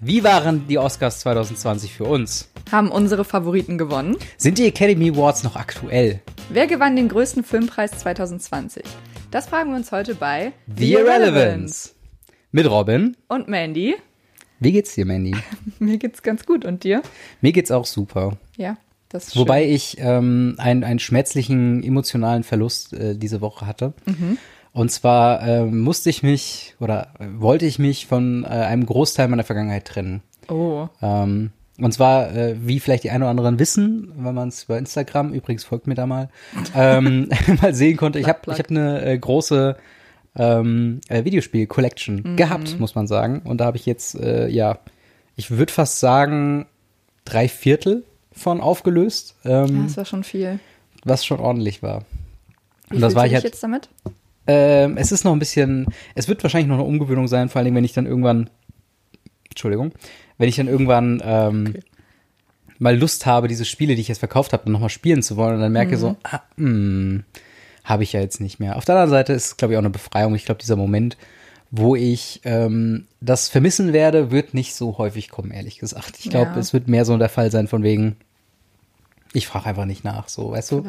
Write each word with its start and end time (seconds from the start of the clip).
Wie 0.00 0.22
waren 0.22 0.68
die 0.68 0.76
Oscars 0.76 1.20
2020 1.20 1.94
für 1.94 2.04
uns? 2.04 2.50
Haben 2.70 2.90
unsere 2.90 3.24
Favoriten 3.24 3.78
gewonnen? 3.78 4.16
Sind 4.36 4.58
die 4.58 4.66
Academy 4.66 5.10
Awards 5.10 5.42
noch 5.42 5.56
aktuell? 5.56 6.20
Wer 6.50 6.66
gewann 6.66 6.96
den 6.96 7.08
größten 7.08 7.42
Filmpreis 7.42 7.92
2020? 7.92 8.84
Das 9.30 9.46
fragen 9.46 9.70
wir 9.70 9.76
uns 9.76 9.92
heute 9.92 10.14
bei 10.14 10.52
The 10.76 10.92
Irrelevance. 10.92 11.92
Mit 12.52 12.68
Robin. 12.68 13.16
Und 13.28 13.48
Mandy. 13.48 13.94
Wie 14.60 14.72
geht's 14.72 14.94
dir, 14.94 15.06
Mandy? 15.06 15.34
Mir 15.78 15.96
geht's 15.96 16.22
ganz 16.22 16.44
gut. 16.44 16.66
Und 16.66 16.84
dir? 16.84 17.00
Mir 17.40 17.52
geht's 17.52 17.70
auch 17.70 17.86
super. 17.86 18.36
Ja, 18.58 18.76
das 19.08 19.28
ist 19.28 19.36
Wobei 19.36 19.66
ich 19.66 19.96
ähm, 19.98 20.56
einen, 20.58 20.84
einen 20.84 20.98
schmerzlichen 20.98 21.82
emotionalen 21.82 22.42
Verlust 22.42 22.92
äh, 22.92 23.16
diese 23.16 23.40
Woche 23.40 23.66
hatte. 23.66 23.94
Mhm. 24.04 24.36
Und 24.76 24.90
zwar 24.90 25.40
ähm, 25.48 25.80
musste 25.80 26.10
ich 26.10 26.22
mich 26.22 26.74
oder 26.80 27.08
äh, 27.18 27.24
wollte 27.38 27.64
ich 27.64 27.78
mich 27.78 28.06
von 28.06 28.44
äh, 28.44 28.48
einem 28.48 28.84
Großteil 28.84 29.26
meiner 29.26 29.42
Vergangenheit 29.42 29.86
trennen. 29.86 30.22
Oh. 30.50 30.88
Ähm, 31.00 31.52
und 31.78 31.92
zwar, 31.92 32.36
äh, 32.36 32.56
wie 32.60 32.78
vielleicht 32.78 33.04
die 33.04 33.10
einen 33.10 33.22
oder 33.22 33.30
anderen 33.30 33.58
wissen, 33.58 34.12
wenn 34.18 34.34
man 34.34 34.48
es 34.48 34.64
über 34.64 34.76
Instagram, 34.76 35.32
übrigens 35.32 35.64
folgt 35.64 35.86
mir 35.86 35.94
da 35.94 36.04
mal, 36.04 36.28
ähm, 36.74 37.30
mal 37.62 37.72
sehen 37.72 37.96
konnte. 37.96 38.18
Ich 38.18 38.28
habe 38.28 38.52
ich 38.52 38.58
hab 38.58 38.68
eine 38.68 39.02
äh, 39.02 39.16
große 39.16 39.78
ähm, 40.36 41.00
äh, 41.08 41.24
Videospiel-Collection 41.24 42.36
gehabt, 42.36 42.78
muss 42.78 42.94
man 42.94 43.06
sagen. 43.06 43.40
Und 43.44 43.62
da 43.62 43.64
habe 43.64 43.78
ich 43.78 43.86
jetzt, 43.86 44.14
äh, 44.20 44.46
ja, 44.48 44.80
ich 45.36 45.50
würde 45.50 45.72
fast 45.72 46.00
sagen, 46.00 46.66
drei 47.24 47.48
Viertel 47.48 48.04
von 48.30 48.60
aufgelöst, 48.60 49.36
Ja, 49.42 49.64
ähm, 49.64 49.84
das 49.86 49.96
war 49.96 50.04
schon 50.04 50.22
viel. 50.22 50.60
was 51.02 51.24
schon 51.24 51.40
ordentlich 51.40 51.82
war. 51.82 52.04
Wie 52.90 52.96
Und 52.96 53.00
das 53.00 53.14
war 53.14 53.26
ich 53.26 53.32
halt, 53.32 53.44
jetzt 53.44 53.62
damit? 53.62 53.88
Ähm, 54.46 54.96
es 54.96 55.12
ist 55.12 55.24
noch 55.24 55.32
ein 55.32 55.38
bisschen, 55.38 55.86
es 56.14 56.28
wird 56.28 56.42
wahrscheinlich 56.42 56.68
noch 56.68 56.76
eine 56.76 56.84
Umgewöhnung 56.84 57.28
sein, 57.28 57.48
vor 57.48 57.60
allem 57.60 57.74
wenn 57.74 57.84
ich 57.84 57.92
dann 57.92 58.06
irgendwann, 58.06 58.50
Entschuldigung, 59.50 59.92
wenn 60.38 60.48
ich 60.48 60.56
dann 60.56 60.68
irgendwann 60.68 61.22
ähm, 61.24 61.66
Okay. 61.70 61.80
mal 62.78 62.96
Lust 62.96 63.26
habe, 63.26 63.48
diese 63.48 63.64
Spiele, 63.64 63.94
die 63.94 64.00
ich 64.02 64.08
jetzt 64.08 64.18
verkauft 64.18 64.52
habe, 64.52 64.70
nochmal 64.70 64.90
spielen 64.90 65.22
zu 65.22 65.36
wollen 65.36 65.54
und 65.56 65.60
dann 65.60 65.72
merke 65.72 65.96
so, 65.96 66.16
ah, 66.24 66.40
hm, 66.56 67.24
habe 67.84 68.02
ich 68.02 68.12
ja 68.12 68.20
jetzt 68.20 68.40
nicht 68.40 68.58
mehr. 68.60 68.76
Auf 68.76 68.84
der 68.84 68.94
anderen 68.96 69.10
Seite 69.10 69.32
ist 69.32 69.46
es, 69.46 69.56
glaube 69.56 69.72
ich, 69.74 69.78
auch 69.78 69.82
eine 69.82 69.90
Befreiung. 69.90 70.34
Ich 70.34 70.44
glaube, 70.44 70.60
dieser 70.60 70.76
Moment, 70.76 71.16
wo 71.70 71.96
ich 71.96 72.40
ähm, 72.44 73.06
das 73.20 73.48
vermissen 73.48 73.92
werde, 73.92 74.30
wird 74.30 74.54
nicht 74.54 74.74
so 74.74 74.98
häufig 74.98 75.30
kommen, 75.30 75.50
ehrlich 75.52 75.78
gesagt. 75.78 76.16
Ich 76.18 76.28
glaube, 76.30 76.52
Ja. 76.54 76.58
es 76.60 76.72
wird 76.72 76.88
mehr 76.88 77.04
so 77.04 77.16
der 77.16 77.28
Fall 77.28 77.50
sein 77.50 77.66
von 77.68 77.82
wegen, 77.82 78.16
ich 79.32 79.46
frage 79.46 79.66
einfach 79.66 79.84
nicht 79.84 80.04
nach, 80.04 80.28
so, 80.28 80.50
weißt 80.50 80.72
du? 80.72 80.84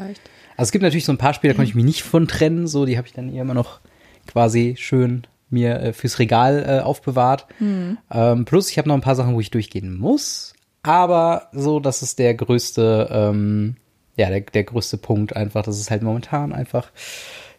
Also 0.57 0.67
es 0.69 0.71
gibt 0.73 0.81
natürlich 0.83 1.05
so 1.05 1.13
ein 1.13 1.17
paar 1.17 1.33
Spiele, 1.33 1.53
da 1.53 1.55
konnte 1.57 1.69
ich 1.69 1.75
mich 1.75 1.85
nicht 1.85 2.03
von 2.03 2.27
trennen, 2.27 2.67
so, 2.67 2.85
die 2.85 2.97
habe 2.97 3.07
ich 3.07 3.13
dann 3.13 3.31
eher 3.33 3.43
immer 3.43 3.53
noch 3.53 3.79
quasi 4.25 4.75
schön 4.77 5.25
mir 5.49 5.79
äh, 5.79 5.93
fürs 5.93 6.19
Regal 6.19 6.65
äh, 6.67 6.81
aufbewahrt. 6.83 7.45
Ähm, 7.61 8.43
plus 8.45 8.69
ich 8.69 8.77
habe 8.77 8.89
noch 8.89 8.95
ein 8.95 9.01
paar 9.01 9.15
Sachen, 9.15 9.33
wo 9.35 9.39
ich 9.39 9.51
durchgehen 9.51 9.97
muss, 9.97 10.53
aber 10.83 11.47
so, 11.53 11.79
das 11.79 12.01
ist 12.01 12.19
der 12.19 12.33
größte, 12.33 13.07
ähm, 13.11 13.75
ja, 14.17 14.29
der, 14.29 14.41
der 14.41 14.63
größte 14.65 14.97
Punkt 14.97 15.35
einfach, 15.35 15.61
das 15.63 15.79
ist 15.79 15.91
halt 15.91 16.01
momentan 16.01 16.51
einfach, 16.51 16.91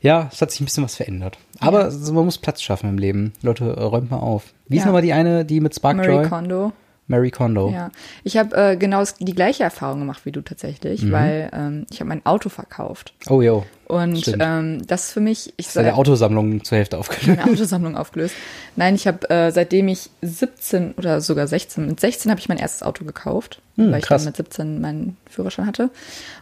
ja, 0.00 0.28
es 0.32 0.42
hat 0.42 0.50
sich 0.50 0.60
ein 0.60 0.64
bisschen 0.66 0.84
was 0.84 0.96
verändert. 0.96 1.38
Aber 1.60 1.90
so, 1.90 2.12
man 2.12 2.24
muss 2.24 2.38
Platz 2.38 2.62
schaffen 2.62 2.88
im 2.90 2.98
Leben. 2.98 3.32
Leute, 3.42 3.72
räumt 3.80 4.10
mal 4.10 4.18
auf. 4.18 4.52
Wie 4.68 4.76
ist 4.76 4.82
Ja. 4.82 4.86
nochmal 4.86 5.02
die 5.02 5.12
eine, 5.12 5.44
die 5.44 5.60
mit 5.60 5.74
Spark 5.74 5.96
Marie 5.96 6.08
Joy? 6.08 6.28
Kondo. 6.28 6.72
Mary 7.08 7.30
Kondo. 7.30 7.70
Ja, 7.70 7.90
ich 8.22 8.36
habe 8.36 8.54
äh, 8.56 8.76
genau 8.76 9.02
die 9.18 9.34
gleiche 9.34 9.64
Erfahrung 9.64 9.98
gemacht 10.00 10.20
wie 10.24 10.32
du 10.32 10.42
tatsächlich, 10.42 11.02
Mhm. 11.02 11.12
weil 11.12 11.50
ähm, 11.52 11.86
ich 11.90 12.00
habe 12.00 12.08
mein 12.08 12.24
Auto 12.26 12.48
verkauft. 12.50 13.14
Oh, 13.28 13.42
yo. 13.42 13.64
Und 13.86 14.36
ähm, 14.38 14.86
das 14.86 15.06
ist 15.06 15.12
für 15.12 15.20
mich, 15.20 15.54
ich 15.56 15.74
ja 15.74 15.82
der 15.82 15.96
Autosammlung 15.96 16.62
zur 16.62 16.76
Hälfte 16.78 16.98
aufgelöst. 16.98 17.26
meine 17.38 17.50
Autosammlung 17.50 17.96
aufgelöst. 17.96 18.34
Nein, 18.76 18.94
ich 18.94 19.06
habe 19.06 19.28
äh, 19.30 19.50
seitdem 19.50 19.88
ich 19.88 20.10
17 20.20 20.92
oder 20.98 21.20
sogar 21.22 21.46
16, 21.46 21.86
mit 21.86 21.98
16 21.98 22.30
habe 22.30 22.38
ich 22.40 22.48
mein 22.50 22.58
erstes 22.58 22.82
Auto 22.82 23.04
gekauft, 23.04 23.60
Hm, 23.76 23.90
weil 23.90 24.00
ich 24.00 24.04
krass. 24.04 24.22
dann 24.24 24.28
mit 24.30 24.36
17 24.36 24.80
meinen 24.80 25.16
Führerschein 25.30 25.66
hatte. 25.66 25.88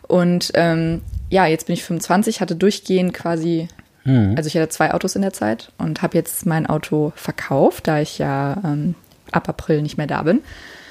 Und 0.09 0.50
ähm, 0.54 1.03
ja, 1.31 1.47
jetzt 1.47 1.66
bin 1.66 1.75
ich 1.75 1.84
25, 1.84 2.41
hatte 2.41 2.56
durchgehend 2.56 3.15
quasi, 3.15 3.69
Hm. 4.03 4.34
also 4.37 4.48
ich 4.48 4.56
hatte 4.56 4.69
zwei 4.71 4.93
Autos 4.94 5.15
in 5.15 5.22
der 5.22 5.33
Zeit 5.33 5.71
und 5.78 6.03
habe 6.03 6.16
jetzt 6.16 6.47
mein 6.47 6.66
Auto 6.66 7.12
verkauft, 7.15 7.87
da 7.87 8.00
ich 8.00 8.19
ja 8.19 8.56
ähm, 8.65 8.94
ab 9.36 9.48
April 9.48 9.82
nicht 9.82 9.97
mehr 9.97 10.06
da 10.06 10.22
bin. 10.22 10.41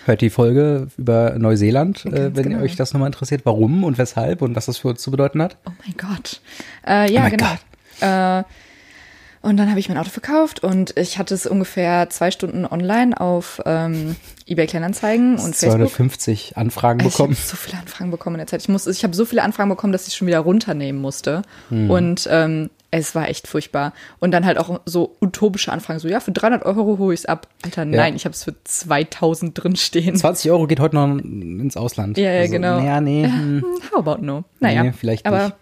Hört 0.06 0.22
die 0.22 0.30
Folge 0.30 0.88
über 0.98 1.36
Neuseeland, 1.38 2.06
äh, 2.06 2.36
wenn 2.36 2.50
genau. 2.50 2.62
euch 2.64 2.76
das 2.76 2.94
nochmal 2.94 3.08
interessiert, 3.08 3.42
warum 3.44 3.84
und 3.84 3.98
weshalb 3.98 4.42
und 4.44 4.56
was 4.56 4.68
das 4.68 4.78
für 4.78 4.90
uns 4.90 5.02
zu 5.02 5.10
bedeuten 5.10 5.42
hat. 5.42 5.58
Oh 5.66 5.72
mein 5.84 5.96
Gott. 5.98 6.42
Äh, 6.88 7.12
ja, 7.12 7.22
Oh 7.22 7.24
mein 7.24 7.32
genau. 7.32 7.50
Gott. 8.00 8.08
Äh, 8.08 8.44
und 9.42 9.58
dann 9.58 9.70
habe 9.70 9.80
ich 9.80 9.90
mein 9.90 9.98
Auto 10.00 10.10
verkauft 10.10 10.64
und 10.64 10.98
ich 10.98 11.20
hatte 11.20 11.36
es 11.36 11.46
ungefähr 11.46 12.10
zwei 12.10 12.32
Stunden 12.32 12.66
online 12.66 13.20
auf 13.20 13.62
ähm, 13.66 14.16
eBay 14.48 14.66
Kleinanzeigen 14.66 15.34
und 15.34 15.56
Facebook. 15.56 15.90
250 15.90 16.58
Anfragen 16.58 17.00
Ich 17.02 17.06
habe 17.06 17.12
bekommen. 17.12 17.36
so 17.36 17.56
viele 17.56 17.78
Anfragen 17.80 18.10
bekommen 18.10 18.38
in 18.38 18.40
der 18.40 18.48
Zeit. 18.48 18.62
Ich, 18.62 18.70
muss, 18.70 18.88
ich 18.88 19.04
habe 19.04 19.16
so 19.16 19.24
viele 19.24 19.44
Anfragen 19.44 19.70
bekommen, 19.70 19.94
dass 19.94 20.04
ich 20.04 20.10
es 20.10 20.16
schon 20.16 20.28
wieder 20.28 20.40
runternehmen 20.40 21.00
musste. 21.00 21.44
Hm. 21.70 21.92
Und 21.92 22.28
ähm, 22.32 22.72
es 23.00 23.16
war 23.16 23.28
echt 23.30 23.48
furchtbar. 23.48 23.94
Und 24.20 24.32
dann 24.32 24.46
halt 24.46 24.58
auch 24.58 24.82
so 24.86 25.16
utopische 25.22 25.72
Anfragen, 25.72 26.00
so 26.00 26.08
ja, 26.08 26.20
für 26.20 26.32
300 26.32 26.64
Euro 26.66 26.98
hole 26.98 27.14
ich 27.14 27.22
es 27.22 27.26
ab. 27.26 27.48
Alter, 27.64 27.86
nein, 27.86 28.16
ich 28.16 28.26
habe 28.26 28.34
es 28.34 28.44
für 28.44 28.56
2000 28.64 29.62
drin 29.62 29.76
stehen. 29.76 30.16
20 30.16 30.50
Euro 30.52 30.68
geht 30.68 30.80
heute 30.80 30.96
noch 30.96 31.18
ins 31.18 31.78
Ausland. 31.78 32.18
Ja, 32.18 32.32
ja, 32.32 32.42
also, 32.42 32.52
genau. 32.54 32.80
Ja, 32.80 33.02
nee. 33.02 33.24
Hm, 33.26 33.64
How 33.92 34.00
about 34.08 34.24
no? 34.24 34.44
Naja, 34.60 34.84
Nee, 34.84 34.94
vielleicht 34.94 35.26
aber 35.26 35.46
nicht. 35.46 35.56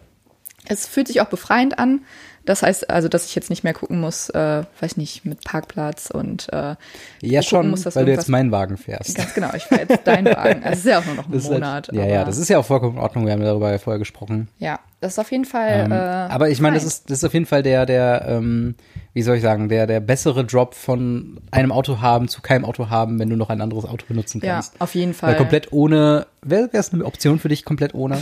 es 0.69 0.85
fühlt 0.87 1.07
sich 1.07 1.21
auch 1.21 1.27
befreiend 1.29 1.79
an. 1.79 2.01
Das 2.45 2.61
heißt 2.61 2.89
also, 2.89 3.07
dass 3.07 3.25
ich 3.25 3.35
jetzt 3.35 3.49
nicht 3.49 3.63
mehr 3.63 3.73
gucken 3.73 4.01
muss, 4.01 4.29
äh, 4.29 4.63
weiß 4.81 4.97
nicht, 4.97 5.23
mit 5.25 5.43
Parkplatz 5.45 6.09
und 6.09 6.51
äh, 6.51 6.75
Ja, 7.21 7.41
schon, 7.41 7.69
muss, 7.69 7.85
weil 7.95 8.05
du 8.05 8.11
jetzt 8.11 8.27
meinen 8.27 8.51
Wagen 8.51 8.77
fährst. 8.77 9.15
ganz 9.15 9.33
genau, 9.33 9.49
ich 9.55 9.63
fahre 9.63 9.85
jetzt 9.87 10.05
deinen 10.05 10.25
Wagen. 10.35 10.61
Also 10.63 10.73
es 10.73 10.79
ist 10.79 10.85
ja 10.87 10.99
auch 10.99 11.05
nur 11.05 11.15
noch 11.15 11.27
ein 11.27 11.31
Das 11.31 11.43
ist 11.43 11.51
Monat. 11.51 11.87
Halt, 11.87 11.97
ja, 11.97 12.05
ja, 12.05 12.25
das 12.25 12.37
ist 12.37 12.49
ja 12.49 12.57
auch 12.59 12.65
vollkommen 12.65 12.97
in 12.97 13.01
Ordnung. 13.01 13.25
Wir 13.25 13.33
haben 13.33 13.41
darüber 13.41 13.71
ja 13.71 13.77
vorher 13.77 13.99
gesprochen. 13.99 14.49
ja, 14.59 14.79
das 14.99 15.13
ist 15.13 15.19
auf 15.19 15.31
jeden 15.31 15.45
Fall. 15.45 15.85
Ähm, 15.85 15.91
äh, 15.91 15.95
aber 15.95 16.49
ich 16.49 16.59
meine, 16.61 16.75
das 16.75 16.83
ist, 16.85 17.09
das 17.09 17.19
ist 17.19 17.23
auf 17.25 17.33
jeden 17.33 17.45
Fall 17.45 17.61
der, 17.63 17.85
der, 17.85 18.25
ähm, 18.27 18.75
wie 19.13 19.21
soll 19.21 19.35
ich 19.37 19.41
sagen, 19.41 19.67
der, 19.69 19.85
der 19.87 19.99
bessere 19.99 20.45
Drop 20.45 20.75
von 20.75 21.39
einem 21.51 21.71
Auto 21.71 22.01
haben 22.01 22.27
zu 22.29 22.41
keinem 22.41 22.63
Auto 22.65 22.89
haben, 22.89 23.19
wenn 23.19 23.29
du 23.29 23.35
noch 23.35 23.49
ein 23.49 23.61
anderes 23.61 23.85
Auto 23.85 24.05
benutzen 24.07 24.41
ja, 24.43 24.53
kannst. 24.55 24.79
auf 24.79 24.95
jeden 24.95 25.11
Weil 25.11 25.31
Fall. 25.31 25.35
komplett 25.37 25.71
ohne, 25.73 26.27
wäre 26.41 26.69
es 26.73 26.93
eine 26.93 27.05
Option 27.05 27.39
für 27.39 27.49
dich, 27.49 27.63
komplett 27.65 27.93
ohne? 27.93 28.17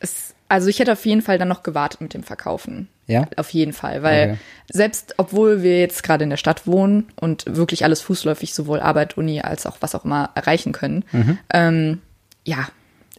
Es, 0.00 0.34
also 0.48 0.68
ich 0.68 0.78
hätte 0.78 0.92
auf 0.92 1.04
jeden 1.04 1.22
Fall 1.22 1.38
dann 1.38 1.48
noch 1.48 1.62
gewartet 1.64 2.00
mit 2.00 2.14
dem 2.14 2.22
Verkaufen. 2.22 2.88
Ja? 3.10 3.26
Auf 3.36 3.50
jeden 3.50 3.72
Fall, 3.72 4.02
weil 4.02 4.30
Okay. 4.30 4.38
selbst 4.72 5.14
obwohl 5.18 5.62
wir 5.62 5.80
jetzt 5.80 6.02
gerade 6.02 6.24
in 6.24 6.30
der 6.30 6.36
Stadt 6.36 6.66
wohnen 6.66 7.08
und 7.20 7.44
wirklich 7.46 7.84
alles 7.84 8.00
fußläufig 8.00 8.54
sowohl 8.54 8.80
Arbeit, 8.80 9.16
Uni 9.16 9.40
als 9.40 9.66
auch 9.66 9.76
was 9.80 9.94
auch 9.94 10.04
immer 10.04 10.30
erreichen 10.34 10.72
können, 10.72 11.04
Mhm. 11.12 11.38
ähm, 11.52 11.98
ja, 12.44 12.68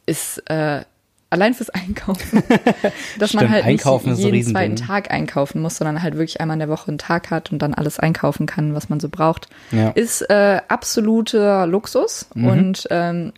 ist 0.05 0.39
äh, 0.49 0.81
allein 1.29 1.53
fürs 1.53 1.69
Einkaufen, 1.69 2.43
dass 3.19 3.33
man 3.33 3.43
Stimmt, 3.45 3.51
halt 3.51 3.65
Einkaufen 3.65 4.09
nicht 4.13 4.19
jeden 4.23 4.43
zweiten. 4.51 4.75
Tag 4.75 5.11
einkaufen 5.11 5.61
muss, 5.61 5.77
sondern 5.77 6.01
halt 6.03 6.15
wirklich 6.15 6.41
einmal 6.41 6.55
in 6.55 6.59
der 6.59 6.69
Woche 6.69 6.89
einen 6.89 6.97
Tag 6.97 7.29
hat 7.31 7.51
und 7.51 7.59
dann 7.59 7.73
alles 7.73 7.99
einkaufen 7.99 8.45
kann, 8.47 8.73
was 8.75 8.89
man 8.89 8.99
so 8.99 9.07
braucht, 9.09 9.47
Ja. 9.71 9.89
ist 9.91 10.21
äh, 10.29 10.59
absoluter 10.67 11.67
Luxus 11.67 12.27
Mhm. 12.33 12.45
und 12.47 12.87
ähm, 12.91 13.31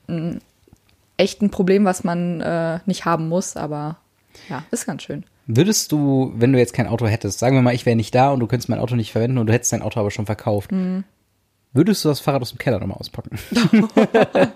echt 1.18 1.42
ein 1.42 1.52
Problem, 1.52 1.86
was 1.86 2.04
man 2.04 2.42
äh, 2.42 2.80
nicht 2.86 3.06
haben 3.06 3.28
muss, 3.30 3.56
aber 3.56 3.98
ja, 4.50 4.64
ist 4.72 4.86
ganz 4.88 5.04
schön. 5.04 5.24
Würdest 5.46 5.92
du, 5.92 6.32
wenn 6.36 6.54
du 6.54 6.60
jetzt 6.60 6.74
kein 6.74 6.88
Auto 6.88 7.06
hättest, 7.08 7.40
sagen 7.40 7.56
wir 7.56 7.62
mal, 7.62 7.74
ich 7.76 7.86
wäre 7.86 7.96
nicht 7.98 8.16
da 8.16 8.32
und 8.32 8.40
du 8.40 8.48
könntest 8.48 8.70
mein 8.70 8.80
Auto 8.80 8.96
nicht 8.96 9.12
verwenden 9.12 9.38
und 9.38 9.48
du 9.48 9.54
hättest 9.54 9.74
dein 9.74 9.82
Auto 9.82 10.00
aber 10.00 10.10
schon 10.12 10.26
verkauft, 10.26 10.72
Mhm. 10.72 11.04
würdest 11.74 12.04
du 12.06 12.10
das 12.10 12.20
Fahrrad 12.22 12.42
aus 12.42 12.52
dem 12.52 12.60
Keller 12.60 12.80
nochmal 12.80 12.98
auspacken? 12.98 13.38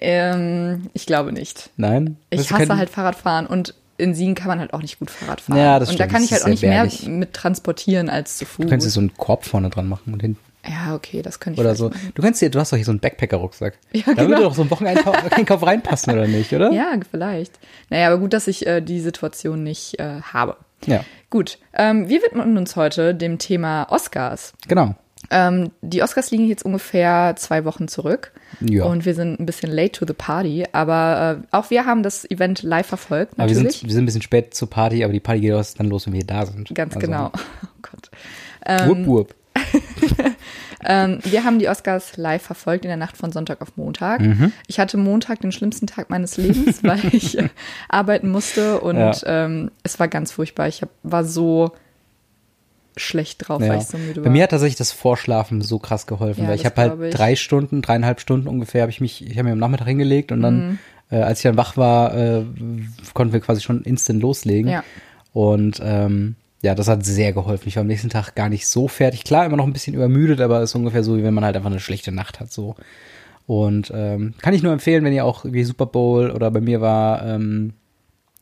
Ähm, 0.00 0.90
ich 0.92 1.06
glaube 1.06 1.32
nicht. 1.32 1.70
Nein? 1.76 2.16
Ich 2.30 2.52
hasse 2.52 2.66
kein- 2.66 2.76
halt 2.78 2.90
Fahrradfahren 2.90 3.46
und 3.46 3.74
in 3.98 4.14
Siegen 4.14 4.34
kann 4.34 4.48
man 4.48 4.60
halt 4.60 4.74
auch 4.74 4.82
nicht 4.82 4.98
gut 4.98 5.10
Fahrrad 5.10 5.40
fahren. 5.40 5.56
Ja, 5.56 5.78
das 5.78 5.88
und 5.88 5.98
da 5.98 6.04
stimmt, 6.04 6.12
kann 6.12 6.22
ich 6.24 6.32
halt 6.32 6.42
auch 6.44 6.48
nicht 6.48 6.62
mehr 6.62 6.86
mit 7.06 7.32
transportieren 7.32 8.10
als 8.10 8.36
zu 8.36 8.44
Fuß. 8.44 8.64
Du 8.64 8.68
könntest 8.68 8.92
so 8.92 9.00
einen 9.00 9.14
Korb 9.16 9.46
vorne 9.46 9.70
dran 9.70 9.88
machen 9.88 10.12
und 10.12 10.20
hinten. 10.20 10.38
Ja, 10.68 10.94
okay, 10.94 11.22
das 11.22 11.40
könnte 11.40 11.60
ich 11.60 11.64
Oder 11.66 11.74
so. 11.74 11.88
machen. 11.88 12.12
Du 12.14 12.22
kannst 12.22 12.40
dir, 12.42 12.50
du 12.50 12.58
hast 12.58 12.72
doch 12.72 12.76
hier 12.76 12.84
so 12.84 12.92
einen 12.92 13.00
Backpacker-Rucksack. 13.00 13.78
Ja, 13.92 14.02
Da 14.06 14.16
würde 14.22 14.26
genau. 14.34 14.40
doch 14.48 14.54
so 14.54 14.62
ein 14.62 14.70
Wocheneinkauf 14.70 15.62
reinpassen, 15.66 16.12
oder 16.12 16.26
nicht, 16.26 16.52
oder? 16.52 16.70
Ja, 16.72 16.92
vielleicht. 17.10 17.58
Naja, 17.90 18.08
aber 18.08 18.18
gut, 18.18 18.32
dass 18.32 18.46
ich 18.48 18.66
äh, 18.66 18.80
die 18.80 19.00
Situation 19.00 19.62
nicht 19.62 19.98
äh, 19.98 20.20
habe. 20.22 20.56
Ja, 20.86 21.04
Gut, 21.30 21.58
ähm, 21.72 22.08
wir 22.08 22.20
widmen 22.22 22.56
uns 22.58 22.76
heute 22.76 23.14
dem 23.14 23.38
Thema 23.38 23.86
Oscars. 23.90 24.52
genau. 24.68 24.94
Ähm, 25.28 25.72
die 25.80 26.02
Oscars 26.04 26.30
liegen 26.30 26.46
jetzt 26.46 26.64
ungefähr 26.64 27.34
zwei 27.36 27.64
Wochen 27.64 27.88
zurück. 27.88 28.30
Ja. 28.60 28.84
Und 28.84 29.04
wir 29.04 29.12
sind 29.14 29.40
ein 29.40 29.46
bisschen 29.46 29.72
late 29.72 29.90
to 29.90 30.06
the 30.06 30.12
party. 30.12 30.64
Aber 30.70 31.40
äh, 31.42 31.56
auch 31.56 31.70
wir 31.70 31.84
haben 31.84 32.04
das 32.04 32.30
Event 32.30 32.62
live 32.62 32.86
verfolgt, 32.86 33.32
Aber 33.36 33.48
wir 33.48 33.56
natürlich. 33.56 33.78
sind, 33.78 33.88
wir 33.88 33.94
sind 33.94 34.02
ein 34.04 34.06
bisschen 34.06 34.22
spät 34.22 34.54
zur 34.54 34.70
Party, 34.70 35.02
aber 35.02 35.12
die 35.12 35.18
Party 35.18 35.40
geht 35.40 35.52
dann 35.78 35.88
los, 35.88 36.06
wenn 36.06 36.12
wir 36.12 36.24
da 36.24 36.46
sind. 36.46 36.72
Ganz 36.76 36.94
Also, 36.94 37.06
genau. 37.06 37.32
Oh 37.64 37.68
Gott. 37.82 38.88
Wupp, 38.88 39.06
wupp. 39.06 39.34
Ähm, 40.88 41.18
wir 41.24 41.42
haben 41.42 41.58
die 41.58 41.68
Oscars 41.68 42.16
live 42.16 42.42
verfolgt 42.42 42.84
in 42.84 42.88
der 42.88 42.98
Nacht 42.98 43.16
von 43.16 43.32
Sonntag 43.32 43.60
auf 43.60 43.76
Montag. 43.76 44.20
Mhm. 44.20 44.52
Ich 44.68 44.78
hatte 44.78 44.98
Montag 44.98 45.40
den 45.40 45.50
schlimmsten 45.50 45.86
Tag 45.88 46.10
meines 46.10 46.36
Lebens, 46.36 46.84
weil 46.84 47.00
ich 47.12 47.38
äh, 47.38 47.48
arbeiten 47.88 48.30
musste 48.30 48.80
und 48.80 48.96
Ja. 48.96 49.12
ähm, 49.24 49.70
es 49.82 49.98
war 49.98 50.06
ganz 50.06 50.30
furchtbar. 50.32 50.68
Ich 50.68 50.82
hab, 50.82 50.90
war 51.02 51.24
so 51.24 51.72
schlecht 52.96 53.48
drauf, 53.48 53.60
Ja. 53.62 53.70
weil 53.70 53.78
ich 53.78 53.86
so 53.86 53.98
müde 53.98 54.16
war. 54.16 54.24
Bei 54.24 54.30
mir 54.30 54.44
hat 54.44 54.50
tatsächlich 54.50 54.76
das 54.76 54.92
Vorschlafen 54.92 55.60
so 55.60 55.78
krass 55.78 56.06
geholfen, 56.06 56.42
Ja, 56.44 56.48
weil 56.50 56.56
ich 56.56 56.66
habe 56.66 56.76
halt 56.80 57.02
ich. 57.02 57.14
drei 57.14 57.34
Stunden, 57.36 57.82
dreieinhalb 57.82 58.20
Stunden 58.20 58.46
ungefähr, 58.46 58.82
habe 58.82 58.90
ich 58.92 59.00
mich, 59.00 59.26
ich 59.26 59.32
habe 59.38 59.44
mir 59.44 59.52
am 59.52 59.58
Nachmittag 59.58 59.88
hingelegt 59.88 60.30
und 60.30 60.38
Mhm. 60.38 60.42
dann, 60.42 60.78
äh, 61.10 61.16
als 61.22 61.40
ich 61.40 61.44
dann 61.44 61.56
wach 61.56 61.76
war, 61.76 62.14
äh, 62.16 62.44
konnten 63.12 63.32
wir 63.32 63.40
quasi 63.40 63.60
schon 63.60 63.82
instant 63.82 64.22
loslegen. 64.22 64.70
Ja. 64.70 64.84
Und 65.32 65.80
ähm, 65.82 66.36
ja, 66.62 66.74
das 66.74 66.88
hat 66.88 67.04
sehr 67.04 67.32
geholfen. 67.32 67.68
Ich 67.68 67.76
war 67.76 67.82
am 67.82 67.86
nächsten 67.86 68.08
Tag 68.08 68.34
gar 68.34 68.48
nicht 68.48 68.66
so 68.66 68.88
fertig. 68.88 69.24
Klar, 69.24 69.46
immer 69.46 69.56
noch 69.56 69.66
ein 69.66 69.72
bisschen 69.72 69.94
übermüdet, 69.94 70.40
aber 70.40 70.62
ist 70.62 70.74
ungefähr 70.74 71.04
so, 71.04 71.16
wie 71.16 71.22
wenn 71.22 71.34
man 71.34 71.44
halt 71.44 71.56
einfach 71.56 71.70
eine 71.70 71.80
schlechte 71.80 72.12
Nacht 72.12 72.40
hat. 72.40 72.52
So. 72.52 72.74
Und 73.46 73.92
ähm, 73.94 74.34
kann 74.40 74.54
ich 74.54 74.62
nur 74.62 74.72
empfehlen, 74.72 75.04
wenn 75.04 75.12
ihr 75.12 75.24
auch 75.24 75.44
wie 75.44 75.64
Super 75.64 75.86
Bowl 75.86 76.30
oder 76.30 76.50
bei 76.50 76.60
mir 76.60 76.80
war 76.80 77.24
ähm, 77.24 77.74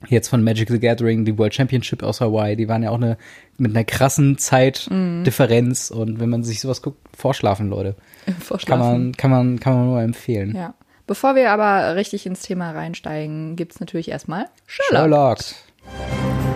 jetzt 0.08 0.28
von 0.28 0.42
Magic 0.42 0.70
the 0.70 0.80
Gathering 0.80 1.24
die 1.24 1.36
World 1.36 1.54
Championship 1.54 2.02
aus 2.02 2.20
Hawaii, 2.20 2.56
die 2.56 2.68
waren 2.68 2.82
ja 2.82 2.90
auch 2.90 2.96
eine 2.96 3.16
mit 3.56 3.70
einer 3.70 3.84
krassen 3.84 4.38
Zeitdifferenz 4.38 5.90
und 5.90 6.20
wenn 6.20 6.28
man 6.28 6.42
sich 6.42 6.60
sowas 6.60 6.82
guckt, 6.82 6.98
vorschlafen, 7.16 7.68
Leute. 7.68 7.94
Kann 8.26 8.34
Vorschlafen. 8.36 8.80
man, 8.80 9.12
kann 9.12 9.30
man, 9.30 9.60
kann 9.60 9.74
man 9.74 9.86
nur 9.86 10.00
empfehlen. 10.00 10.54
Ja. 10.56 10.74
Bevor 11.06 11.34
wir 11.34 11.50
aber 11.50 11.96
richtig 11.96 12.24
ins 12.24 12.40
Thema 12.40 12.70
reinsteigen, 12.70 13.56
gibt's 13.56 13.78
natürlich 13.78 14.10
erstmal 14.10 14.46
Sherlock. 14.66 15.42
Sherlock. 15.42 16.53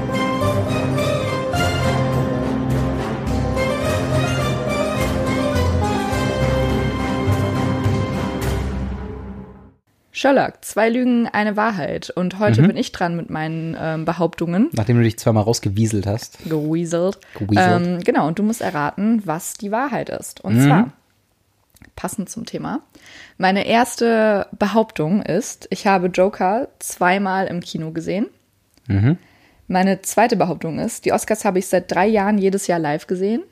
Sherlock, 10.19 10.55
zwei 10.62 10.88
Lügen, 10.91 11.29
eine 11.29 11.56
Wahrheit. 11.56 12.11
Und 12.11 12.41
heute 12.41 12.62
Mhm. 12.62 12.67
bin 12.67 12.76
ich 12.76 12.91
dran 12.91 13.15
mit 13.15 13.31
meinen 13.31 13.76
ähm, 13.81 14.05
Behauptungen. 14.05 14.69
Nachdem 14.73 14.97
du 14.97 15.05
dich 15.05 15.17
zweimal 15.17 15.44
rausgewieselt 15.44 16.09
hast. 16.09 16.38
Gewieselt. 16.44 17.20
Gewieselt. 17.38 17.87
Ähm, 17.87 18.00
genau, 18.00 18.26
und 18.26 18.37
du 18.37 18.43
musst 18.43 18.61
erraten, 18.61 19.23
was 19.26 19.55
die 19.55 19.70
Wahrheit 19.70 20.09
ist. 20.09 20.41
Und 20.43 20.56
Mhm. 20.56 20.67
zwar, 20.67 20.93
passend 21.94 22.31
zum 22.31 22.47
Thema, 22.47 22.81
meine 23.37 23.65
erste 23.65 24.49
Behauptung 24.59 25.23
ist, 25.23 25.69
ich 25.70 25.87
habe 25.87 26.09
Joker 26.09 26.67
zweimal 26.81 27.47
im 27.47 27.61
Kino 27.61 27.93
gesehen. 27.93 28.26
Mhm. 28.88 29.19
Meine 29.69 30.03
zweite 30.03 30.35
Behauptung 30.35 30.81
ist, 30.81 31.05
die 31.05 31.12
Oscars 31.12 31.44
habe 31.44 31.61
ich 31.61 31.69
seit 31.69 31.93
drei 31.93 32.09
Jahren 32.09 32.38
jedes 32.38 32.67
Jahr 32.67 32.81
live 32.81 33.06
gesehen. 33.06 33.43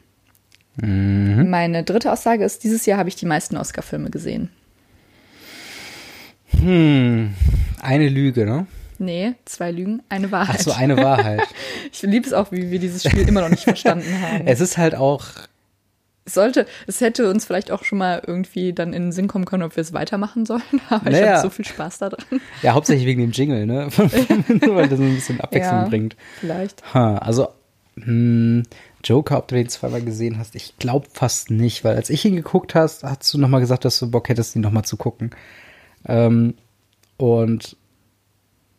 Mhm. 0.82 1.48
Meine 1.48 1.84
dritte 1.84 2.10
Aussage 2.10 2.44
ist, 2.44 2.64
dieses 2.64 2.86
Jahr 2.86 2.98
habe 2.98 3.08
ich 3.08 3.14
die 3.14 3.26
meisten 3.26 3.56
Oscar-Filme 3.56 4.10
gesehen. 4.10 4.50
Hm, 6.60 7.34
eine 7.80 8.08
Lüge, 8.08 8.46
ne? 8.46 8.66
Nee, 8.98 9.34
zwei 9.44 9.70
Lügen, 9.72 10.02
eine 10.08 10.32
Wahrheit. 10.32 10.56
Ach 10.58 10.62
so, 10.64 10.72
eine 10.72 10.96
Wahrheit. 10.96 11.42
Ich 11.92 12.02
liebe 12.02 12.26
es 12.26 12.32
auch, 12.32 12.50
wie 12.52 12.70
wir 12.70 12.78
dieses 12.78 13.04
Spiel 13.04 13.26
immer 13.28 13.40
noch 13.40 13.48
nicht 13.48 13.62
verstanden 13.64 14.20
haben. 14.20 14.46
es 14.46 14.60
ist 14.60 14.76
halt 14.76 14.94
auch, 14.94 15.24
Es 16.24 16.34
sollte, 16.34 16.66
es 16.86 17.00
hätte 17.00 17.30
uns 17.30 17.44
vielleicht 17.46 17.70
auch 17.70 17.84
schon 17.84 17.98
mal 17.98 18.22
irgendwie 18.26 18.72
dann 18.72 18.92
in 18.92 19.04
den 19.04 19.12
Sinn 19.12 19.28
kommen 19.28 19.44
können, 19.46 19.62
ob 19.62 19.76
wir 19.76 19.80
es 19.82 19.92
weitermachen 19.92 20.44
sollen, 20.46 20.62
aber 20.90 21.06
ich 21.06 21.12
Naja. 21.12 21.32
habe 21.34 21.42
so 21.42 21.50
viel 21.50 21.64
Spaß 21.64 21.98
daran. 21.98 22.18
ja, 22.62 22.72
hauptsächlich 22.74 23.06
wegen 23.06 23.20
dem 23.22 23.30
Jingle, 23.30 23.64
ne? 23.66 23.88
Weil 23.96 24.88
das 24.88 24.98
ein 25.00 25.14
bisschen 25.14 25.40
Abwechslung 25.40 25.82
Ja. 25.82 25.88
bringt. 25.88 26.16
Vielleicht. 26.40 26.82
Ha, 26.94 27.16
also, 27.18 27.48
hm, 27.98 28.64
Joker, 29.04 29.38
ob 29.38 29.48
du 29.48 29.54
den 29.54 29.68
zweimal 29.68 30.02
gesehen 30.02 30.38
hast, 30.38 30.54
ich 30.54 30.76
glaube 30.78 31.06
fast 31.12 31.50
nicht, 31.50 31.84
weil 31.84 31.96
als 31.96 32.10
ich 32.10 32.24
ihn 32.24 32.36
geguckt 32.36 32.74
hast, 32.74 33.04
hast 33.04 33.32
du 33.32 33.38
nochmal 33.38 33.60
gesagt, 33.60 33.84
dass 33.86 33.98
du 33.98 34.10
Bock 34.10 34.28
hättest, 34.28 34.56
ihn 34.56 34.62
nochmal 34.62 34.84
zu 34.84 34.96
gucken. 34.96 35.30
Ähm, 36.06 36.54
und 37.16 37.76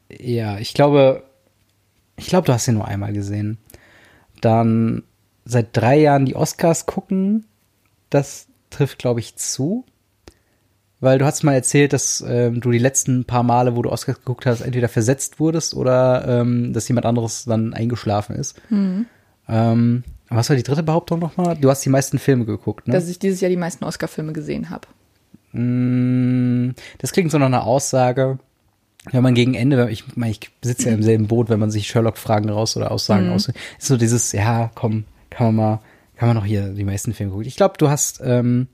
ja, 0.10 0.58
ich 0.60 0.74
glaube, 0.74 1.24
ich 2.16 2.28
glaube, 2.28 2.46
du 2.46 2.54
hast 2.54 2.68
ihn 2.68 2.76
nur 2.76 2.88
einmal 2.88 3.14
gesehen. 3.14 3.58
Dann 4.42 5.04
seit 5.46 5.76
drei 5.76 5.98
Jahren 5.98 6.26
die 6.26 6.36
Oscars 6.36 6.86
gucken, 6.86 7.46
das 8.10 8.48
trifft, 8.70 9.00
glaube 9.00 9.20
ich, 9.20 9.36
zu. 9.36 9.86
Weil 11.00 11.20
du 11.20 11.26
hast 11.26 11.44
mal 11.44 11.54
erzählt, 11.54 11.94
dass 11.94 12.24
ähm, 12.28 12.60
du 12.60 12.72
die 12.72 12.80
letzten 12.80 13.26
paar 13.26 13.44
Male, 13.44 13.76
wo 13.76 13.84
du 13.84 13.92
Oscars 13.92 14.18
geguckt 14.18 14.48
hast, 14.48 14.62
entweder 14.62 14.90
versetzt 14.90 15.40
wurdest 15.40 15.76
oder 15.76 16.26
ähm, 16.28 16.74
dass 16.74 16.88
jemand 16.88 17.06
anderes 17.06 17.46
dann 17.46 17.74
eingeschlafen 17.76 18.36
ist. 18.36 18.60
Ähm, 19.48 20.04
was 20.30 20.50
war 20.50 20.56
die 20.56 20.64
dritte 20.64 20.84
Behauptung 20.84 21.20
nochmal? 21.20 21.56
Du 21.56 21.70
hast 21.70 21.86
die 21.86 21.90
meisten 21.90 22.18
Filme 22.18 22.46
geguckt, 22.46 22.88
ne? 22.88 22.94
Dass 22.94 23.08
ich 23.08 23.20
dieses 23.20 23.42
Jahr 23.42 23.50
die 23.50 23.58
meisten 23.58 23.86
Oscar-Filme 23.86 24.34
gesehen 24.34 24.72
habe. 24.72 24.88
Mm, 25.58 26.76
Das 27.00 27.12
klingt 27.12 27.32
so 27.32 27.38
nach 27.38 27.48
einer 27.48 27.66
Aussage, 27.66 28.40
wenn 29.12 29.24
man 29.24 29.34
gegen 29.36 29.54
Ende, 29.54 29.90
ich 29.90 30.04
meine, 30.16 30.32
ich 30.32 30.40
sitze 30.62 30.90
ja 30.90 30.96
im 30.96 31.04
selben 31.04 31.28
Boot, 31.28 31.50
wenn 31.50 31.60
man 31.60 31.72
sich 31.72 31.88
Sherlock-Fragen 31.88 32.50
raus 32.50 32.76
oder 32.78 32.92
Aussagen 32.92 33.30
aus, 33.32 33.48
ist 33.48 33.88
so 33.88 33.98
dieses, 33.98 34.32
ja, 34.34 34.70
komm, 34.76 35.06
kann 35.30 35.48
man 35.48 35.56
mal, 35.56 35.80
kann 36.18 36.28
man 36.28 36.36
noch 36.38 36.46
hier 36.46 36.70
die 36.70 36.84
meisten 36.84 37.14
Filme 37.14 37.32
gucken. 37.32 37.48
Ich 37.48 37.56
glaube, 37.56 37.76
du 37.78 37.90
hast, 37.90 38.22
ähm, 38.24 38.68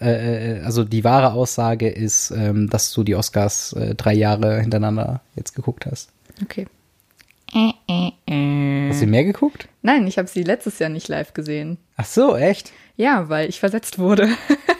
äh, 0.00 0.58
äh, 0.58 0.62
also 0.62 0.84
die 0.84 1.02
wahre 1.04 1.32
Aussage 1.32 1.88
ist, 1.88 2.30
ähm, 2.30 2.70
dass 2.70 2.92
du 2.92 3.02
die 3.04 3.16
Oscars 3.16 3.72
äh, 3.72 3.94
drei 3.94 4.14
Jahre 4.14 4.60
hintereinander 4.60 5.22
jetzt 5.34 5.54
geguckt 5.54 5.86
hast. 5.86 6.10
Okay. 6.42 6.66
Hast 7.52 9.02
du 9.02 9.06
mehr 9.06 9.24
geguckt? 9.24 9.68
Nein, 9.82 10.06
ich 10.06 10.18
habe 10.18 10.28
sie 10.28 10.42
letztes 10.42 10.78
Jahr 10.80 10.90
nicht 10.90 11.08
live 11.08 11.34
gesehen. 11.34 11.78
Ach 11.96 12.04
so, 12.04 12.36
echt? 12.36 12.72
Ja, 12.96 13.28
weil 13.28 13.48
ich 13.48 13.58
versetzt 13.60 13.98
wurde. 13.98 14.28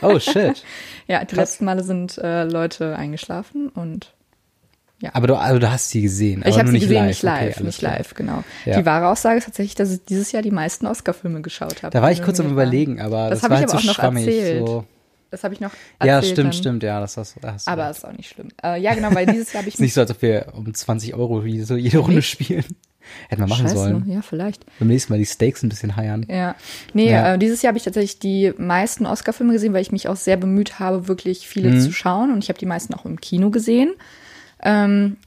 Oh, 0.01 0.19
shit. 0.19 0.63
ja, 1.07 1.19
die 1.19 1.27
Krass. 1.35 1.37
letzten 1.37 1.65
Male 1.65 1.83
sind 1.83 2.17
äh, 2.17 2.43
Leute 2.45 2.95
eingeschlafen 2.95 3.69
und 3.69 4.13
Aber 5.13 5.27
du, 5.27 5.35
also 5.35 5.59
du 5.59 5.69
hast 5.69 5.89
sie 5.89 6.01
gesehen. 6.01 6.43
Ich 6.47 6.57
habe 6.57 6.69
sie 6.69 6.79
gesehen, 6.79 7.07
nicht 7.07 7.23
Okay, 7.23 7.27
live, 7.45 7.57
alles 7.57 7.59
nicht 7.61 7.79
klar. 7.79 7.97
live, 7.97 8.13
genau. 8.13 8.43
Ja. 8.65 8.79
Die 8.79 8.85
wahre 8.85 9.07
Aussage 9.09 9.37
ist 9.39 9.45
tatsächlich, 9.45 9.75
dass 9.75 9.91
ich 9.91 10.05
dieses 10.05 10.31
Jahr 10.31 10.41
die 10.41 10.51
meisten 10.51 10.87
Oscar-Filme 10.87 11.41
geschaut 11.41 11.83
habe. 11.83 11.91
Da 11.91 12.01
war 12.01 12.11
ich 12.11 12.21
kurz 12.23 12.39
am 12.39 12.49
überlegen, 12.51 13.01
aber 13.01 13.29
Das 13.29 13.41
das, 13.41 13.49
war 13.49 13.57
ich 13.57 13.61
halt 13.65 13.71
aber 13.71 13.79
so 13.81 13.83
auch 13.83 13.87
noch 13.89 13.95
schwammig. 13.95 14.25
erzählt. 14.27 14.67
So. 14.67 14.85
Das 15.31 15.43
habe 15.43 15.53
ich 15.53 15.59
noch 15.59 15.71
Ja, 16.01 16.15
erzählt 16.15 16.31
stimmt, 16.33 16.45
dann. 16.47 16.53
stimmt, 16.53 16.83
ja, 16.83 16.99
das 17.01 17.17
hast, 17.17 17.35
hast 17.43 17.67
du 17.67 17.71
Aber 17.71 17.87
recht. 17.89 17.97
ist 17.97 18.05
auch 18.05 18.13
nicht 18.13 18.29
schlimm. 18.29 18.47
Äh, 18.63 18.79
ja, 18.79 18.93
genau, 18.95 19.13
weil 19.13 19.25
dieses 19.25 19.51
Jahr 19.51 19.63
habe 19.63 19.67
ich 19.69 19.75
ist 19.75 19.81
nicht 19.81 19.93
so, 19.93 19.99
als 20.01 20.11
ob 20.11 20.21
wir 20.21 20.53
um 20.55 20.73
20 20.73 21.13
Euro 21.13 21.41
so 21.63 21.75
jede 21.75 21.97
Runde 21.97 22.21
spielen. 22.21 22.63
Hätten 23.29 23.41
wir 23.41 23.47
machen 23.47 23.63
Scheiße, 23.67 23.75
sollen. 23.77 24.03
ja, 24.09 24.21
vielleicht. 24.21 24.65
Beim 24.79 24.87
nächsten 24.87 25.11
Mal 25.13 25.17
die 25.19 25.25
Steaks 25.25 25.63
ein 25.63 25.69
bisschen 25.69 25.95
heiern. 25.95 26.25
Ja. 26.29 26.55
Nee, 26.93 27.11
Ja. 27.11 27.33
Äh, 27.33 27.37
dieses 27.39 27.61
Jahr 27.61 27.69
habe 27.69 27.77
ich 27.77 27.83
tatsächlich 27.83 28.19
die 28.19 28.53
meisten 28.57 29.05
Oscar-Filme 29.05 29.53
gesehen, 29.53 29.73
weil 29.73 29.81
ich 29.81 29.91
mich 29.91 30.07
auch 30.07 30.15
sehr 30.15 30.37
bemüht 30.37 30.79
habe, 30.79 31.07
wirklich 31.07 31.47
viele 31.47 31.71
Mhm. 31.71 31.79
zu 31.81 31.91
schauen. 31.91 32.31
Und 32.31 32.43
ich 32.43 32.49
habe 32.49 32.59
die 32.59 32.65
meisten 32.65 32.93
auch 32.93 33.05
im 33.05 33.19
Kino 33.19 33.49
gesehen. 33.49 33.93
Ähm, 34.63 35.17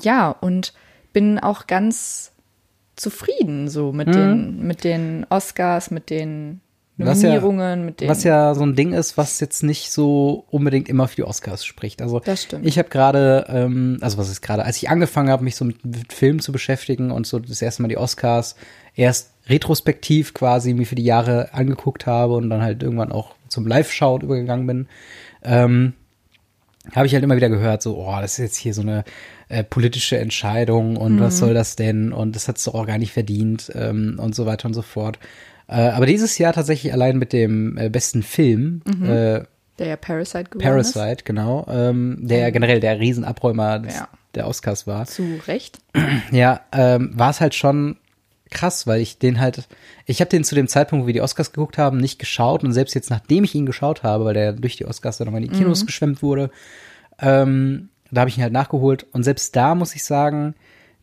ja, 0.00 0.30
und 0.30 0.72
bin 1.12 1.38
auch 1.38 1.66
ganz 1.66 2.32
zufrieden 2.96 3.68
so 3.68 3.92
mit, 3.92 4.14
den, 4.14 4.66
mit 4.66 4.84
den 4.84 5.26
Oscars, 5.30 5.90
mit 5.90 6.10
den 6.10 6.60
Mhm. 7.00 7.06
Was 7.06 7.22
ja- 7.22 7.28
Nominierungen, 7.30 7.84
mit 7.84 8.00
den. 8.00 8.08
Was 8.08 8.24
ja 8.24 8.54
so 8.54 8.62
ein 8.62 8.74
Ding 8.76 8.92
ist, 8.92 9.16
was 9.16 9.40
jetzt 9.40 9.62
nicht 9.62 9.90
so 9.90 10.44
unbedingt 10.50 10.88
immer 10.88 11.08
für 11.08 11.16
die 11.16 11.24
Oscars 11.24 11.64
spricht. 11.64 12.02
Also 12.02 12.20
Das 12.20 12.42
stimmt. 12.44 12.66
ich 12.66 12.78
habe 12.78 12.88
gerade, 12.88 13.46
ähm, 13.48 13.98
also 14.00 14.18
was 14.18 14.30
ist 14.30 14.40
gerade, 14.42 14.64
als 14.64 14.76
ich 14.76 14.88
angefangen 14.90 15.30
habe, 15.30 15.44
mich 15.44 15.56
so 15.56 15.64
mit, 15.64 15.84
mit 15.84 16.12
Filmen 16.12 16.40
zu 16.40 16.52
beschäftigen 16.52 17.10
und 17.10 17.26
so 17.26 17.38
das 17.38 17.60
erste 17.62 17.82
Mal 17.82 17.88
die 17.88 17.98
Oscars 17.98 18.56
erst 18.94 19.30
retrospektiv 19.48 20.34
quasi 20.34 20.74
mir 20.74 20.86
für 20.86 20.94
die 20.94 21.04
Jahre 21.04 21.52
angeguckt 21.54 22.06
habe 22.06 22.34
und 22.34 22.50
dann 22.50 22.62
halt 22.62 22.82
irgendwann 22.82 23.10
auch 23.12 23.34
zum 23.48 23.66
Live-Schauen 23.66 24.20
übergegangen 24.20 24.66
bin, 24.66 24.88
ähm, 25.42 25.94
habe 26.94 27.06
ich 27.06 27.12
halt 27.14 27.22
immer 27.24 27.36
wieder 27.36 27.48
gehört, 27.50 27.82
so, 27.82 27.96
oh, 27.98 28.16
das 28.20 28.32
ist 28.32 28.38
jetzt 28.38 28.56
hier 28.56 28.74
so 28.74 28.80
eine 28.82 29.04
äh, 29.48 29.62
politische 29.64 30.18
Entscheidung 30.18 30.96
und 30.96 31.20
was 31.20 31.38
soll 31.38 31.52
das 31.52 31.76
denn 31.76 32.12
und 32.12 32.34
das 32.36 32.48
hat's 32.48 32.64
doch 32.64 32.74
auch 32.74 32.86
gar 32.86 32.96
nicht 32.98 33.12
verdient 33.12 33.70
ähm, 33.74 34.18
und 34.18 34.34
so 34.34 34.46
weiter 34.46 34.66
und 34.66 34.74
so 34.74 34.82
fort. 34.82 35.18
Äh, 35.70 35.90
aber 35.90 36.06
dieses 36.06 36.36
Jahr 36.38 36.52
tatsächlich 36.52 36.92
allein 36.92 37.16
mit 37.18 37.32
dem 37.32 37.78
äh, 37.78 37.88
besten 37.88 38.22
Film, 38.24 38.82
äh, 39.02 39.44
der 39.78 39.86
ja 39.86 39.96
Parasite 39.96 40.50
gewonnen 40.50 40.78
ist. 40.80 40.92
Parasite, 40.94 41.24
genau, 41.24 41.64
ähm, 41.70 42.18
der 42.20 42.50
generell 42.52 42.80
der 42.80 42.98
Riesenabräumer 42.98 43.78
des, 43.78 43.94
Ja. 43.94 44.08
der 44.34 44.48
Oscars 44.48 44.86
war. 44.86 45.06
Zu 45.06 45.38
Recht. 45.46 45.78
Ja, 46.32 46.60
ähm, 46.72 47.12
war 47.14 47.30
es 47.30 47.40
halt 47.40 47.54
schon 47.54 47.96
krass, 48.50 48.88
weil 48.88 49.00
ich 49.00 49.18
den 49.20 49.38
halt, 49.40 49.68
ich 50.06 50.20
habe 50.20 50.28
den 50.28 50.42
zu 50.42 50.56
dem 50.56 50.66
Zeitpunkt, 50.66 51.04
wo 51.04 51.06
wir 51.06 51.14
die 51.14 51.20
Oscars 51.22 51.52
geguckt 51.52 51.78
haben, 51.78 51.98
nicht 51.98 52.18
geschaut 52.18 52.64
und 52.64 52.72
selbst 52.72 52.94
jetzt, 52.94 53.08
nachdem 53.08 53.44
ich 53.44 53.54
ihn 53.54 53.64
geschaut 53.64 54.02
habe, 54.02 54.24
weil 54.24 54.34
der 54.34 54.52
durch 54.52 54.76
die 54.76 54.86
Oscars 54.86 55.18
dann 55.18 55.26
nochmal 55.26 55.42
in 55.44 55.50
die 55.52 55.56
Kinos 55.56 55.86
geschwemmt 55.86 56.20
wurde, 56.20 56.50
ähm, 57.20 57.90
da 58.10 58.22
habe 58.22 58.30
ich 58.30 58.36
ihn 58.36 58.42
halt 58.42 58.52
nachgeholt 58.52 59.06
und 59.12 59.22
selbst 59.22 59.54
da 59.54 59.76
muss 59.76 59.94
ich 59.94 60.02
sagen, 60.02 60.54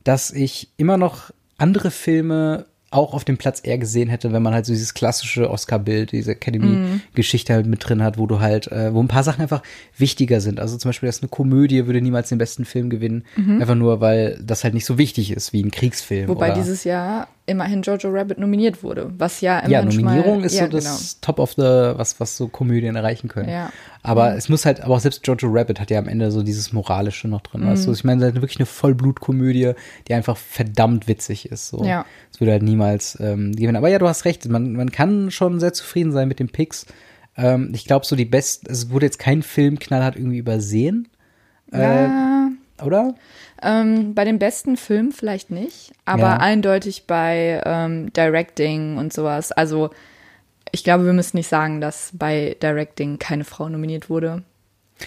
dass 0.03 0.31
ich 0.31 0.69
immer 0.75 0.97
noch 0.97 1.31
andere 1.57 1.89
Filme 1.89 2.65
auch 2.89 3.13
auf 3.13 3.25
dem 3.25 3.37
Platz 3.37 3.59
eher 3.63 3.77
gesehen 3.77 4.09
hätte, 4.09 4.31
wenn 4.31 4.41
man 4.41 4.53
halt 4.53 4.65
so 4.65 4.73
dieses 4.73 4.93
klassische 4.93 5.49
Oscar-Bild, 5.49 6.13
diese 6.13 6.31
Academy-Geschichte 6.31 7.53
halt 7.53 7.65
mit 7.65 7.87
drin 7.87 8.01
hat, 8.01 8.17
wo 8.17 8.27
du 8.27 8.39
halt, 8.39 8.71
äh, 8.71 8.93
wo 8.93 9.01
ein 9.01 9.09
paar 9.09 9.23
Sachen 9.23 9.41
einfach 9.41 9.61
wichtiger 9.97 10.39
sind. 10.39 10.59
Also 10.59 10.77
zum 10.77 10.89
Beispiel, 10.89 11.07
dass 11.07 11.21
eine 11.21 11.29
Komödie 11.29 11.85
würde 11.85 12.01
niemals 12.01 12.29
den 12.29 12.37
besten 12.37 12.65
Film 12.65 12.89
gewinnen, 12.89 13.25
einfach 13.59 13.75
nur, 13.75 13.99
weil 13.99 14.39
das 14.41 14.63
halt 14.63 14.73
nicht 14.73 14.85
so 14.85 14.97
wichtig 14.97 15.31
ist 15.31 15.51
wie 15.53 15.63
ein 15.63 15.71
Kriegsfilm. 15.71 16.29
Wobei 16.29 16.51
dieses 16.51 16.83
Jahr 16.85 17.27
immerhin 17.47 17.81
Jojo 17.81 18.09
Rabbit 18.09 18.37
nominiert 18.37 18.83
wurde, 18.83 19.09
was 19.17 19.41
ja 19.41 19.67
Ja, 19.67 19.79
immerhin 19.79 19.91
schon 19.91 20.03
Nominierung 20.03 20.39
mal, 20.39 20.45
ist 20.45 20.55
ja, 20.55 20.65
so 20.65 20.71
das 20.71 21.19
Top 21.21 21.39
of 21.39 21.53
the, 21.53 21.61
was, 21.61 22.19
was 22.19 22.37
so 22.37 22.47
Komödien 22.49 22.95
erreichen 22.95 23.29
können. 23.29 23.49
Ja. 23.49 23.71
Aber 24.03 24.35
es 24.35 24.49
muss 24.49 24.65
halt, 24.65 24.81
aber 24.81 24.95
auch 24.95 24.99
selbst 24.99 25.25
Jojo 25.25 25.47
Rabbit 25.49 25.79
hat 25.79 25.89
ja 25.89 25.97
am 25.97 26.07
Ende 26.07 26.29
so 26.31 26.43
dieses 26.43 26.71
Moralische 26.73 27.27
noch 27.27 27.41
drin. 27.41 27.65
Weißt 27.65 27.85
du? 27.85 27.89
Mhm. 27.89 27.95
Ich 27.95 28.03
meine, 28.03 28.21
das 28.21 28.35
ist 28.35 28.41
wirklich 28.41 28.59
eine 28.59 28.65
Vollblutkomödie, 28.65 29.73
die 30.07 30.13
einfach 30.13 30.37
verdammt 30.37 31.07
witzig 31.07 31.49
ist. 31.49 31.69
So. 31.69 31.83
Ja. 31.83 32.05
Das 32.31 32.39
würde 32.41 32.51
halt 32.51 32.63
niemals 32.63 33.17
ähm, 33.19 33.53
gewinnen. 33.53 33.77
Aber 33.77 33.89
ja, 33.89 33.97
du 33.97 34.07
hast 34.07 34.25
recht, 34.25 34.47
man, 34.47 34.73
man 34.73 34.91
kann 34.91 35.31
schon 35.31 35.59
sehr 35.59 35.73
zufrieden 35.73 36.11
sein 36.11 36.27
mit 36.27 36.39
den 36.39 36.49
Picks. 36.49 36.85
Ähm, 37.37 37.71
ich 37.73 37.85
glaube, 37.85 38.05
so 38.05 38.15
die 38.15 38.25
besten, 38.25 38.69
es 38.69 38.89
wurde 38.91 39.05
jetzt 39.05 39.19
kein 39.19 39.41
Film 39.41 39.79
knallhart 39.79 40.15
irgendwie 40.15 40.37
übersehen, 40.37 41.07
Ja, 41.71 42.49
oder? 42.83 43.15
ähm, 43.61 44.13
bei 44.13 44.23
den 44.23 44.37
besten 44.39 44.77
Filmen 44.77 45.11
vielleicht 45.11 45.49
nicht, 45.51 45.91
aber 46.05 46.21
Ja. 46.27 46.37
eindeutig 46.37 47.05
bei 47.07 47.61
ähm, 47.65 48.13
Directing 48.13 48.97
und 48.97 49.11
sowas. 49.13 49.51
Also 49.51 49.89
ich 50.71 50.83
glaube, 50.83 51.05
wir 51.05 51.13
müssen 51.13 51.37
nicht 51.37 51.47
sagen, 51.47 51.81
dass 51.81 52.11
bei 52.13 52.55
Directing 52.61 53.17
keine 53.19 53.43
Frau 53.45 53.67
nominiert 53.69 54.09
wurde. 54.09 54.43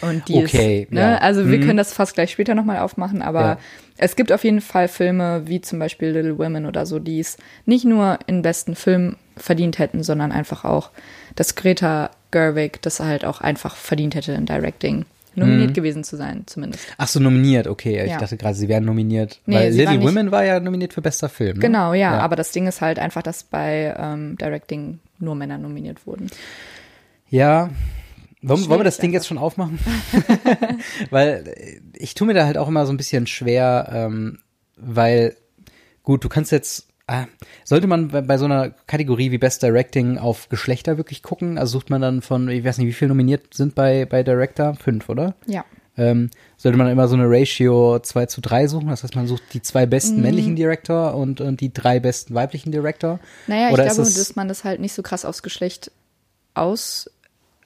Und 0.02 0.28
die 0.28 0.36
Okay, 0.36 0.82
ist, 0.82 0.92
ne? 0.92 1.00
ja. 1.00 1.18
Also 1.18 1.48
wir 1.50 1.58
Mhm. 1.58 1.62
können 1.62 1.76
das 1.76 1.92
fast 1.92 2.14
gleich 2.14 2.30
später 2.30 2.54
nochmal 2.54 2.78
aufmachen, 2.78 3.22
aber 3.22 3.40
Ja. 3.42 3.58
es 3.98 4.14
gibt 4.16 4.30
auf 4.32 4.44
jeden 4.44 4.60
Fall 4.60 4.86
Filme 4.88 5.42
wie 5.46 5.60
zum 5.60 5.78
Beispiel 5.80 6.10
Little 6.10 6.38
Women 6.38 6.66
oder 6.66 6.86
so, 6.86 6.98
die 7.00 7.18
es 7.20 7.36
nicht 7.66 7.84
nur 7.84 8.18
in 8.26 8.42
besten 8.42 8.76
Film 8.76 9.16
verdient 9.36 9.78
hätten, 9.78 10.02
sondern 10.04 10.30
einfach 10.32 10.64
auch, 10.64 10.90
dass 11.34 11.56
Greta 11.56 12.10
Gerwig 12.30 12.80
das 12.82 13.00
halt 13.00 13.24
auch 13.24 13.40
einfach 13.40 13.74
verdient 13.76 14.14
hätte 14.14 14.32
in 14.32 14.46
Directing. 14.46 15.06
Nominiert 15.34 15.74
gewesen 15.74 16.02
zu 16.04 16.16
sein, 16.16 16.42
zumindest. 16.46 16.84
Ach 16.98 17.06
so, 17.08 17.20
nominiert, 17.20 17.66
okay. 17.66 18.02
Ich 18.04 18.10
Ja. 18.10 18.18
dachte 18.18 18.36
gerade, 18.36 18.54
sie 18.54 18.68
wären 18.68 18.84
nominiert. 18.84 19.40
Nee, 19.46 19.54
weil 19.56 19.72
Little 19.72 20.02
Women 20.02 20.30
war 20.30 20.44
ja 20.44 20.58
nominiert 20.60 20.92
für 20.92 21.02
bester 21.02 21.28
Film. 21.28 21.56
Ne? 21.58 21.60
Genau, 21.60 21.92
ja, 21.94 22.14
Ja. 22.14 22.18
aber 22.20 22.36
das 22.36 22.50
Ding 22.52 22.66
ist 22.66 22.80
halt 22.80 22.98
einfach, 22.98 23.22
dass 23.22 23.44
bei 23.44 23.94
ähm, 23.98 24.36
Directing 24.36 24.98
nur 25.18 25.34
Männer 25.36 25.58
nominiert 25.58 26.06
wurden. 26.06 26.28
Ja. 27.28 27.70
Wollen, 28.42 28.68
wollen 28.68 28.80
wir 28.80 28.84
das 28.84 28.98
Ding 28.98 29.12
jetzt 29.12 29.26
schon 29.26 29.38
aufmachen? 29.38 29.78
weil 31.10 31.44
äh, 31.46 31.80
ich 31.96 32.14
tue 32.14 32.26
mir 32.26 32.34
da 32.34 32.46
halt 32.46 32.58
auch 32.58 32.68
immer 32.68 32.86
so 32.86 32.92
ein 32.92 32.96
bisschen 32.96 33.26
schwer, 33.26 33.88
ähm, 33.92 34.38
weil, 34.76 35.36
gut, 36.02 36.24
du 36.24 36.28
kannst 36.28 36.50
jetzt, 36.52 36.88
sollte 37.64 37.86
man 37.86 38.08
bei, 38.08 38.38
so 38.38 38.44
einer 38.44 38.70
Kategorie 38.86 39.30
wie 39.30 39.38
Best 39.38 39.62
Directing 39.62 40.18
auf 40.18 40.48
Geschlechter 40.48 40.96
wirklich 40.96 41.22
gucken? 41.22 41.58
Also 41.58 41.78
sucht 41.78 41.90
man 41.90 42.00
dann 42.00 42.22
von, 42.22 42.48
ich 42.48 42.64
weiß 42.64 42.78
nicht, 42.78 42.86
wie 42.86 42.92
viele 42.92 43.08
nominiert 43.10 43.52
sind 43.54 43.74
bei, 43.74 44.04
bei 44.06 44.22
Director? 44.22 44.74
Fünf, 44.74 45.08
oder? 45.08 45.34
Ja. 45.46 45.64
Ähm, 45.96 46.30
sollte 46.56 46.78
man 46.78 46.88
immer 46.88 47.08
so 47.08 47.14
eine 47.16 47.24
Ratio 47.28 47.98
2 47.98 48.26
zu 48.26 48.40
3 48.40 48.68
suchen? 48.68 48.88
Das 48.88 49.02
heißt, 49.02 49.16
man 49.16 49.26
sucht 49.26 49.42
die 49.52 49.60
zwei 49.60 49.86
besten 49.86 50.22
männlichen 50.22 50.56
Director 50.56 51.14
und, 51.14 51.40
und 51.40 51.60
die 51.60 51.72
drei 51.72 52.00
besten 52.00 52.34
weiblichen 52.34 52.70
Director? 52.72 53.18
Naja, 53.48 53.68
ich 53.68 53.74
Oder 53.74 53.86
ist 53.86 53.94
glaube, 53.96 54.08
das- 54.08 54.14
dass 54.18 54.36
man 54.36 54.48
das 54.48 54.64
halt 54.64 54.80
nicht 54.80 54.92
so 54.94 55.02
krass 55.02 55.24
aufs 55.24 55.42
Geschlecht 55.42 55.90
aus, 56.54 57.10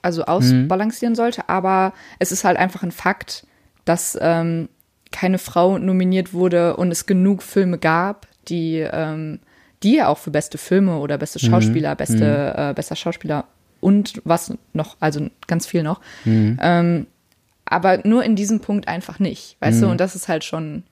also 0.01 0.25
ausbalancieren 0.25 1.15
sollte, 1.15 1.47
aber 1.49 1.93
es 2.19 2.31
ist 2.31 2.43
halt 2.43 2.57
einfach 2.57 2.83
ein 2.83 2.91
Fakt, 2.91 3.45
dass 3.85 4.17
ähm, 4.19 4.69
keine 5.11 5.37
Frau 5.37 5.77
nominiert 5.77 6.33
wurde 6.33 6.75
und 6.77 6.91
es 6.91 7.05
genug 7.05 7.41
Filme 7.43 7.77
gab, 7.77 8.27
die, 8.49 8.77
ähm, 8.79 9.39
die 9.83 9.95
ja 9.95 10.07
auch 10.07 10.17
für 10.17 10.31
beste 10.31 10.57
Filme 10.57 10.97
oder 10.97 11.17
beste 11.17 11.39
Schauspieler, 11.39 11.95
beste, 11.95 12.53
äh, 12.57 12.73
bester 12.73 12.95
Schauspieler 12.95 13.45
und 13.81 14.21
was 14.23 14.53
noch, 14.73 14.97
also 14.99 15.27
ganz 15.47 15.67
viel 15.67 15.83
noch. 15.83 16.01
Ähm, 16.59 17.07
aber 17.65 17.99
nur 18.07 18.23
in 18.23 18.35
diesem 18.35 18.59
Punkt 18.59 18.87
einfach 18.87 19.19
nicht, 19.19 19.57
weißt 19.59 19.81
du? 19.81 19.87
Und 19.87 19.99
das 19.99 20.15
ist 20.15 20.27
halt 20.27 20.43
schon. 20.43 20.83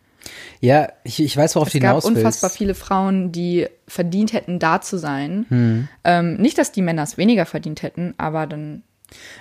Ja, 0.61 0.89
ich, 1.03 1.21
ich 1.21 1.35
weiß, 1.35 1.55
worauf 1.55 1.67
Es 1.67 1.73
du 1.73 1.79
gab 1.79 1.89
hinaus 1.89 2.05
willst. 2.05 2.17
unfassbar 2.17 2.49
viele 2.49 2.75
Frauen, 2.75 3.31
die 3.31 3.67
verdient 3.87 4.31
hätten, 4.33 4.57
da 4.57 4.79
zu 4.81 4.97
sein. 4.97 5.45
Hm. 5.49 5.87
Ähm, 6.03 6.35
nicht, 6.37 6.57
dass 6.57 6.71
die 6.71 6.81
Männer 6.81 7.03
es 7.03 7.17
weniger 7.17 7.45
verdient 7.45 7.83
hätten, 7.83 8.13
aber 8.17 8.47
dann. 8.47 8.83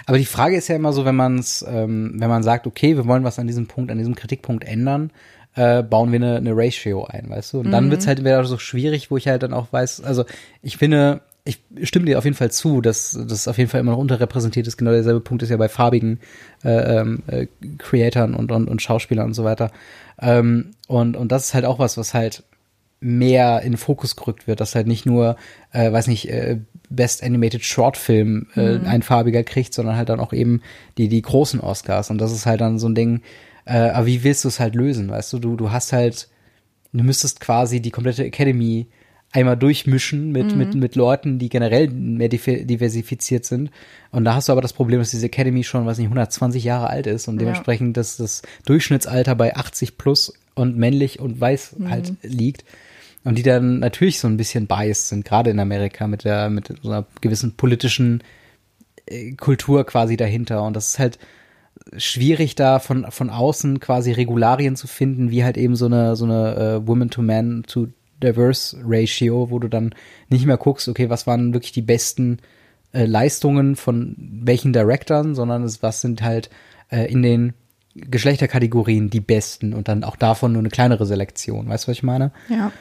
Aber 0.07 0.19
die 0.19 0.27
Frage 0.27 0.57
ist 0.57 0.69
ja 0.69 0.77
immer 0.77 0.93
so, 0.93 1.05
wenn 1.05 1.15
man 1.15 1.39
es, 1.39 1.65
ähm, 1.67 2.15
wenn 2.17 2.29
man 2.29 2.43
sagt, 2.43 2.67
okay, 2.67 2.97
wir 2.97 3.07
wollen 3.07 3.25
was 3.25 3.39
an 3.39 3.47
diesem 3.47 3.67
Punkt, 3.69 3.91
an 3.91 3.99
diesem 3.99 4.15
Kritikpunkt 4.15 4.65
ändern, 4.65 5.11
äh, 5.55 5.83
bauen 5.83 6.13
wir 6.13 6.17
eine, 6.17 6.37
eine 6.37 6.53
Ratio 6.55 7.05
ein, 7.05 7.29
weißt 7.29 7.53
du? 7.53 7.61
Und 7.61 7.71
dann 7.71 7.91
wird's 7.91 8.07
halt 8.07 8.21
wieder 8.21 8.45
so 8.45 8.59
schwierig, 8.59 9.11
wo 9.11 9.17
ich 9.17 9.29
halt 9.29 9.43
dann 9.43 9.53
auch 9.53 9.73
weiß, 9.73 10.03
also 10.03 10.25
ich 10.63 10.77
finde, 10.77 11.21
ich 11.45 11.61
stimme 11.83 12.07
dir 12.07 12.19
auf 12.19 12.25
jeden 12.25 12.37
Fall 12.37 12.53
zu, 12.53 12.81
dass 12.81 13.19
das 13.29 13.49
auf 13.49 13.59
jeden 13.59 13.69
Fall 13.69 13.81
immer 13.81 13.93
noch 13.93 13.99
unterrepräsentiert 13.99 14.67
ist. 14.67 14.77
Genau 14.77 14.93
derselbe 14.93 15.21
Punkt 15.21 15.43
ist 15.43 15.49
ja 15.51 15.57
bei 15.57 15.69
farbigen 15.69 16.21
äh, 16.65 17.01
ähm, 17.01 17.23
äh, 17.27 17.47
Creatoren 17.79 18.35
und, 18.35 18.53
und, 18.53 18.69
und 18.69 18.81
Schauspielern 18.81 19.27
und 19.27 19.35
so 19.35 19.45
weiter. 19.45 19.71
Ähm, 20.21 20.71
und, 20.87 21.17
und 21.17 21.33
das 21.33 21.47
ist 21.47 21.55
halt 21.55 21.65
auch 21.65 21.79
was, 21.79 21.97
was 21.97 22.15
halt 22.15 22.45
mehr 23.01 23.63
in 23.63 23.73
den 23.73 23.79
Fokus 23.79 24.15
gerückt 24.15 24.47
wird, 24.47 24.61
dass 24.61 24.77
halt 24.77 24.87
nicht 24.87 25.05
nur, 25.05 25.37
äh, 25.73 25.91
weiß 25.91 26.07
nicht, 26.07 26.31
äh, 26.31 26.59
Best 26.89 27.25
Animated 27.25 27.65
Short 27.65 27.97
Film 27.97 28.47
äh, 28.55 28.79
ein 28.85 29.03
farbiger 29.03 29.43
kriegt, 29.43 29.75
sondern 29.75 29.97
halt 29.97 30.11
dann 30.11 30.21
auch 30.21 30.33
eben 30.33 30.61
die, 30.99 31.09
die 31.09 31.23
großen 31.23 31.59
Oscars. 31.59 32.11
Und 32.11 32.19
das 32.19 32.31
ist 32.33 32.47
halt 32.47 32.61
dann 32.61 32.79
so 32.79 32.89
ein 32.89 32.95
Ding, 32.95 33.23
äh, 33.65 33.77
aber 33.91 34.07
wie 34.07 34.25
willst 34.25 34.45
du 34.45 34.49
es 34.49 34.61
halt 34.61 34.75
lösen, 34.75 35.09
weißt 35.11 35.33
du? 35.33 35.39
Du, 35.39 35.57
du 35.57 35.71
hast 35.71 35.93
halt, 35.93 36.29
du 36.93 37.05
müsstest 37.05 37.41
quasi 37.41 37.81
die 37.81 37.91
komplette 37.91 38.25
Academy 38.25 38.87
einmal 39.35 39.57
durchmischen 39.57 40.31
mit, 40.31 40.55
mit, 40.57 40.75
mit 40.75 40.95
Leuten, 40.95 41.39
die 41.39 41.49
generell 41.49 41.89
mehr 41.89 42.29
diver- 42.29 42.65
diversifiziert 42.67 43.47
sind. 43.47 43.71
Und 44.11 44.25
da 44.25 44.35
hast 44.35 44.49
du 44.49 44.53
aber 44.53 44.61
das 44.61 44.75
Problem, 44.75 44.99
dass 45.01 45.11
diese 45.11 45.25
Academy 45.27 45.65
schon, 45.65 45.87
weiß 45.87 45.97
nicht, 45.97 46.07
120 46.09 46.63
Jahre 46.65 46.91
alt 46.91 47.07
ist 47.07 47.29
und 47.29 47.37
Ja. 47.37 47.41
dementsprechend 47.41 47.97
dass 47.97 48.19
das 48.19 48.43
Durchschnittsalter 48.67 49.35
bei 49.35 49.57
80 49.57 49.97
plus 49.97 50.35
und 50.55 50.77
männlich 50.77 51.19
und 51.19 51.41
weiß 51.41 51.77
halt 51.89 52.13
liegt. 52.23 52.65
Und 53.25 53.39
die 53.39 53.43
dann 53.43 53.79
natürlich 53.79 54.19
so 54.19 54.29
ein 54.29 54.37
bisschen 54.37 54.67
biased 54.67 55.09
sind, 55.09 55.25
gerade 55.25 55.49
in 55.51 55.61
Amerika 55.61 56.09
mit 56.09 56.25
der, 56.25 56.51
mit 56.51 56.69
so 56.83 56.91
einer 56.91 57.07
gewissen 57.23 57.57
politischen 57.57 58.23
äh, 59.07 59.33
Kultur 59.33 59.87
quasi 59.87 60.17
dahinter. 60.19 60.63
Und 60.65 60.75
das 60.77 60.89
ist 60.89 60.99
halt 60.99 61.19
schwierig, 61.97 62.55
da 62.55 62.79
von, 62.79 63.11
von 63.11 63.31
außen 63.31 63.81
quasi 63.81 64.13
Regularien 64.13 64.77
zu 64.77 64.87
finden, 64.87 65.31
wie 65.31 65.45
halt 65.45 65.57
eben 65.57 65.77
so 65.77 65.87
eine, 65.87 66.17
so 66.17 66.25
eine 66.25 66.57
äh, 66.57 66.87
Woman-to-Man 66.87 67.65
to 67.67 67.89
Diverse 68.23 68.77
Ratio, 68.85 69.51
wo 69.51 69.59
du 69.59 69.69
dann 69.69 69.95
nicht 70.29 70.47
mehr 70.47 70.57
guckst, 70.57 70.89
okay, 70.89 71.11
was 71.11 71.27
waren 71.27 71.53
wirklich 71.55 71.73
die 71.73 71.83
besten 71.83 72.39
äh, 72.93 73.05
Leistungen 73.05 73.77
von 73.77 74.15
welchen 74.19 74.73
Directern, 74.73 75.35
sondern 75.35 75.65
es, 75.65 75.83
was 75.83 76.01
sind 76.01 76.23
halt 76.23 76.51
äh, 76.91 77.11
in 77.11 77.23
den 77.23 77.55
Geschlechterkategorien 77.95 79.11
die 79.11 79.21
besten 79.21 79.75
und 79.75 79.89
dann 79.89 80.05
auch 80.05 80.17
davon 80.17 80.53
nur 80.53 80.61
eine 80.61 80.71
kleinere 80.71 81.05
Selektion. 81.05 81.69
Weißt 81.69 81.85
du, 81.85 81.89
was 81.89 81.97
ich 81.97 82.03
meine? 82.03 82.33
Ja. 82.49 82.73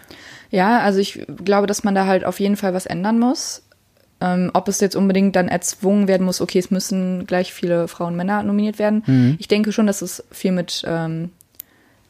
Ja, 0.51 0.79
also 0.79 0.99
ich 0.99 1.25
glaube, 1.43 1.65
dass 1.65 1.83
man 1.83 1.95
da 1.95 2.05
halt 2.05 2.25
auf 2.25 2.39
jeden 2.39 2.57
Fall 2.57 2.73
was 2.73 2.85
ändern 2.85 3.19
muss. 3.19 3.63
Ähm, 4.21 4.51
ob 4.53 4.67
es 4.67 4.79
jetzt 4.79 4.95
unbedingt 4.95 5.35
dann 5.35 5.47
erzwungen 5.47 6.07
werden 6.07 6.25
muss, 6.25 6.41
okay, 6.41 6.59
es 6.59 6.69
müssen 6.69 7.25
gleich 7.25 7.53
viele 7.53 7.87
Frauen 7.87 8.09
und 8.13 8.17
Männer 8.17 8.43
nominiert 8.43 8.77
werden. 8.77 9.03
Mhm. 9.07 9.35
Ich 9.39 9.47
denke 9.47 9.71
schon, 9.71 9.87
dass 9.87 10.01
es 10.03 10.23
viel 10.31 10.51
mit 10.51 10.83
ähm, 10.87 11.31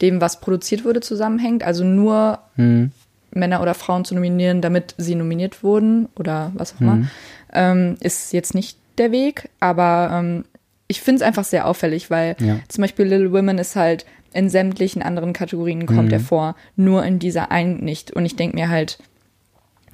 dem, 0.01 0.19
was 0.19 0.39
produziert 0.41 0.83
wurde, 0.83 0.99
zusammenhängt. 1.01 1.63
Also 1.63 1.83
nur 1.83 2.39
Mhm. 2.57 2.91
Männer 3.33 3.61
oder 3.61 3.73
Frauen 3.73 4.03
zu 4.03 4.13
nominieren, 4.13 4.61
damit 4.61 4.93
sie 4.97 5.15
nominiert 5.15 5.63
wurden 5.63 6.09
oder 6.17 6.51
was 6.53 6.75
auch 6.75 6.81
immer, 6.81 6.95
Mhm. 6.95 7.07
ähm, 7.53 7.95
ist 8.01 8.33
jetzt 8.33 8.53
nicht 8.53 8.77
der 8.97 9.11
Weg. 9.13 9.49
Aber 9.61 10.09
ähm, 10.13 10.43
ich 10.87 10.99
finde 11.01 11.21
es 11.21 11.27
einfach 11.27 11.45
sehr 11.45 11.65
auffällig, 11.65 12.09
weil 12.11 12.35
Ja. 12.41 12.59
zum 12.67 12.81
Beispiel 12.81 13.05
Little 13.05 13.31
Women 13.31 13.57
ist 13.57 13.77
halt 13.77 14.05
in 14.33 14.49
sämtlichen 14.49 15.01
anderen 15.01 15.31
Kategorien 15.33 15.85
kommt 15.85 16.07
Mhm. 16.07 16.13
er 16.13 16.19
vor, 16.19 16.55
nur 16.75 17.05
in 17.05 17.19
dieser 17.19 17.51
einen 17.51 17.83
nicht. 17.83 18.11
Und 18.11 18.25
ich 18.25 18.35
denke 18.35 18.55
mir 18.57 18.69
halt, 18.69 18.97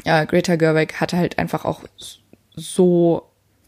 ja, 0.05 0.23
Greta 0.25 0.55
Gerwig 0.55 0.99
hatte 1.01 1.17
halt 1.17 1.37
einfach 1.39 1.65
auch 1.65 1.81
so 2.55 3.23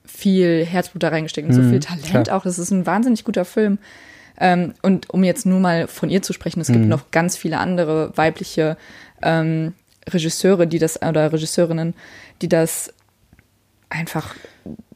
viel 0.06 0.66
Herzblut 0.66 1.04
da 1.04 1.10
reingesteckt 1.10 1.48
und 1.48 1.54
so 1.54 1.62
viel 1.62 1.80
Talent 1.80 2.06
Mhm. 2.14 2.24
klar. 2.24 2.38
auch. 2.38 2.44
Das 2.44 2.58
ist 2.60 2.72
ein 2.72 2.86
wahnsinnig 2.86 3.24
guter 3.24 3.46
Film. 3.46 3.78
Ähm, 4.40 4.74
und 4.82 5.10
um 5.10 5.24
jetzt 5.24 5.46
nur 5.46 5.60
mal 5.60 5.88
von 5.88 6.10
ihr 6.10 6.22
zu 6.22 6.34
sprechen, 6.34 6.62
es 6.62 6.68
gibt 6.68 6.80
Mhm. 6.86 6.88
noch 6.88 7.12
ganz 7.12 7.36
viele 7.38 7.58
andere 7.60 8.16
weibliche 8.18 8.78
ähm, 9.22 9.74
Regisseure, 10.10 10.66
die 10.66 10.80
das, 10.80 11.02
oder 11.02 11.32
Regisseurinnen, 11.34 11.94
die 12.42 12.48
das 12.48 12.94
einfach, 13.90 14.34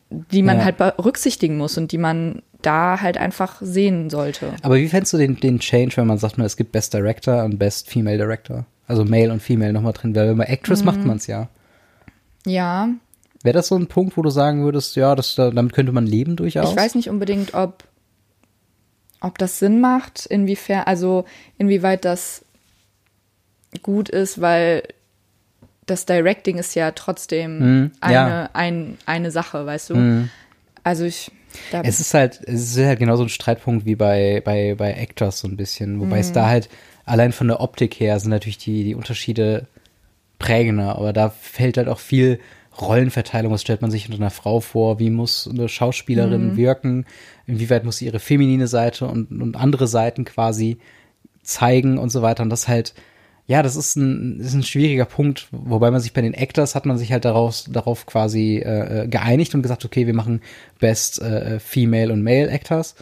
die 0.09 0.41
man 0.43 0.59
Ja. 0.59 0.63
halt 0.65 0.77
berücksichtigen 0.77 1.57
muss 1.57 1.77
und 1.77 1.91
die 1.91 1.97
man 1.97 2.41
da 2.61 3.01
halt 3.01 3.17
einfach 3.17 3.57
sehen 3.61 4.09
sollte. 4.09 4.53
Aber 4.61 4.75
wie 4.77 4.87
fändest 4.87 5.11
du 5.13 5.17
den, 5.17 5.37
den 5.39 5.59
Change, 5.59 5.97
wenn 5.97 6.07
man 6.07 6.17
sagt, 6.17 6.39
es 6.39 6.55
gibt 6.55 6.71
Best 6.71 6.93
Director 6.93 7.43
und 7.43 7.59
Best 7.59 7.89
Female 7.89 8.17
Director? 8.17 8.65
Also 8.87 9.05
Male 9.05 9.31
und 9.31 9.41
Female 9.41 9.73
nochmal 9.73 9.93
drin, 9.93 10.15
weil 10.15 10.35
bei 10.35 10.45
Actress 10.45 10.83
macht 10.83 11.05
man 11.05 11.17
es 11.17 11.27
ja. 11.27 11.49
Ja, 12.45 12.89
Wäre 13.43 13.53
das 13.53 13.67
so 13.67 13.75
ein 13.75 13.87
Punkt, 13.87 14.15
wo 14.15 14.21
du 14.21 14.29
sagen 14.29 14.63
würdest, 14.63 14.95
ja, 14.95 15.15
das, 15.15 15.35
damit 15.35 15.73
könnte 15.73 15.91
man 15.91 16.07
leben 16.07 16.37
durchaus? 16.37 16.71
Ich 16.71 16.77
weiß 16.77 16.95
nicht 16.95 17.09
unbedingt, 17.09 17.53
ob, 17.53 17.83
ob 19.19 19.37
das 19.37 19.59
Sinn 19.59 19.81
macht, 19.81 20.25
inwiefern, 20.25 20.83
also 20.85 21.25
inwieweit 21.57 22.05
das 22.05 22.45
gut 23.81 24.07
ist, 24.07 24.39
weil 24.39 24.83
das 25.85 26.05
Directing 26.05 26.57
ist 26.57 26.73
ja 26.75 26.91
trotzdem 26.91 27.59
Mhm, 27.59 27.91
eine, 27.99 28.13
ja. 28.13 28.49
Ein, 28.53 28.97
eine 29.05 29.29
Sache, 29.29 29.65
weißt 29.65 29.89
du? 29.89 29.95
Mhm. 29.95 30.29
Also 30.85 31.03
ich, 31.03 31.29
da, 31.71 31.81
Es 31.81 31.99
ist 31.99 32.13
halt, 32.13 32.41
es 32.45 32.75
ist 32.75 32.85
halt 32.85 32.99
genauso 32.99 33.23
ein 33.23 33.29
Streitpunkt 33.29 33.85
wie 33.85 33.95
bei, 33.95 34.41
bei, 34.43 34.75
bei 34.75 34.93
Actors 34.93 35.39
so 35.39 35.47
ein 35.47 35.57
bisschen, 35.57 35.99
wobei 35.99 36.15
Mhm. 36.15 36.21
es 36.21 36.31
da 36.31 36.47
halt 36.47 36.69
allein 37.05 37.31
von 37.31 37.47
der 37.47 37.59
Optik 37.59 37.99
her 37.99 38.19
sind 38.19 38.29
natürlich 38.29 38.57
die, 38.57 38.83
die 38.83 38.95
Unterschiede 38.95 39.67
prägender, 40.39 40.97
aber 40.97 41.13
da 41.13 41.29
fällt 41.29 41.77
halt 41.77 41.87
auch 41.87 41.99
viel 41.99 42.39
Rollenverteilung, 42.79 43.51
was 43.51 43.61
stellt 43.61 43.81
man 43.81 43.91
sich 43.91 44.07
unter 44.07 44.19
einer 44.19 44.31
Frau 44.31 44.59
vor, 44.59 44.99
wie 44.99 45.09
muss 45.09 45.47
eine 45.47 45.69
Schauspielerin 45.69 46.51
mhm. 46.51 46.57
wirken, 46.57 47.05
inwieweit 47.45 47.83
muss 47.83 47.97
sie 47.97 48.05
ihre 48.05 48.19
feminine 48.19 48.67
Seite 48.67 49.05
und, 49.05 49.41
und 49.41 49.55
andere 49.55 49.87
Seiten 49.87 50.25
quasi 50.25 50.77
zeigen 51.43 51.97
und 51.97 52.09
so 52.09 52.21
weiter. 52.21 52.41
Und 52.43 52.49
das 52.49 52.67
halt, 52.67 52.93
ja, 53.45 53.61
das 53.61 53.75
ist 53.75 53.97
ein, 53.97 54.39
ist 54.39 54.53
ein 54.53 54.63
schwieriger 54.63 55.05
Punkt, 55.05 55.47
wobei 55.51 55.91
man 55.91 55.99
sich 55.99 56.13
bei 56.13 56.21
den 56.21 56.33
Actors 56.33 56.75
hat 56.75 56.85
man 56.85 56.97
sich 56.97 57.11
halt 57.11 57.25
daraus, 57.25 57.65
darauf 57.65 58.05
quasi 58.05 58.57
äh, 58.57 59.07
geeinigt 59.07 59.53
und 59.53 59.63
gesagt, 59.63 59.83
okay, 59.83 60.07
wir 60.07 60.13
machen 60.13 60.41
Best 60.79 61.21
äh, 61.21 61.59
Female 61.59 62.13
und 62.13 62.23
Male 62.23 62.47
Actors. 62.47 62.95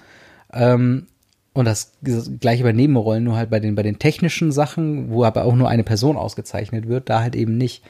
Ähm, 0.51 1.07
und 1.53 1.65
das 1.65 1.97
gleiche 2.39 2.63
bei 2.63 2.71
Nebenrollen, 2.71 3.25
nur 3.25 3.35
halt 3.35 3.49
bei 3.49 3.59
den, 3.59 3.75
bei 3.75 3.83
den 3.83 3.99
technischen 3.99 4.51
Sachen, 4.51 5.11
wo 5.11 5.25
aber 5.25 5.43
auch 5.43 5.55
nur 5.55 5.67
eine 5.67 5.83
Person 5.83 6.15
ausgezeichnet 6.15 6.87
wird, 6.87 7.09
da 7.09 7.21
halt 7.21 7.35
eben 7.35 7.57
nicht. 7.57 7.83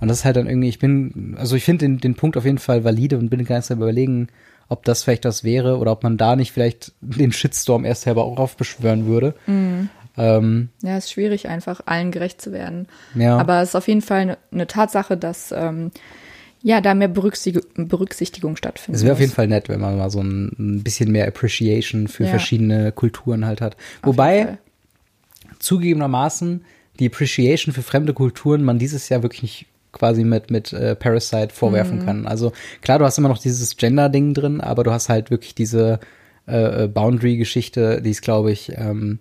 Und 0.00 0.08
das 0.08 0.18
ist 0.18 0.24
halt 0.26 0.36
dann 0.36 0.46
irgendwie, 0.46 0.68
ich 0.68 0.78
bin, 0.78 1.34
also 1.38 1.56
ich 1.56 1.64
finde 1.64 1.86
den, 1.86 1.98
den 1.98 2.14
Punkt 2.14 2.36
auf 2.36 2.44
jeden 2.44 2.58
Fall 2.58 2.84
valide 2.84 3.16
und 3.16 3.30
bin 3.30 3.44
ganz 3.46 3.70
überlegen, 3.70 4.28
ob 4.68 4.84
das 4.84 5.02
vielleicht 5.02 5.24
das 5.24 5.44
wäre 5.44 5.78
oder 5.78 5.92
ob 5.92 6.02
man 6.02 6.18
da 6.18 6.36
nicht 6.36 6.52
vielleicht 6.52 6.92
den 7.00 7.32
Shitstorm 7.32 7.84
erst 7.84 8.02
selber 8.02 8.24
auch 8.24 8.36
aufbeschwören 8.36 9.06
würde. 9.06 9.34
Mhm. 9.46 9.88
Ähm, 10.18 10.70
ja, 10.82 10.96
ist 10.96 11.10
schwierig, 11.10 11.48
einfach 11.48 11.80
allen 11.86 12.10
gerecht 12.10 12.40
zu 12.40 12.52
werden. 12.52 12.86
Ja. 13.14 13.38
Aber 13.38 13.60
es 13.60 13.70
ist 13.70 13.74
auf 13.74 13.88
jeden 13.88 14.02
Fall 14.02 14.20
eine, 14.20 14.38
eine 14.50 14.66
Tatsache, 14.66 15.16
dass 15.16 15.52
ähm, 15.52 15.90
ja, 16.62 16.80
da 16.80 16.94
mehr 16.94 17.08
Berücksichtigung, 17.08 17.88
Berücksichtigung 17.88 18.56
stattfindet. 18.56 19.00
Es 19.00 19.04
wäre 19.04 19.12
auf 19.12 19.20
jeden 19.20 19.32
Fall 19.32 19.46
nett, 19.46 19.68
wenn 19.68 19.80
man 19.80 19.96
mal 19.98 20.10
so 20.10 20.20
ein, 20.20 20.50
ein 20.58 20.82
bisschen 20.82 21.12
mehr 21.12 21.28
Appreciation 21.28 22.08
für 22.08 22.24
ja. 22.24 22.30
verschiedene 22.30 22.92
Kulturen 22.92 23.46
halt 23.46 23.60
hat. 23.60 23.76
Wobei, 24.02 24.58
zugegebenermaßen, 25.58 26.64
die 26.98 27.06
Appreciation 27.06 27.74
für 27.74 27.82
fremde 27.82 28.14
Kulturen 28.14 28.64
man 28.64 28.78
dieses 28.78 29.08
Jahr 29.08 29.22
wirklich 29.22 29.42
nicht 29.42 29.66
quasi 29.92 30.24
mit, 30.24 30.50
mit 30.50 30.72
äh, 30.72 30.94
Parasite 30.94 31.54
vorwerfen 31.54 32.00
mhm. 32.00 32.04
kann. 32.04 32.26
Also 32.26 32.52
klar, 32.82 32.98
du 32.98 33.04
hast 33.04 33.18
immer 33.18 33.28
noch 33.28 33.38
dieses 33.38 33.76
Gender-Ding 33.76 34.34
drin, 34.34 34.60
aber 34.60 34.84
du 34.84 34.92
hast 34.92 35.08
halt 35.08 35.30
wirklich 35.30 35.54
diese 35.54 36.00
äh, 36.46 36.84
äh, 36.84 36.88
Boundary-Geschichte, 36.88 38.02
die 38.02 38.10
ist, 38.10 38.22
glaube 38.22 38.52
ich, 38.52 38.72
ähm, 38.76 39.18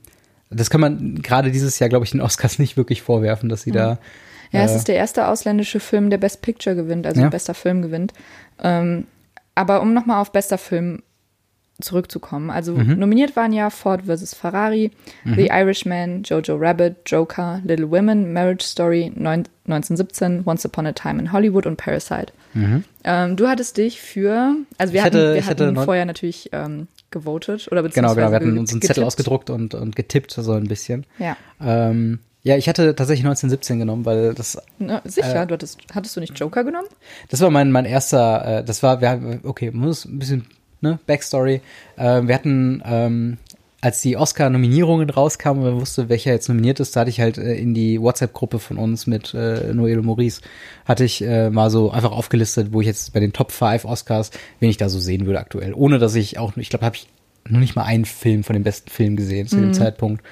das 0.49 0.69
kann 0.69 0.81
man 0.81 1.21
gerade 1.21 1.51
dieses 1.51 1.79
Jahr, 1.79 1.89
glaube 1.89 2.05
ich, 2.05 2.11
den 2.11 2.21
Oscars 2.21 2.59
nicht 2.59 2.77
wirklich 2.77 3.01
vorwerfen, 3.01 3.49
dass 3.49 3.63
sie 3.63 3.71
mhm. 3.71 3.75
da. 3.75 3.99
Ja, 4.51 4.61
äh, 4.61 4.65
es 4.65 4.75
ist 4.75 4.87
der 4.87 4.95
erste 4.95 5.27
ausländische 5.27 5.79
Film, 5.79 6.09
der 6.09 6.17
Best 6.17 6.41
Picture 6.41 6.75
gewinnt, 6.75 7.07
also 7.07 7.21
ja. 7.21 7.29
bester 7.29 7.53
Film 7.53 7.81
gewinnt. 7.81 8.13
Ähm, 8.61 9.05
aber 9.55 9.81
um 9.81 9.93
nochmal 9.93 10.21
auf 10.21 10.31
bester 10.31 10.57
Film 10.57 11.01
zurückzukommen. 11.81 12.49
Also 12.49 12.73
mhm. 12.73 12.97
nominiert 12.99 13.35
waren 13.35 13.51
ja 13.51 13.69
Ford 13.69 14.03
vs. 14.05 14.33
Ferrari, 14.33 14.91
mhm. 15.23 15.35
The 15.35 15.47
Irishman, 15.47 16.23
Jojo 16.23 16.55
Rabbit, 16.55 16.97
Joker, 17.05 17.61
Little 17.65 17.91
Women, 17.91 18.31
Marriage 18.31 18.63
Story, 18.63 19.11
1917, 19.15 20.43
Once 20.45 20.65
Upon 20.65 20.87
a 20.87 20.93
Time 20.93 21.19
in 21.19 21.33
Hollywood 21.33 21.65
und 21.65 21.75
Parasite. 21.75 22.31
Mhm. 22.53 22.85
Ähm, 23.03 23.35
du 23.35 23.47
hattest 23.47 23.75
dich 23.77 23.99
für, 23.99 24.55
also 24.77 24.93
wir 24.93 25.01
ich 25.01 25.05
hatten, 25.05 25.33
wir 25.33 25.45
hatten 25.45 25.75
vorher 25.75 26.05
natürlich 26.05 26.49
ähm, 26.53 26.87
gewotet 27.15 27.67
oder 27.72 27.81
beziehungsweise 27.81 28.15
Genau, 28.15 28.27
genau, 28.27 28.31
wir 28.31 28.36
hatten 28.36 28.57
uns 28.57 28.72
einen 28.72 28.81
Zettel 28.81 29.03
ausgedruckt 29.03 29.50
und, 29.50 29.74
und 29.74 29.95
getippt 29.95 30.31
so 30.31 30.51
ein 30.51 30.67
bisschen. 30.67 31.05
Ja. 31.17 31.38
Ähm, 31.62 32.19
ja, 32.43 32.57
ich 32.57 32.69
hatte 32.69 32.93
tatsächlich 32.95 33.25
1917 33.25 33.79
genommen, 33.79 34.05
weil 34.05 34.36
das. 34.36 34.62
Na, 34.77 35.01
sicher, 35.03 35.43
äh, 35.43 35.48
du 35.48 35.53
hattest, 35.53 35.79
hattest 35.93 36.15
du 36.15 36.19
nicht 36.19 36.38
Joker 36.38 36.63
genommen? 36.63 36.88
Das 37.29 37.41
war 37.41 37.50
mein, 37.50 37.72
mein 37.72 37.86
erster, 37.86 38.60
äh, 38.60 38.63
das 38.63 38.84
war, 38.84 39.01
wir, 39.01 39.39
okay, 39.43 39.72
muss 39.72 40.05
ein 40.05 40.19
bisschen 40.19 40.45
ne, 40.81 41.00
Backstory. 41.07 41.62
Äh, 41.98 42.22
wir 42.24 42.36
hatten, 42.36 42.84
ähm, 42.86 43.38
als 43.86 44.01
die 44.01 44.18
Oscar-Nominierungen 44.18 45.12
rauskamen 45.12 45.62
und 45.62 45.70
man 45.70 45.80
wusste, 45.80 46.10
welcher 46.10 46.32
jetzt 46.32 46.50
nominiert 46.50 46.80
ist, 46.80 46.96
da 46.96 47.01
hatte 47.01 47.12
ich 47.12 47.22
halt 47.22 47.38
äh, 47.38 47.54
in 47.54 47.75
die 47.75 48.01
WhatsApp-Gruppe 48.01 48.58
von 48.58 48.80
uns 48.80 49.06
mit 49.06 49.36
äh, 49.36 49.72
Noel 49.75 50.00
und 50.00 50.08
Maurice, 50.08 50.42
hatte 50.86 51.04
ich 51.04 51.22
äh, 51.22 51.51
mal 51.51 51.70
so 51.70 51.92
einfach 51.92 52.12
aufgelistet, 52.12 52.74
wo 52.74 52.82
ich 52.82 52.88
jetzt 52.88 53.13
bei 53.13 53.20
den 53.20 53.32
Top 53.32 53.51
5 53.51 53.86
Oscars, 53.86 54.32
wen 54.60 54.72
ich 54.72 54.77
da 54.77 54.89
so 54.89 54.98
sehen 54.98 55.27
würde 55.27 55.39
aktuell. 55.39 55.72
Ohne 55.75 56.00
dass 56.00 56.15
ich 56.15 56.39
auch, 56.39 56.58
ich 56.58 56.72
glaube, 56.72 56.84
habe 56.84 56.96
ich 56.96 57.08
noch 57.48 57.60
nicht 57.60 57.75
mal 57.75 57.84
einen 57.84 58.06
Film 58.06 58.44
von 58.44 58.56
den 58.56 58.63
besten 58.63 58.89
Filmen 58.89 59.18
gesehen 59.18 59.46
zu 59.46 59.58
mhm. 59.58 59.62
dem 59.62 59.74
Zeitpunkt. 59.75 60.24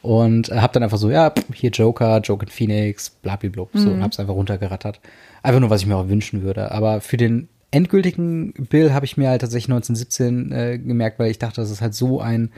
Und 0.00 0.48
äh, 0.48 0.60
habe 0.60 0.72
dann 0.72 0.82
einfach 0.82 0.96
so, 0.96 1.10
ja, 1.10 1.34
hier 1.52 1.68
Joker, 1.72 2.20
Joker 2.20 2.46
Phoenix, 2.46 3.10
blablabla, 3.10 3.66
so, 3.74 3.88
mhm. 3.90 3.96
und 3.96 4.02
hab's 4.02 4.18
einfach 4.18 4.32
runtergerattert. 4.32 5.00
Einfach 5.42 5.60
nur, 5.60 5.68
was 5.68 5.82
ich 5.82 5.86
mir 5.86 5.96
auch 5.96 6.08
wünschen 6.08 6.42
würde. 6.42 6.72
Aber 6.72 7.02
für 7.02 7.18
den 7.18 7.48
endgültigen 7.70 8.54
Bill 8.54 8.94
habe 8.94 9.04
ich 9.04 9.18
mir 9.18 9.28
halt 9.28 9.42
tatsächlich 9.42 9.70
1917 9.70 10.52
äh, 10.52 10.78
gemerkt, 10.78 11.18
weil 11.18 11.30
ich 11.30 11.38
dachte, 11.38 11.60
das 11.60 11.70
ist 11.70 11.82
halt 11.82 11.92
so 11.92 12.22
ein 12.22 12.50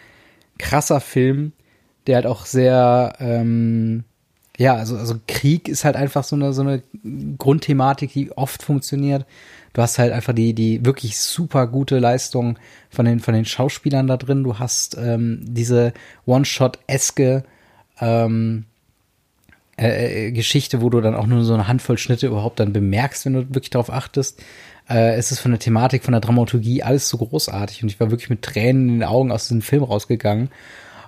krasser 0.59 1.01
Film, 1.01 1.53
der 2.07 2.17
halt 2.17 2.27
auch 2.27 2.47
sehr, 2.47 3.15
ähm, 3.21 4.05
ja, 4.59 4.75
also, 4.75 4.97
also 4.97 5.17
Krieg 5.27 5.69
ist 5.69 5.85
halt 5.85 5.97
einfach 5.97 6.25
so 6.25 6.37
eine, 6.37 6.53
so 6.53 6.63
eine 6.63 6.83
Grundthematik, 7.39 8.13
die 8.13 8.33
oft 8.33 8.63
funktioniert. 8.63 9.27
Du 9.73 9.83
hast 9.83 9.99
halt 9.99 10.13
einfach 10.13 10.33
die, 10.33 10.55
die 10.55 10.85
wirklich 10.87 11.19
super 11.19 11.67
gute 11.67 11.99
Leistung 11.99 12.59
von 12.89 13.05
den, 13.05 13.21
von 13.21 13.35
den 13.35 13.45
Schauspielern 13.45 14.07
da 14.07 14.17
drin. 14.17 14.45
Du 14.45 14.59
hast 14.59 14.97
ähm, 14.97 15.41
diese 15.43 15.93
One-Shot-eske 16.25 17.45
ähm, 18.01 18.65
äh, 19.79 20.29
äh, 20.29 20.33
Geschichte, 20.33 20.81
wo 20.81 20.89
du 20.89 21.03
dann 21.03 21.15
auch 21.15 21.27
nur 21.27 21.45
so 21.45 21.53
eine 21.53 21.69
Handvoll 21.69 21.99
Schnitte 21.99 22.27
überhaupt 22.29 22.61
dann 22.61 22.73
bemerkst, 22.73 23.27
wenn 23.27 23.35
du 23.35 23.41
wirklich 23.55 23.69
darauf 23.69 23.91
achtest. 23.91 24.43
Äh, 24.89 25.15
es 25.17 25.33
ist 25.33 25.41
von 25.41 25.51
der 25.51 25.61
Thematik, 25.61 26.05
von 26.05 26.13
der 26.13 26.21
Dramaturgie 26.21 26.83
alles 26.83 27.09
so 27.09 27.19
großartig 27.19 27.83
und 27.83 27.89
ich 27.89 27.99
war 28.01 28.11
wirklich 28.11 28.31
mit 28.31 28.43
Tränen 28.43 28.89
in 28.89 28.95
den 28.97 29.05
Augen 29.05 29.33
aus 29.33 29.45
diesem 29.45 29.63
Film 29.63 29.83
rausgegangen. 29.83 30.51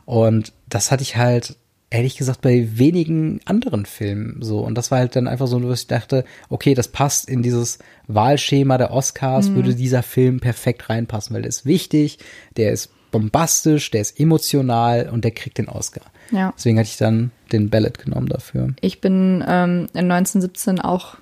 Und 0.04 0.52
das 0.68 0.90
hatte 0.90 1.02
ich 1.02 1.16
halt 1.16 1.56
ehrlich 1.90 2.16
gesagt 2.16 2.42
bei 2.42 2.68
wenigen 2.74 3.40
anderen 3.44 3.86
Filmen 3.86 4.42
so. 4.42 4.60
Und 4.60 4.76
das 4.76 4.90
war 4.90 4.98
halt 4.98 5.16
dann 5.16 5.28
einfach 5.28 5.46
so, 5.46 5.58
dass 5.58 5.82
ich 5.82 5.86
dachte, 5.86 6.24
okay, 6.48 6.74
das 6.74 6.88
passt 6.88 7.28
in 7.28 7.42
dieses 7.42 7.78
Wahlschema 8.06 8.78
der 8.78 8.92
Oscars, 8.92 9.48
mhm. 9.48 9.56
würde 9.56 9.74
dieser 9.74 10.02
Film 10.02 10.40
perfekt 10.40 10.90
reinpassen, 10.90 11.34
weil 11.34 11.42
der 11.42 11.48
ist 11.48 11.64
wichtig, 11.64 12.18
der 12.56 12.72
ist 12.72 12.90
bombastisch, 13.10 13.90
der 13.90 14.02
ist 14.02 14.20
emotional 14.20 15.08
und 15.10 15.24
der 15.24 15.30
kriegt 15.30 15.56
den 15.56 15.68
Oscar. 15.68 16.02
Ja. 16.30 16.52
Deswegen 16.56 16.78
hatte 16.78 16.88
ich 16.90 16.98
dann 16.98 17.30
den 17.52 17.70
Ballot 17.70 17.98
genommen 17.98 18.28
dafür. 18.28 18.74
Ich 18.82 19.00
bin 19.00 19.42
ähm, 19.48 19.86
in 19.94 20.10
1917 20.10 20.80
auch 20.80 21.16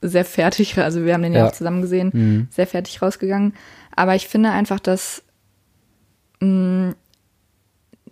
sehr 0.00 0.24
fertig, 0.24 0.78
also 0.82 1.04
wir 1.04 1.14
haben 1.14 1.22
den 1.22 1.32
ja, 1.32 1.40
ja 1.40 1.46
auch 1.46 1.52
zusammen 1.52 1.82
gesehen, 1.82 2.10
mhm. 2.12 2.48
sehr 2.50 2.66
fertig 2.66 3.02
rausgegangen. 3.02 3.54
Aber 3.94 4.14
ich 4.14 4.28
finde 4.28 4.50
einfach, 4.50 4.80
dass 4.80 5.22
mh, 6.40 6.48
mm, 6.48 6.94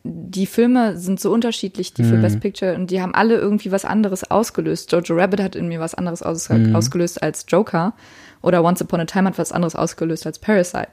die 0.08 0.46
Filme 0.46 0.96
sind 0.96 1.20
so 1.20 1.32
unterschiedlich, 1.32 1.92
die 1.92 2.04
für 2.04 2.16
mhm. 2.16 2.22
Best 2.22 2.40
Picture, 2.40 2.74
und 2.74 2.90
die 2.90 3.02
haben 3.02 3.14
alle 3.14 3.36
irgendwie 3.36 3.72
was 3.72 3.84
anderes 3.84 4.30
ausgelöst. 4.30 4.92
Jojo 4.92 5.16
Rabbit 5.16 5.40
hat 5.40 5.56
in 5.56 5.68
mir 5.68 5.80
was 5.80 5.94
anderes 5.94 6.22
aus, 6.22 6.48
mhm. 6.48 6.76
ausgelöst 6.76 7.22
als 7.22 7.44
Joker. 7.48 7.94
Oder 8.42 8.62
Once 8.62 8.80
Upon 8.82 9.00
a 9.00 9.04
Time 9.04 9.28
hat 9.28 9.38
was 9.38 9.50
anderes 9.50 9.74
ausgelöst 9.74 10.26
als 10.26 10.38
Parasite. 10.38 10.92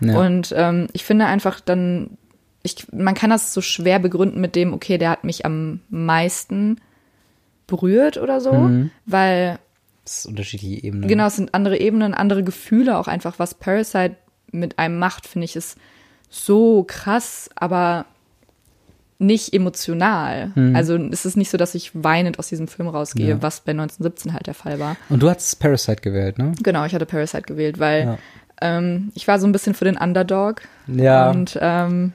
Ja. 0.00 0.20
Und 0.20 0.54
ähm, 0.56 0.86
ich 0.92 1.04
finde 1.04 1.26
einfach 1.26 1.60
dann, 1.60 2.18
ich, 2.62 2.86
man 2.92 3.14
kann 3.14 3.30
das 3.30 3.52
so 3.52 3.60
schwer 3.60 3.98
begründen 3.98 4.40
mit 4.40 4.54
dem, 4.54 4.72
okay, 4.72 4.98
der 4.98 5.10
hat 5.10 5.24
mich 5.24 5.44
am 5.44 5.80
meisten 5.88 6.80
berührt 7.66 8.18
oder 8.18 8.40
so, 8.40 8.52
mhm. 8.52 8.90
weil 9.06 9.58
das 10.04 10.22
sind 10.22 10.32
unterschiedliche 10.32 10.84
Ebenen. 10.84 11.08
Genau, 11.08 11.26
es 11.26 11.36
sind 11.36 11.54
andere 11.54 11.78
Ebenen, 11.78 12.14
andere 12.14 12.42
Gefühle 12.42 12.98
auch 12.98 13.08
einfach, 13.08 13.38
was 13.38 13.54
Parasite 13.54 14.16
mit 14.50 14.78
einem 14.78 14.98
macht, 14.98 15.26
finde 15.26 15.44
ich, 15.44 15.56
ist 15.56 15.78
so 16.28 16.84
krass, 16.86 17.50
aber 17.54 18.06
nicht 19.18 19.54
emotional. 19.54 20.50
Mhm. 20.54 20.74
Also 20.74 20.96
es 20.96 21.24
ist 21.24 21.36
nicht 21.36 21.50
so, 21.50 21.56
dass 21.56 21.74
ich 21.74 21.92
weinend 21.94 22.38
aus 22.38 22.48
diesem 22.48 22.68
Film 22.68 22.88
rausgehe, 22.88 23.28
ja. 23.28 23.42
was 23.42 23.60
bei 23.60 23.70
1917 23.70 24.32
halt 24.32 24.46
der 24.46 24.54
Fall 24.54 24.78
war. 24.80 24.96
Und 25.08 25.22
du 25.22 25.30
hattest 25.30 25.60
Parasite 25.60 26.02
gewählt, 26.02 26.38
ne? 26.38 26.52
Genau, 26.62 26.84
ich 26.84 26.94
hatte 26.94 27.06
Parasite 27.06 27.44
gewählt, 27.44 27.78
weil 27.78 28.04
ja. 28.04 28.18
ähm, 28.60 29.12
ich 29.14 29.28
war 29.28 29.38
so 29.38 29.46
ein 29.46 29.52
bisschen 29.52 29.74
für 29.74 29.84
den 29.84 29.96
Underdog. 29.96 30.62
Ja. 30.88 31.30
Und 31.30 31.56
ähm, 31.60 32.12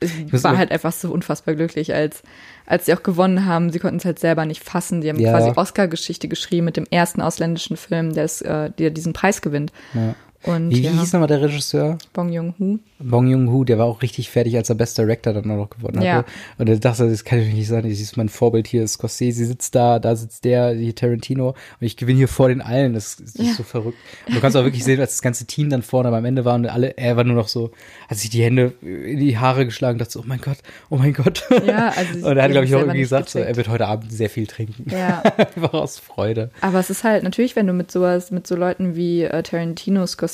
ich 0.00 0.42
war 0.44 0.56
halt 0.56 0.70
einfach 0.70 0.92
so 0.92 1.10
unfassbar 1.12 1.54
glücklich, 1.54 1.94
als, 1.94 2.22
als 2.66 2.86
sie 2.86 2.94
auch 2.94 3.02
gewonnen 3.02 3.44
haben. 3.44 3.70
Sie 3.70 3.78
konnten 3.78 3.98
es 3.98 4.04
halt 4.04 4.18
selber 4.18 4.46
nicht 4.46 4.64
fassen. 4.64 5.00
Die 5.00 5.08
haben 5.08 5.18
ja. 5.18 5.30
quasi 5.30 5.50
Oscar-Geschichte 5.54 6.28
geschrieben 6.28 6.64
mit 6.64 6.76
dem 6.76 6.86
ersten 6.90 7.20
ausländischen 7.20 7.76
Film, 7.76 8.14
der, 8.14 8.24
es, 8.24 8.40
äh, 8.40 8.70
der 8.70 8.90
diesen 8.90 9.12
Preis 9.12 9.42
gewinnt. 9.42 9.72
Ja. 9.94 10.14
Und, 10.42 10.70
wie, 10.70 10.80
ja. 10.80 10.90
hieß 10.90 11.12
nochmal 11.12 11.28
der 11.28 11.42
Regisseur? 11.42 11.98
Bong 12.14 12.32
Joon-ho. 12.32 12.78
Bong 12.98 13.28
Joon-ho, 13.28 13.64
der 13.64 13.76
war 13.76 13.84
auch 13.84 14.00
richtig 14.00 14.30
fertig, 14.30 14.56
als 14.56 14.70
er 14.70 14.74
Best 14.74 14.96
Director 14.96 15.34
dann 15.34 15.50
auch 15.50 15.56
noch 15.56 15.70
gewonnen 15.70 15.98
hatte. 15.98 16.06
Ja. 16.06 16.24
Und 16.56 16.66
er 16.66 16.78
dachte, 16.78 17.10
das 17.10 17.24
kann 17.24 17.40
ich 17.40 17.52
nicht 17.52 17.68
sagen, 17.68 17.90
das 17.90 18.00
ist 18.00 18.16
mein 18.16 18.30
Vorbild 18.30 18.66
hier, 18.66 18.86
Scorsese 18.88 19.44
sitzt 19.44 19.74
da, 19.74 19.98
da 19.98 20.16
sitzt 20.16 20.44
der, 20.44 20.72
hier 20.72 20.94
Tarantino 20.94 21.48
und 21.48 21.56
ich 21.80 21.98
gewinne 21.98 22.18
hier 22.18 22.28
vor 22.28 22.48
den 22.48 22.62
allen, 22.62 22.94
das, 22.94 23.16
das 23.16 23.34
ja. 23.34 23.50
ist 23.50 23.58
so 23.58 23.64
verrückt. 23.64 23.98
Und 24.26 24.36
du 24.36 24.40
kannst 24.40 24.56
auch 24.56 24.64
wirklich 24.64 24.82
sehen, 24.82 24.98
als 24.98 25.12
das 25.12 25.22
ganze 25.22 25.44
Team 25.44 25.68
dann 25.68 25.82
vorne 25.82 26.08
am 26.08 26.24
Ende 26.24 26.46
war 26.46 26.54
und 26.54 26.66
alle, 26.66 26.96
er 26.96 27.18
war 27.18 27.24
nur 27.24 27.36
noch 27.36 27.48
so, 27.48 27.70
hat 28.08 28.16
sich 28.16 28.30
die 28.30 28.42
Hände 28.42 28.72
in 28.80 29.18
die 29.18 29.36
Haare 29.36 29.66
geschlagen, 29.66 29.98
dachte 29.98 30.12
so, 30.12 30.20
oh 30.20 30.24
mein 30.26 30.40
Gott, 30.40 30.58
oh 30.88 30.96
mein 30.96 31.12
Gott. 31.12 31.46
Ja, 31.66 31.92
also 31.94 32.26
und 32.28 32.36
er 32.38 32.44
hat, 32.44 32.50
glaube 32.50 32.64
ich, 32.64 32.74
auch 32.74 32.80
irgendwie 32.80 33.00
gesagt, 33.00 33.28
so, 33.28 33.38
er 33.38 33.56
wird 33.56 33.68
heute 33.68 33.86
Abend 33.86 34.10
sehr 34.10 34.30
viel 34.30 34.46
trinken. 34.46 34.90
Ja. 34.90 35.20
Einfach 35.36 35.74
aus 35.74 35.98
Freude. 35.98 36.50
Aber 36.62 36.78
es 36.78 36.88
ist 36.88 37.04
halt 37.04 37.24
natürlich, 37.24 37.56
wenn 37.56 37.66
du 37.66 37.74
mit 37.74 37.90
sowas, 37.90 38.30
mit 38.30 38.46
so 38.46 38.56
Leuten 38.56 38.96
wie 38.96 39.24
äh, 39.24 39.42
Tarantino, 39.42 40.06
Scorsese 40.06 40.29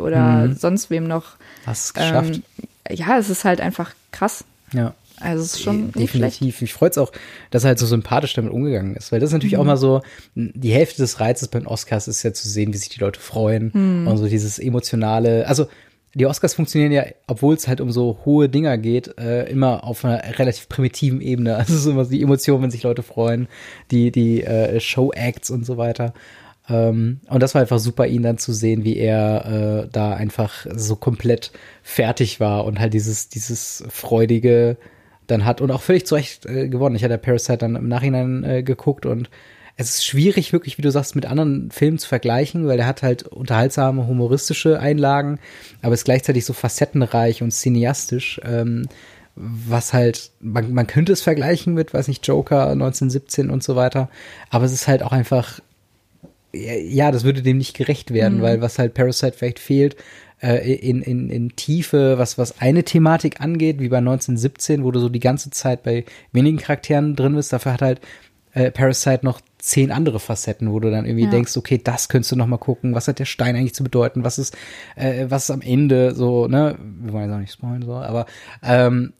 oder 0.00 0.46
mhm. 0.46 0.54
sonst 0.54 0.90
wem 0.90 1.06
noch. 1.06 1.36
Hast 1.64 1.84
es 1.86 1.94
geschafft. 1.94 2.34
Ähm, 2.34 2.96
ja, 2.96 3.18
es 3.18 3.30
ist 3.30 3.44
halt 3.44 3.60
einfach 3.60 3.92
krass. 4.12 4.44
Ja. 4.72 4.94
Also 5.18 5.42
es 5.44 5.54
ist 5.54 5.62
schon 5.62 5.92
definitiv. 5.92 6.60
Ich 6.60 6.74
freue 6.74 6.90
es 6.90 6.98
auch, 6.98 7.10
dass 7.50 7.64
er 7.64 7.68
halt 7.68 7.78
so 7.78 7.86
sympathisch 7.86 8.34
damit 8.34 8.52
umgegangen 8.52 8.96
ist, 8.96 9.12
weil 9.12 9.20
das 9.20 9.30
ist 9.30 9.34
natürlich 9.34 9.54
Mhm. 9.54 9.60
auch 9.60 9.64
mal 9.64 9.76
so 9.78 10.02
die 10.34 10.72
Hälfte 10.72 10.98
des 11.00 11.20
Reizes 11.20 11.48
bei 11.48 11.58
den 11.58 11.66
Oscars 11.66 12.06
ist 12.06 12.22
ja 12.22 12.34
zu 12.34 12.48
sehen, 12.48 12.72
wie 12.74 12.76
sich 12.76 12.90
die 12.90 13.00
Leute 13.00 13.18
freuen 13.18 13.70
Mhm. 13.72 14.08
und 14.08 14.18
so 14.18 14.26
dieses 14.28 14.58
emotionale. 14.58 15.46
Also 15.46 15.68
die 16.14 16.26
Oscars 16.26 16.54
funktionieren 16.54 16.92
ja, 16.92 17.04
obwohl 17.26 17.54
es 17.54 17.66
halt 17.68 17.80
um 17.80 17.90
so 17.90 18.18
hohe 18.24 18.48
Dinger 18.48 18.76
geht, 18.78 19.18
äh, 19.18 19.50
immer 19.50 19.84
auf 19.84 20.04
einer 20.04 20.22
relativ 20.38 20.68
primitiven 20.68 21.20
Ebene. 21.20 21.56
Also 21.58 21.74
ist 21.74 21.86
immer 21.86 22.04
die 22.04 22.22
Emotion, 22.22 22.62
wenn 22.62 22.70
sich 22.70 22.82
Leute 22.82 23.02
freuen, 23.02 23.48
die 23.90 24.10
die 24.10 24.42
äh, 24.42 24.80
Show-Acts 24.80 25.50
und 25.50 25.64
so 25.64 25.76
weiter. 25.78 26.12
Ähm, 26.68 27.20
und 27.28 27.42
das 27.42 27.54
war 27.54 27.62
einfach 27.62 27.78
super, 27.78 28.06
ihn 28.06 28.22
dann 28.22 28.38
zu 28.38 28.52
sehen, 28.52 28.84
wie 28.84 28.96
er 28.96 29.84
äh, 29.84 29.88
da 29.90 30.14
einfach 30.14 30.66
so 30.74 30.96
komplett 30.96 31.52
fertig 31.82 32.40
war 32.40 32.64
und 32.64 32.80
halt 32.80 32.94
dieses, 32.94 33.28
dieses 33.28 33.84
freudige 33.88 34.76
dann 35.26 35.44
hat 35.44 35.60
und 35.60 35.70
auch 35.70 35.82
völlig 35.82 36.06
zu 36.06 36.14
Recht 36.14 36.46
äh, 36.46 36.68
gewonnen. 36.68 36.96
Ich 36.96 37.04
hatte 37.04 37.18
Parasite 37.18 37.58
dann 37.58 37.76
im 37.76 37.88
Nachhinein 37.88 38.44
äh, 38.44 38.62
geguckt 38.62 39.06
und 39.06 39.30
es 39.76 39.90
ist 39.90 40.06
schwierig, 40.06 40.52
wirklich, 40.52 40.78
wie 40.78 40.82
du 40.82 40.90
sagst, 40.90 41.14
mit 41.14 41.26
anderen 41.26 41.70
Filmen 41.70 41.98
zu 41.98 42.08
vergleichen, 42.08 42.66
weil 42.66 42.78
der 42.78 42.86
hat 42.86 43.02
halt 43.02 43.24
unterhaltsame, 43.24 44.06
humoristische 44.06 44.80
Einlagen, 44.80 45.38
aber 45.82 45.92
ist 45.92 46.06
gleichzeitig 46.06 46.46
so 46.46 46.54
facettenreich 46.54 47.42
und 47.42 47.50
cineastisch, 47.50 48.40
ähm, 48.44 48.88
was 49.34 49.92
halt, 49.92 50.30
man, 50.40 50.72
man 50.72 50.86
könnte 50.86 51.12
es 51.12 51.20
vergleichen 51.20 51.74
mit, 51.74 51.92
weiß 51.92 52.08
nicht, 52.08 52.26
Joker 52.26 52.70
1917 52.70 53.50
und 53.50 53.62
so 53.62 53.76
weiter, 53.76 54.08
aber 54.48 54.64
es 54.64 54.72
ist 54.72 54.88
halt 54.88 55.02
auch 55.02 55.12
einfach 55.12 55.60
ja, 56.56 57.10
das 57.10 57.24
würde 57.24 57.42
dem 57.42 57.58
nicht 57.58 57.76
gerecht 57.76 58.12
werden, 58.12 58.42
weil 58.42 58.60
was 58.60 58.78
halt 58.78 58.94
Parasite 58.94 59.32
vielleicht 59.36 59.58
fehlt, 59.58 59.96
äh, 60.42 60.74
in, 60.74 61.02
in, 61.02 61.30
in 61.30 61.56
Tiefe, 61.56 62.18
was, 62.18 62.38
was 62.38 62.60
eine 62.60 62.84
Thematik 62.84 63.40
angeht, 63.40 63.80
wie 63.80 63.88
bei 63.88 63.98
1917, 63.98 64.84
wo 64.84 64.90
du 64.90 65.00
so 65.00 65.08
die 65.08 65.20
ganze 65.20 65.50
Zeit 65.50 65.82
bei 65.82 66.04
wenigen 66.32 66.58
Charakteren 66.58 67.16
drin 67.16 67.34
bist, 67.34 67.52
dafür 67.52 67.72
hat 67.74 67.82
halt 67.82 68.00
äh, 68.52 68.70
Parasite 68.70 69.20
noch 69.22 69.40
zehn 69.58 69.90
andere 69.90 70.20
Facetten, 70.20 70.70
wo 70.72 70.78
du 70.80 70.90
dann 70.90 71.04
irgendwie 71.06 71.24
Ja. 71.24 71.30
denkst, 71.30 71.56
okay, 71.56 71.80
das 71.82 72.08
könntest 72.08 72.32
du 72.32 72.36
noch 72.36 72.46
mal 72.46 72.58
gucken, 72.58 72.94
was 72.94 73.08
hat 73.08 73.18
der 73.18 73.24
Stein 73.24 73.56
eigentlich 73.56 73.74
zu 73.74 73.82
bedeuten, 73.84 74.24
was 74.24 74.38
ist, 74.38 74.56
äh, 74.94 75.26
was 75.28 75.44
ist 75.44 75.50
am 75.50 75.62
Ende 75.62 76.14
so, 76.14 76.46
ne, 76.46 76.76
wir 77.00 77.12
wollen 77.12 77.24
jetzt 77.24 77.34
auch 77.34 77.40
nicht 77.40 77.52
spoilen, 77.52 77.82
so, 77.82 77.94
aber 77.94 78.26
ähm, 78.62 79.12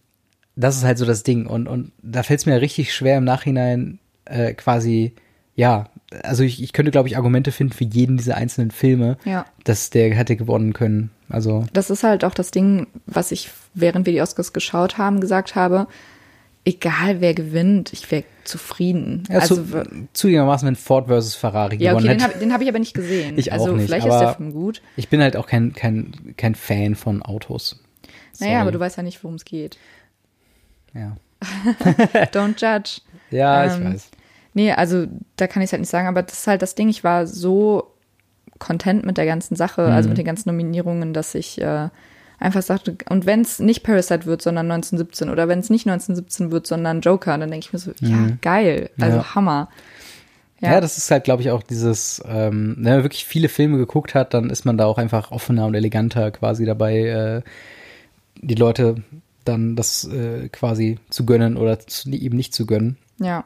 das 0.55 0.77
ist 0.77 0.85
halt 0.85 0.99
so 0.99 1.05
das 1.05 1.23
Ding. 1.23 1.47
Und, 1.47 1.67
und 1.69 1.93
da 2.03 2.23
fällt 2.23 2.41
es 2.41 2.47
mir 2.47 2.61
richtig 2.61 2.95
schwer 2.95 3.19
im 3.19 3.25
Nachhinein 3.25 3.99
äh, 4.25 4.55
quasi, 4.55 5.13
ja, 5.55 5.89
also 6.23 6.43
ich, 6.45 6.63
ich 6.63 6.73
könnte, 6.73 6.91
glaube 6.91 7.09
ich, 7.09 7.17
Argumente 7.17 7.53
finden 7.53 7.73
für 7.73 7.85
jeden 7.85 8.17
dieser 8.17 8.37
einzelnen 8.37 8.71
Filme, 8.71 9.17
Ja. 9.25 9.45
dass 9.65 9.91
der 9.91 10.15
hätte 10.15 10.37
gewonnen 10.37 10.73
können. 10.73 11.11
Also, 11.29 11.67
Das 11.73 11.91
ist 11.91 12.05
halt 12.05 12.25
auch 12.25 12.35
das 12.35 12.51
Ding, 12.53 12.87
was 13.07 13.33
ich, 13.33 13.51
während 13.75 14.07
wir 14.07 14.13
die 14.13 14.23
Oscars 14.23 14.53
geschaut 14.53 14.99
haben, 14.99 15.21
gesagt 15.21 15.55
habe. 15.57 15.89
Egal 16.65 17.21
wer 17.21 17.33
gewinnt, 17.35 17.93
ich 17.93 18.11
wäre 18.11 18.25
zufrieden. 18.45 19.23
ja, 19.31 19.39
also, 19.39 19.57
zu, 19.57 19.85
zugegebenermaßen, 20.13 20.67
wenn 20.67 20.75
Ford 20.77 21.07
versus 21.07 21.35
Ferrari 21.37 21.77
ja, 21.77 21.91
gewonnen 21.93 22.07
okay, 22.07 22.15
den 22.17 22.21
hätte. 22.23 22.33
habe 22.33 22.39
den 22.41 22.53
hab 22.53 22.61
ich 22.61 22.69
aber 22.69 22.79
nicht 22.81 22.95
gesehen. 22.95 23.35
Ich 23.39 23.53
auch 23.53 23.61
also 23.61 23.73
nicht, 23.77 23.87
vielleicht 23.87 24.07
ist 24.07 24.19
der 24.19 24.35
Film 24.35 24.53
gut. 24.53 24.83
Ich 24.97 25.09
bin 25.09 25.21
halt 25.21 25.37
auch 25.37 25.47
kein, 25.47 25.73
kein, 25.75 26.13
kein 26.37 26.55
Fan 26.57 26.95
von 26.97 27.23
Autos. 27.23 27.81
Naja, 28.41 28.53
Sorry. 28.53 28.61
aber 28.63 28.73
du 28.73 28.81
weißt 28.81 28.97
ja 28.97 29.03
nicht, 29.05 29.23
worum 29.23 29.37
es 29.37 29.45
geht. 29.45 29.79
Ja, 30.95 31.17
Don't 32.33 32.57
judge. 32.61 33.01
ja 33.31 33.67
ich 33.67 33.73
Ähm, 33.75 33.93
weiß. 33.95 34.11
Nee, 34.57 34.73
also 34.73 35.07
da 35.37 35.47
kann 35.47 35.61
ich 35.63 35.67
es 35.69 35.73
halt 35.73 35.81
nicht 35.83 35.91
sagen, 35.91 36.09
aber 36.09 36.23
das 36.23 36.39
ist 36.41 36.47
halt 36.47 36.63
das 36.63 36.75
Ding. 36.75 36.89
Ich 36.89 37.05
war 37.05 37.27
so 37.27 37.93
content 38.59 39.05
mit 39.05 39.19
der 39.19 39.27
ganzen 39.27 39.55
Sache, 39.55 39.83
Mhm. 39.83 39.93
also 39.93 40.09
mit 40.09 40.17
den 40.19 40.25
ganzen 40.25 40.49
Nominierungen, 40.49 41.13
dass 41.13 41.35
ich 41.35 41.61
äh, 41.61 41.89
einfach 42.39 42.63
sagte, 42.63 42.97
und 43.11 43.27
wenn 43.27 43.43
es 43.43 43.59
nicht 43.59 43.83
Parasite 43.83 44.25
wird, 44.25 44.41
sondern 44.41 44.67
1917 44.71 45.29
oder 45.29 45.47
wenn 45.49 45.59
es 45.59 45.69
nicht 45.69 45.87
1917 45.87 46.51
wird, 46.53 46.67
sondern 46.67 47.03
Joker, 47.03 47.37
dann 47.37 47.51
denke 47.51 47.67
ich 47.67 47.73
mir 47.75 47.79
so, 47.79 47.93
ja, 48.01 48.29
geil, 48.41 48.89
also 48.99 49.19
Mhm. 49.19 49.23
Ja. 49.23 49.35
Hammer. 49.35 49.69
Ja, 50.61 50.81
das 50.81 50.97
ist 50.97 51.11
halt, 51.11 51.25
glaube 51.25 51.43
ich, 51.43 51.51
auch 51.51 51.63
dieses, 51.63 52.23
ähm, 52.27 52.77
wenn 52.79 52.95
man 52.95 53.03
wirklich 53.05 53.27
viele 53.27 53.51
Filme 53.51 53.77
geguckt 53.77 54.15
hat, 54.15 54.33
dann 54.33 54.49
ist 54.49 54.65
man 54.65 54.79
da 54.79 54.87
auch 54.87 54.97
einfach 54.97 55.31
offener 55.33 55.67
und 55.67 55.75
eleganter 55.75 56.31
quasi 56.31 56.65
dabei, 56.65 56.99
äh, 57.01 57.43
die 58.41 58.55
Leute 58.55 59.03
dann 59.45 59.77
das 59.77 60.05
äh, 60.09 60.49
quasi 60.49 60.99
zu 61.11 61.27
gönnen 61.27 61.59
oder 61.59 61.79
zu, 61.81 62.09
eben 62.11 62.37
nicht 62.39 62.55
zu 62.55 62.65
gönnen. 62.65 62.97
ja. 63.19 63.45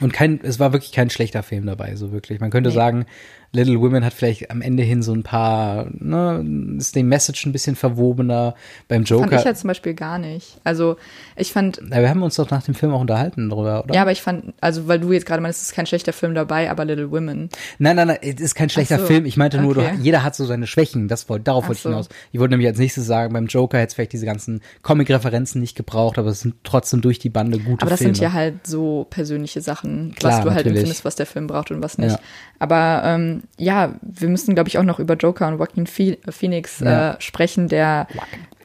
Und 0.00 0.12
kein, 0.12 0.40
es 0.42 0.58
war 0.60 0.72
wirklich 0.72 0.92
kein 0.92 1.10
schlechter 1.10 1.42
Film 1.42 1.66
dabei, 1.66 1.96
so 1.96 2.12
wirklich. 2.12 2.40
Man 2.40 2.50
könnte 2.50 2.70
Nee. 2.70 2.74
sagen, 2.74 3.06
Little 3.52 3.80
Women 3.80 4.04
hat 4.04 4.12
vielleicht 4.12 4.50
am 4.50 4.60
Ende 4.60 4.82
hin 4.82 5.02
so 5.02 5.12
ein 5.12 5.22
paar, 5.22 5.86
ne, 5.92 6.76
ist 6.78 6.94
die 6.94 7.02
Message 7.02 7.46
ein 7.46 7.52
bisschen 7.52 7.76
verwobener. 7.76 8.54
Beim 8.88 9.06
Fand 9.06 9.10
Joker, 9.10 9.38
ich 9.38 9.44
ja 9.44 9.54
zum 9.54 9.68
Beispiel 9.68 9.94
gar 9.94 10.18
nicht. 10.18 10.58
Also 10.64 10.96
ich 11.34 11.52
fand, 11.52 11.80
Na, 11.82 12.00
wir 12.00 12.10
haben 12.10 12.22
uns 12.22 12.36
doch 12.36 12.50
nach 12.50 12.62
dem 12.62 12.74
Film 12.74 12.92
auch 12.92 13.00
unterhalten 13.00 13.48
drüber, 13.48 13.84
oder? 13.84 13.94
ja, 13.94 14.02
aber 14.02 14.12
ich 14.12 14.20
fand, 14.20 14.52
also 14.60 14.86
weil 14.86 15.00
du 15.00 15.12
jetzt 15.12 15.24
gerade 15.24 15.42
meinst, 15.42 15.62
es 15.62 15.68
ist 15.68 15.74
kein 15.74 15.86
schlechter 15.86 16.12
Film 16.12 16.34
dabei, 16.34 16.70
aber 16.70 16.84
Little 16.84 17.10
Women. 17.10 17.48
Nein, 17.78 17.96
nein, 17.96 18.08
nein, 18.08 18.18
es 18.20 18.40
ist 18.40 18.54
kein 18.54 18.68
schlechter 18.68 18.98
so, 18.98 19.06
Film. 19.06 19.24
Ich 19.24 19.38
meinte 19.38 19.60
nur, 19.60 19.76
okay. 19.76 19.94
du, 19.96 20.02
jeder 20.02 20.22
hat 20.22 20.34
so 20.34 20.44
seine 20.44 20.66
Schwächen. 20.66 21.08
Das 21.08 21.28
wollte, 21.30 21.44
darauf 21.44 21.64
Ach 21.64 21.68
wollte 21.68 21.78
ich 21.78 21.82
so. 21.82 21.88
hinaus. 21.88 22.08
Ich 22.32 22.40
wollte 22.40 22.52
nämlich 22.52 22.68
als 22.68 22.78
nächstes 22.78 23.06
sagen, 23.06 23.32
beim 23.32 23.46
Joker 23.46 23.78
hätte 23.78 23.88
es 23.88 23.94
vielleicht 23.94 24.12
diese 24.12 24.26
ganzen 24.26 24.60
Comic-Referenzen 24.82 25.60
nicht 25.60 25.74
gebraucht, 25.74 26.18
aber 26.18 26.28
es 26.28 26.40
sind 26.40 26.56
trotzdem 26.64 27.00
durch 27.00 27.18
die 27.18 27.30
Bande 27.30 27.58
gute 27.58 27.80
Aber 27.82 27.90
das 27.90 28.00
Filme. 28.00 28.14
sind 28.14 28.22
ja 28.22 28.32
halt 28.34 28.66
so 28.66 29.06
persönliche 29.08 29.62
Sachen, 29.62 30.14
Klar, 30.14 30.32
was 30.32 30.40
du 30.40 30.50
halt 30.50 30.56
natürlich. 30.58 30.78
empfindest, 30.80 31.04
was 31.06 31.16
der 31.16 31.26
Film 31.26 31.46
braucht 31.46 31.70
und 31.70 31.82
was 31.82 31.96
nicht. 31.96 32.12
Ja. 32.12 32.20
Aber 32.58 33.02
ähm, 33.04 33.37
ja, 33.58 33.94
wir 34.02 34.28
müssen, 34.28 34.54
glaube 34.54 34.68
ich, 34.68 34.78
auch 34.78 34.82
noch 34.84 34.98
über 34.98 35.14
Joker 35.14 35.48
und 35.48 35.54
Joaquin 35.58 35.86
Phe- 35.86 36.18
Phoenix 36.30 36.80
Ja. 36.80 37.14
äh, 37.14 37.20
sprechen, 37.20 37.68
der 37.68 38.06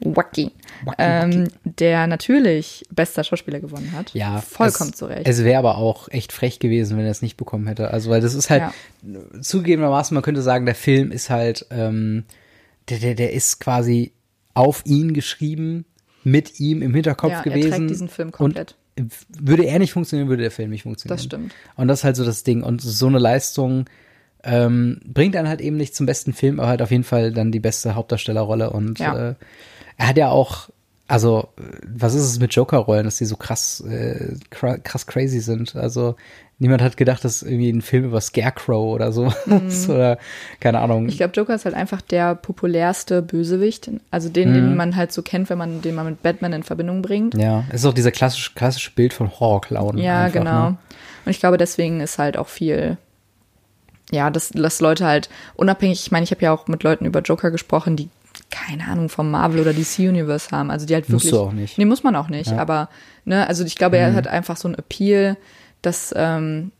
Joaquin, 0.00 0.50
ähm, 0.98 1.48
der 1.64 2.06
natürlich 2.06 2.84
bester 2.90 3.24
Schauspieler 3.24 3.60
gewonnen 3.60 3.92
hat. 3.92 4.12
ja, 4.14 4.40
vollkommen 4.40 4.90
es, 4.90 4.96
zu 4.96 5.06
Recht. 5.06 5.26
Es 5.26 5.44
wäre 5.44 5.58
aber 5.58 5.78
auch 5.78 6.08
echt 6.08 6.32
frech 6.32 6.58
gewesen, 6.58 6.96
wenn 6.98 7.04
er 7.04 7.10
es 7.10 7.22
nicht 7.22 7.36
bekommen 7.36 7.66
hätte. 7.66 7.90
Also, 7.90 8.10
weil 8.10 8.20
das 8.20 8.34
ist 8.34 8.50
halt, 8.50 8.64
zugegebenermaßen, 9.40 10.14
man 10.14 10.22
könnte 10.22 10.42
sagen, 10.42 10.66
der 10.66 10.74
Film 10.74 11.10
ist 11.12 11.30
halt, 11.30 11.66
ähm, 11.70 12.24
der, 12.88 12.98
der, 12.98 13.14
der 13.14 13.32
ist 13.32 13.60
quasi 13.60 14.12
auf 14.54 14.82
ihn 14.84 15.14
geschrieben, 15.14 15.84
mit 16.22 16.60
ihm 16.60 16.82
im 16.82 16.94
Hinterkopf 16.94 17.30
Ja, 17.32 17.38
er 17.38 17.44
gewesen. 17.44 17.70
trägt 17.70 17.90
diesen 17.90 18.08
Film 18.08 18.32
komplett. 18.32 18.76
Und 18.98 19.12
würde 19.40 19.64
er 19.66 19.78
nicht 19.78 19.92
funktionieren, 19.92 20.28
würde 20.28 20.42
der 20.42 20.50
Film 20.52 20.70
nicht 20.70 20.84
funktionieren. 20.84 21.16
Das 21.16 21.24
stimmt. 21.24 21.52
Und 21.76 21.88
das 21.88 22.00
ist 22.00 22.04
halt 22.04 22.16
so 22.16 22.24
das 22.24 22.44
Ding. 22.44 22.62
Und 22.62 22.80
so 22.80 23.06
eine 23.08 23.18
Leistung 23.18 23.86
ähm, 24.44 25.00
bringt 25.04 25.34
dann 25.34 25.48
halt 25.48 25.60
eben 25.60 25.76
nicht 25.76 25.94
zum 25.94 26.06
besten 26.06 26.32
Film, 26.32 26.60
aber 26.60 26.68
halt 26.68 26.82
auf 26.82 26.90
jeden 26.90 27.04
Fall 27.04 27.32
dann 27.32 27.52
die 27.52 27.60
beste 27.60 27.94
Hauptdarstellerrolle. 27.94 28.70
Und 28.70 28.98
Ja. 28.98 29.30
äh, 29.30 29.34
er 29.96 30.08
hat 30.08 30.16
ja 30.16 30.28
auch, 30.30 30.68
also, 31.08 31.48
äh, 31.58 31.62
was 31.86 32.14
ist 32.14 32.24
es 32.24 32.38
mit 32.38 32.54
Joker-Rollen, 32.54 33.04
dass 33.04 33.16
die 33.16 33.24
so 33.26 33.36
krass, 33.36 33.80
äh, 33.88 34.34
krass 34.50 35.06
crazy 35.06 35.40
sind? 35.40 35.76
Also, 35.76 36.16
niemand 36.58 36.82
hat 36.82 36.96
gedacht, 36.96 37.24
dass 37.24 37.42
irgendwie 37.42 37.68
ein 37.70 37.82
Film 37.82 38.04
über 38.04 38.20
Scarecrow 38.20 38.94
oder 38.94 39.12
so 39.12 39.32
ist 39.66 39.88
oder 39.88 40.18
keine 40.60 40.78
Ahnung. 40.80 41.02
Mhm. 41.04 41.08
Ich 41.08 41.16
glaube, 41.16 41.32
Joker 41.34 41.54
ist 41.54 41.64
halt 41.64 41.74
einfach 41.74 42.00
der 42.00 42.34
populärste 42.36 43.22
Bösewicht. 43.22 43.90
Also 44.10 44.28
den, 44.28 44.50
Mhm. 44.50 44.54
den 44.54 44.76
man 44.76 44.96
halt 44.96 45.12
so 45.12 45.22
kennt, 45.22 45.50
wenn 45.50 45.58
man 45.58 45.82
den 45.82 45.94
man 45.96 46.06
mit 46.06 46.22
Batman 46.22 46.52
in 46.52 46.62
Verbindung 46.62 47.02
bringt. 47.02 47.34
ja, 47.34 47.64
es 47.70 47.80
ist 47.80 47.86
auch 47.86 47.92
dieser 47.92 48.12
klassische, 48.12 48.52
klassische 48.54 48.92
Bild 48.92 49.12
von 49.12 49.30
Horrorclown. 49.40 49.98
Ja, 49.98 50.24
einfach, 50.26 50.40
genau. 50.40 50.70
Ne? 50.70 50.76
Und 51.26 51.30
ich 51.30 51.40
glaube, 51.40 51.56
deswegen 51.58 52.00
ist 52.00 52.18
halt 52.18 52.36
auch 52.36 52.48
viel, 52.48 52.96
ja, 54.10 54.30
dass, 54.30 54.50
dass 54.50 54.80
Leute 54.80 55.06
halt 55.06 55.28
unabhängig, 55.54 56.00
ich 56.06 56.12
meine, 56.12 56.24
ich 56.24 56.30
habe 56.30 56.42
ja 56.42 56.52
auch 56.52 56.66
mit 56.68 56.82
Leuten 56.82 57.06
über 57.06 57.20
Joker 57.20 57.50
gesprochen, 57.50 57.96
die 57.96 58.08
keine 58.50 58.86
Ahnung 58.86 59.08
vom 59.08 59.30
Marvel 59.30 59.60
oder 59.60 59.72
DC 59.72 59.98
Universe 60.00 60.50
haben. 60.50 60.70
Also 60.70 60.86
die 60.86 60.94
halt 60.94 61.08
Musst 61.08 61.26
wirklich. 61.26 61.40
du 61.40 61.46
auch 61.46 61.52
nicht. 61.52 61.78
Nee, 61.78 61.84
muss 61.84 62.02
man 62.02 62.16
auch 62.16 62.28
nicht. 62.28 62.52
Aber, 62.52 62.88
ne, 63.24 63.46
also 63.46 63.64
ich 63.64 63.76
glaube, 63.76 63.96
er 63.96 64.14
hat 64.14 64.26
einfach 64.26 64.56
so 64.56 64.68
ein 64.68 64.74
Appeal, 64.74 65.36
dass 65.82 66.12
ähm, 66.16 66.72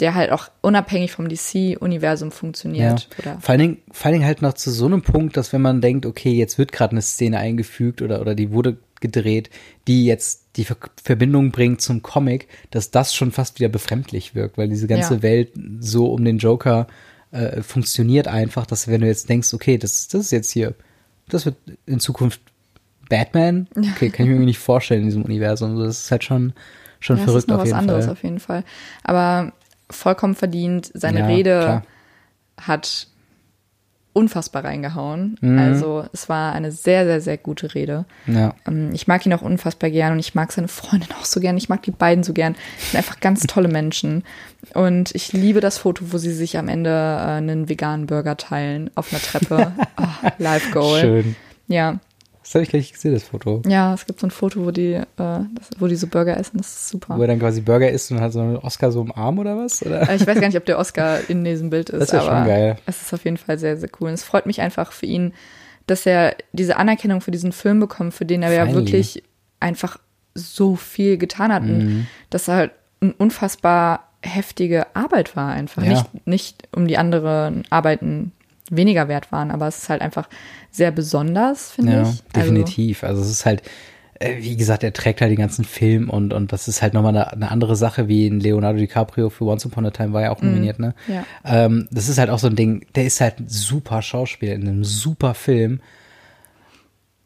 der 0.00 0.14
halt 0.14 0.30
auch 0.32 0.48
unabhängig 0.60 1.12
vom 1.12 1.28
DC-Universum 1.28 2.30
funktioniert. 2.30 3.08
Oder, 3.18 3.38
Vor 3.40 3.50
allen, 3.50 3.60
Dingen, 3.60 3.78
vor 3.90 4.06
allen 4.06 4.14
Dingen 4.14 4.26
halt 4.26 4.42
noch 4.42 4.54
zu 4.54 4.70
so 4.70 4.86
einem 4.86 5.02
Punkt, 5.02 5.36
dass 5.36 5.52
wenn 5.52 5.62
man 5.62 5.80
denkt, 5.80 6.06
okay, 6.06 6.32
jetzt 6.32 6.58
wird 6.58 6.72
gerade 6.72 6.92
eine 6.92 7.02
Szene 7.02 7.38
eingefügt 7.38 8.02
oder, 8.02 8.20
oder 8.20 8.34
die 8.34 8.52
wurde 8.52 8.76
gedreht, 9.00 9.50
die 9.88 10.06
jetzt 10.06 10.41
die 10.56 10.64
Ver 10.64 10.76
Verbindung 11.02 11.50
bringt 11.50 11.80
zum 11.80 12.02
Comic, 12.02 12.48
dass 12.70 12.90
das 12.90 13.14
schon 13.14 13.32
fast 13.32 13.58
wieder 13.58 13.68
befremdlich 13.68 14.34
wirkt, 14.34 14.58
weil 14.58 14.68
diese 14.68 14.86
ganze 14.86 15.14
Ja. 15.14 15.22
Welt 15.22 15.50
so 15.80 16.12
um 16.12 16.24
den 16.24 16.38
Joker 16.38 16.86
äh, 17.30 17.62
funktioniert 17.62 18.28
einfach, 18.28 18.66
dass 18.66 18.88
wenn 18.88 19.00
du 19.00 19.06
jetzt 19.06 19.28
denkst, 19.28 19.54
okay, 19.54 19.78
das, 19.78 20.08
das 20.08 20.22
ist 20.26 20.30
jetzt 20.32 20.50
hier, 20.50 20.74
das 21.28 21.46
wird 21.46 21.56
in 21.86 22.00
Zukunft 22.00 22.40
Batman, 23.08 23.68
okay, 23.76 24.10
kann 24.10 24.26
ich 24.26 24.32
mir 24.32 24.44
nicht 24.44 24.58
vorstellen 24.58 25.02
in 25.02 25.08
diesem 25.08 25.22
Universum. 25.22 25.78
Das 25.78 26.04
ist 26.04 26.10
halt 26.10 26.24
schon, 26.24 26.52
schon 27.00 27.16
ja, 27.16 27.22
das 27.22 27.30
verrückt 27.30 27.44
ist 27.44 27.48
noch 27.48 27.56
auf 27.56 27.60
was 27.62 27.68
jeden 27.68 27.78
anderes 27.78 28.04
Fall. 28.06 28.12
auf 28.12 28.22
jeden 28.22 28.40
Fall. 28.40 28.64
Aber 29.04 29.52
vollkommen 29.90 30.34
verdient. 30.34 30.90
Seine 30.94 31.20
Ja, 31.20 31.26
Rede 31.26 31.60
klar. 31.60 31.82
hat 32.60 33.08
unfassbar 34.14 34.64
reingehauen. 34.64 35.36
Mhm. 35.40 35.58
Also 35.58 36.04
es 36.12 36.28
war 36.28 36.52
eine 36.52 36.70
sehr, 36.70 37.04
sehr, 37.06 37.20
sehr 37.20 37.38
gute 37.38 37.74
Rede. 37.74 38.04
Ja. 38.26 38.54
Ähm, 38.66 38.90
Ich 38.92 39.06
mag 39.06 39.24
ihn 39.24 39.32
auch 39.32 39.42
unfassbar 39.42 39.90
gern 39.90 40.12
und 40.12 40.18
ich 40.18 40.34
mag 40.34 40.52
seine 40.52 40.68
Freundin 40.68 41.08
auch 41.20 41.24
so 41.24 41.40
gern. 41.40 41.56
Ich 41.56 41.68
mag 41.68 41.82
die 41.82 41.90
beiden 41.92 42.22
so 42.24 42.32
gern. 42.32 42.54
Sind 42.78 42.98
einfach 42.98 43.20
ganz 43.20 43.42
tolle 43.46 43.68
Menschen. 43.68 44.24
Und 44.74 45.14
ich 45.14 45.32
liebe 45.32 45.60
das 45.60 45.78
Foto, 45.78 46.12
wo 46.12 46.18
sie 46.18 46.32
sich 46.32 46.58
am 46.58 46.68
Ende 46.68 46.90
äh, 46.90 47.30
einen 47.32 47.68
veganen 47.68 48.06
Burger 48.06 48.36
teilen 48.36 48.90
auf 48.94 49.12
einer 49.12 49.22
Treppe. 49.22 49.72
oh, 49.98 50.28
Live 50.38 50.70
Goal. 50.72 51.00
Schön. 51.00 51.36
Ja. 51.68 51.98
Das 52.42 52.54
habe 52.54 52.64
ich 52.64 52.70
gleich 52.70 52.92
gesehen, 52.92 53.14
das 53.14 53.22
Foto. 53.24 53.62
Ja, 53.66 53.94
es 53.94 54.04
gibt 54.06 54.18
so 54.20 54.26
ein 54.26 54.30
Foto, 54.30 54.64
wo 54.64 54.70
die, 54.70 54.92
äh, 54.94 55.04
das, 55.16 55.70
wo 55.78 55.86
die 55.86 55.94
so 55.96 56.06
Burger 56.08 56.36
essen. 56.36 56.58
Das 56.58 56.68
ist 56.68 56.88
super. 56.88 57.16
Wo 57.16 57.22
er 57.22 57.28
dann 57.28 57.38
quasi 57.38 57.60
Burger 57.60 57.90
isst 57.90 58.10
und 58.10 58.20
hat 58.20 58.32
so 58.32 58.40
einen 58.40 58.56
Oscar 58.56 58.90
so 58.92 59.00
im 59.00 59.12
Arm 59.12 59.38
oder 59.38 59.56
was? 59.56 59.84
Oder? 59.84 60.08
Äh, 60.08 60.16
Ich 60.16 60.26
weiß 60.26 60.40
gar 60.40 60.48
nicht, 60.48 60.56
ob 60.56 60.64
der 60.66 60.78
Oscar 60.78 61.18
in 61.30 61.44
diesem 61.44 61.70
Bild 61.70 61.90
ist, 61.90 62.12
Das 62.12 62.22
schon 62.24 62.32
aber 62.32 62.46
geil. 62.46 62.78
es 62.86 63.00
ist 63.00 63.14
auf 63.14 63.24
jeden 63.24 63.36
Fall 63.36 63.58
sehr, 63.58 63.76
sehr 63.76 63.88
cool. 64.00 64.08
Und 64.08 64.14
es 64.14 64.24
freut 64.24 64.46
mich 64.46 64.60
einfach 64.60 64.92
für 64.92 65.06
ihn, 65.06 65.32
dass 65.86 66.04
er 66.06 66.36
diese 66.52 66.76
Anerkennung 66.76 67.20
für 67.20 67.30
diesen 67.30 67.52
Film 67.52 67.80
bekommt, 67.80 68.14
für 68.14 68.24
den 68.26 68.42
er 68.42 68.52
ja 68.52 68.66
Finally. 68.66 68.86
wirklich 68.86 69.22
einfach 69.60 69.98
so 70.34 70.76
viel 70.76 71.18
getan 71.18 71.52
hat. 71.52 71.62
Mhm. 71.62 71.70
Und 71.70 72.06
dass 72.30 72.48
er 72.48 72.54
halt 72.56 72.70
eine 73.00 73.12
unfassbar 73.14 74.08
heftige 74.22 74.86
Arbeit 74.94 75.34
war 75.36 75.50
einfach. 75.52 75.82
Ja. 75.82 75.90
Nicht, 75.90 76.26
nicht 76.26 76.68
um 76.74 76.86
die 76.86 76.98
anderen 76.98 77.64
Arbeiten 77.70 78.32
weniger 78.70 79.08
wert 79.08 79.32
waren, 79.32 79.50
aber 79.50 79.66
es 79.68 79.78
ist 79.78 79.88
halt 79.88 80.02
einfach 80.02 80.28
sehr 80.70 80.90
besonders, 80.90 81.70
finde 81.72 81.92
Ja, 81.92 82.02
ich. 82.10 82.22
definitiv. 82.34 83.04
Also, 83.04 83.20
es 83.22 83.30
ist 83.30 83.44
halt, 83.46 83.62
äh, 84.14 84.36
wie 84.38 84.56
gesagt, 84.56 84.82
er 84.84 84.92
trägt 84.92 85.20
halt 85.20 85.30
den 85.30 85.38
ganzen 85.38 85.64
Film 85.64 86.08
und, 86.08 86.32
und 86.32 86.52
das 86.52 86.68
ist 86.68 86.80
halt 86.80 86.94
nochmal 86.94 87.14
eine, 87.16 87.32
eine 87.32 87.50
andere 87.50 87.76
Sache, 87.76 88.08
wie 88.08 88.26
in 88.26 88.40
Leonardo 88.40 88.78
DiCaprio 88.78 89.30
für 89.30 89.44
Once 89.44 89.66
Upon 89.66 89.86
a 89.86 89.90
Time 89.90 90.12
war 90.12 90.22
ja 90.22 90.30
auch 90.30 90.40
nominiert, 90.42 90.78
ne? 90.78 90.94
Mhm. 91.06 91.14
ja. 91.14 91.24
Ähm, 91.44 91.88
das 91.90 92.08
ist 92.08 92.18
halt 92.18 92.30
auch 92.30 92.38
so 92.38 92.46
ein 92.46 92.56
Ding, 92.56 92.86
der 92.94 93.04
ist 93.04 93.20
halt 93.20 93.40
ein 93.40 93.48
super 93.48 94.00
Schauspieler 94.02 94.54
in 94.54 94.62
einem 94.68 94.84
super 94.84 95.34
Film. 95.34 95.80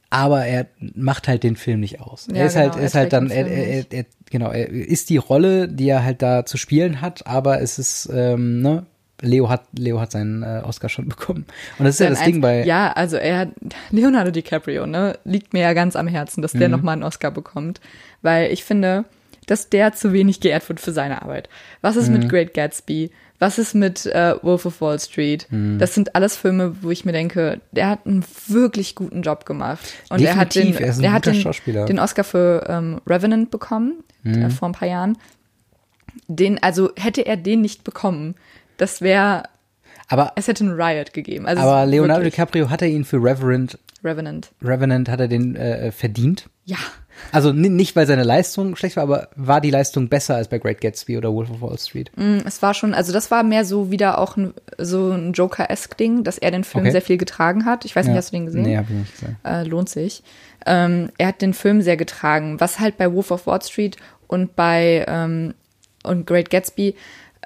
Aber 0.08 0.46
er 0.46 0.66
macht 0.94 1.26
halt 1.28 1.42
den 1.42 1.56
Film 1.56 1.80
nicht 1.80 2.00
aus. 2.00 2.28
Ja, 2.30 2.36
er 2.36 2.46
ist 2.46 2.54
genau, 2.54 2.64
halt, 2.64 2.76
er 2.76 2.82
ist 2.86 2.94
halt 2.94 3.12
dann, 3.12 3.28
er, 3.30 3.46
er, 3.46 3.66
er, 3.66 3.84
er, 3.90 4.04
genau, 4.30 4.50
er 4.50 4.68
ist 4.68 5.10
die 5.10 5.16
Rolle, 5.16 5.68
die 5.68 5.88
er 5.88 6.04
halt 6.04 6.22
da 6.22 6.46
zu 6.46 6.56
spielen 6.56 7.00
hat, 7.00 7.26
aber 7.26 7.60
es 7.60 7.78
ist, 7.78 8.08
ähm, 8.12 8.62
ne, 8.62 8.86
Leo 9.22 9.48
hat, 9.48 9.62
Leo 9.76 9.98
hat 10.00 10.12
seinen 10.12 10.42
äh, 10.42 10.62
Oscar 10.64 10.88
schon 10.88 11.08
bekommen. 11.08 11.46
Und 11.78 11.84
das 11.86 11.94
ist 11.94 12.00
ja 12.00 12.06
Sein 12.06 12.14
das 12.14 12.24
Ding 12.24 12.40
bei, 12.40 12.64
Ja, 12.64 12.92
also 12.92 13.16
er, 13.16 13.48
Leonardo 13.90 14.30
DiCaprio, 14.30 14.86
ne, 14.86 15.18
liegt 15.24 15.52
mir 15.52 15.62
ja 15.62 15.72
ganz 15.72 15.96
am 15.96 16.06
Herzen, 16.08 16.42
dass 16.42 16.54
Mhm. 16.54 16.58
der 16.58 16.68
nochmal 16.68 16.92
einen 16.94 17.02
Oscar 17.02 17.30
bekommt. 17.30 17.80
Weil 18.22 18.52
ich 18.52 18.64
finde, 18.64 19.04
dass 19.46 19.68
der 19.70 19.92
zu 19.94 20.12
wenig 20.12 20.40
geehrt 20.40 20.68
wird 20.68 20.80
für 20.80 20.92
seine 20.92 21.22
Arbeit. 21.22 21.48
Was 21.80 21.96
ist 21.96 22.08
Mhm. 22.08 22.18
mit 22.18 22.28
Great 22.28 22.52
Gatsby? 22.54 23.10
Was 23.38 23.58
ist 23.58 23.74
mit 23.74 24.06
äh, 24.06 24.34
Wolf 24.42 24.64
of 24.66 24.80
Wall 24.80 24.98
Street? 24.98 25.46
Mhm. 25.50 25.78
Das 25.78 25.94
sind 25.94 26.14
alles 26.14 26.36
Filme, 26.36 26.76
wo 26.82 26.90
ich 26.90 27.04
mir 27.04 27.12
denke, 27.12 27.60
der 27.72 27.88
hat 27.90 28.06
einen 28.06 28.24
wirklich 28.48 28.94
guten 28.94 29.22
Job 29.22 29.44
gemacht. 29.46 29.80
Und 30.08 30.22
er 30.22 30.36
hat 30.36 30.54
den, 30.54 30.72
Definitiv, 30.72 30.80
er 30.80 30.88
ist 30.90 30.96
ein 30.98 31.02
der 31.02 31.12
hat 31.12 31.26
den, 31.26 31.34
Schauspieler. 31.36 31.84
den 31.84 31.98
Oscar 31.98 32.24
für 32.24 32.64
ähm, 32.68 33.00
Revenant 33.06 33.50
bekommen, 33.50 34.02
Mhm. 34.22 34.42
äh, 34.42 34.50
vor 34.50 34.68
ein 34.68 34.72
paar 34.72 34.88
Jahren. 34.88 35.16
Den, 36.28 36.62
also 36.62 36.90
hätte 36.96 37.26
er 37.26 37.36
den 37.36 37.60
nicht 37.60 37.84
bekommen, 37.84 38.34
das 38.76 39.00
wäre, 39.00 39.44
aber, 40.08 40.32
es 40.36 40.48
hätte 40.48 40.64
einen 40.64 40.80
Riot 40.80 41.12
gegeben. 41.12 41.46
Also 41.46 41.62
aber 41.62 41.86
Leonardo 41.86 42.20
wirklich. 42.20 42.34
DiCaprio 42.34 42.70
hat 42.70 42.82
er 42.82 42.88
ihn 42.88 43.04
für 43.04 43.16
Reverend, 43.16 43.78
Revenant. 44.04 44.50
Revenant 44.62 45.08
hat 45.08 45.18
er 45.20 45.28
den 45.28 45.56
äh, 45.56 45.90
verdient. 45.90 46.48
Ja, 46.64 46.76
Also 47.32 47.52
ni- 47.52 47.68
nicht, 47.70 47.96
weil 47.96 48.06
seine 48.06 48.22
Leistung 48.22 48.76
schlecht 48.76 48.96
war, 48.96 49.02
aber 49.04 49.28
war 49.34 49.60
die 49.60 49.70
Leistung 49.70 50.08
besser 50.08 50.36
als 50.36 50.48
bei 50.48 50.58
Great 50.58 50.80
Gatsby 50.80 51.16
oder 51.16 51.32
Wolf 51.32 51.50
of 51.50 51.60
Wall 51.62 51.78
Street? 51.78 52.10
Mm, 52.14 52.38
es 52.44 52.60
war 52.62 52.74
schon, 52.74 52.92
also 52.94 53.12
das 53.12 53.30
war 53.32 53.42
mehr 53.42 53.64
so 53.64 53.90
wieder 53.90 54.18
auch 54.18 54.36
ein, 54.36 54.52
so 54.78 55.10
ein 55.10 55.32
Joker-esque-Ding, 55.32 56.22
dass 56.24 56.38
er 56.38 56.50
den 56.52 56.62
Film 56.62 56.84
Okay. 56.84 56.92
sehr 56.92 57.02
viel 57.02 57.16
getragen 57.16 57.64
hat. 57.64 57.84
Ich 57.84 57.96
weiß 57.96 58.06
nicht, 58.06 58.14
Ja. 58.14 58.18
hast 58.18 58.32
du 58.32 58.36
den 58.36 58.46
gesehen? 58.46 58.62
Nee, 58.62 58.76
hab 58.76 58.84
ich 58.90 58.96
nicht 58.96 59.12
gesehen. 59.12 59.36
Äh, 59.44 59.62
lohnt 59.64 59.88
sich. 59.88 60.22
Ähm, 60.66 61.08
er 61.18 61.28
hat 61.28 61.42
den 61.42 61.54
Film 61.54 61.80
sehr 61.82 61.96
getragen, 61.96 62.60
was 62.60 62.78
halt 62.80 62.96
bei 62.98 63.12
Wolf 63.12 63.30
of 63.30 63.46
Wall 63.46 63.62
Street 63.62 63.96
und 64.28 64.54
bei 64.54 65.04
ähm, 65.08 65.54
und 66.04 66.26
Great 66.26 66.50
Gatsby 66.50 66.94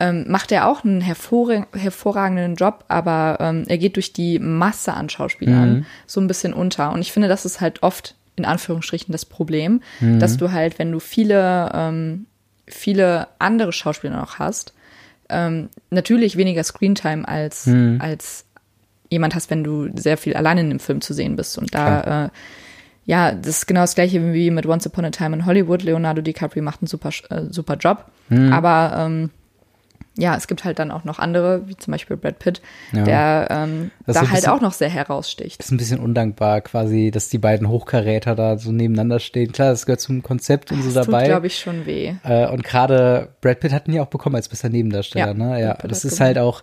ähm, 0.01 0.25
macht 0.29 0.51
er 0.51 0.67
auch 0.67 0.83
einen 0.83 1.01
hervorra 1.01 1.67
hervorragenden 1.73 2.57
Job, 2.57 2.85
aber 2.89 3.37
ähm, 3.41 3.65
er 3.69 3.79
geht 3.79 3.97
durch 3.97 4.13
die 4.13 4.39
Masse 4.39 4.95
an 4.95 5.09
Schauspielern 5.09 5.87
so 6.07 6.21
ein 6.21 6.27
bisschen 6.27 6.53
unter. 6.55 6.93
Und 6.93 7.01
ich 7.03 7.13
finde, 7.13 7.29
das 7.29 7.45
ist 7.45 7.61
halt 7.61 7.83
oft 7.83 8.17
in 8.37 8.45
Anführungsstrichen 8.47 9.13
das 9.13 9.27
Problem, 9.27 9.83
dass 10.19 10.39
du 10.39 10.51
halt, 10.53 10.79
wenn 10.79 10.91
du 10.91 10.99
viele, 11.01 11.71
ähm, 11.75 12.27
viele 12.67 13.29
andere 13.39 13.73
Schauspieler 13.73 14.17
noch 14.17 14.39
hast, 14.39 14.73
ähm, 15.29 15.69
natürlich 15.91 16.37
weniger 16.39 16.65
Screentime 16.65 17.29
als, 17.29 17.67
als 18.01 18.47
jemand 19.11 19.35
hast, 19.35 19.51
wenn 19.51 19.63
du 19.63 19.91
sehr 19.95 20.17
viel 20.17 20.35
alleine 20.35 20.63
in 20.63 20.71
dem 20.71 20.81
Film 20.81 21.03
zu 21.03 21.13
sehen 21.13 21.37
bist. 21.37 21.59
Und 21.59 21.75
da, 21.75 22.25
äh, 22.25 22.29
ja, 23.05 23.33
das 23.33 23.59
ist 23.59 23.67
genau 23.67 23.81
das 23.83 23.95
gleiche 23.95 24.33
wie 24.33 24.51
mit 24.51 24.65
Once 24.67 24.87
Upon 24.87 25.05
a 25.05 25.11
Time 25.11 25.37
in 25.37 25.45
Hollywood. 25.45 25.83
Leonardo 25.83 26.23
DiCaprio 26.23 26.63
macht 26.63 26.81
einen 26.81 26.89
super, 26.89 27.11
äh, 27.29 27.43
super 27.51 27.75
Job. 27.77 28.07
Aber 28.53 28.95
ähm, 28.97 29.31
ja, 30.19 30.37
es 30.37 30.49
gibt 30.49 30.65
halt 30.65 30.79
dann 30.79 30.91
auch 30.91 31.05
noch 31.05 31.19
andere, 31.19 31.67
wie 31.69 31.77
zum 31.77 31.93
Beispiel 31.93 32.17
Brad 32.17 32.39
Pitt, 32.41 32.61
Ja. 32.93 33.05
der 33.05 33.47
ähm, 33.51 33.91
Das 34.07 34.15
da 34.15 34.23
halt 34.23 34.33
bisschen- 34.33 34.51
auch 34.53 34.61
noch 34.61 34.73
sehr 34.73 34.89
heraussticht. 34.91 35.61
Ist 35.63 35.71
ein 35.71 35.77
bisschen 35.79 36.01
undankbar 36.01 36.61
quasi, 36.61 37.11
dass 37.11 37.29
die 37.29 37.39
beiden 37.39 37.69
Hochkaräter 37.69 38.35
da 38.35 38.59
so 38.59 38.73
nebeneinander 38.73 39.21
stehen. 39.21 39.53
Klar, 39.53 39.71
das 39.71 39.87
gehört 39.87 40.01
zum 40.01 40.23
Konzept 40.23 40.73
und 40.73 40.83
so 40.83 40.91
Das 40.93 41.07
tut, 41.07 41.15
dabei. 41.15 41.27
glaube 41.27 41.47
ich, 41.47 41.59
schon 41.59 41.87
weh. 41.87 42.15
Äh, 42.25 42.49
und 42.49 42.65
gerade 42.65 43.29
Brad 43.41 43.61
Pitt 43.61 43.73
hat 43.73 43.89
ihn 43.89 43.95
ja 43.95 44.03
auch 44.03 44.09
bekommen 44.09 44.37
als 44.37 44.49
bester 44.49 44.69
Nebendarsteller, 44.69 45.29
Ja, 45.29 45.35
ne? 45.35 45.61
Ja, 45.61 45.75
das 45.75 46.05
ist 46.05 46.21
halt 46.21 46.39
auch 46.39 46.63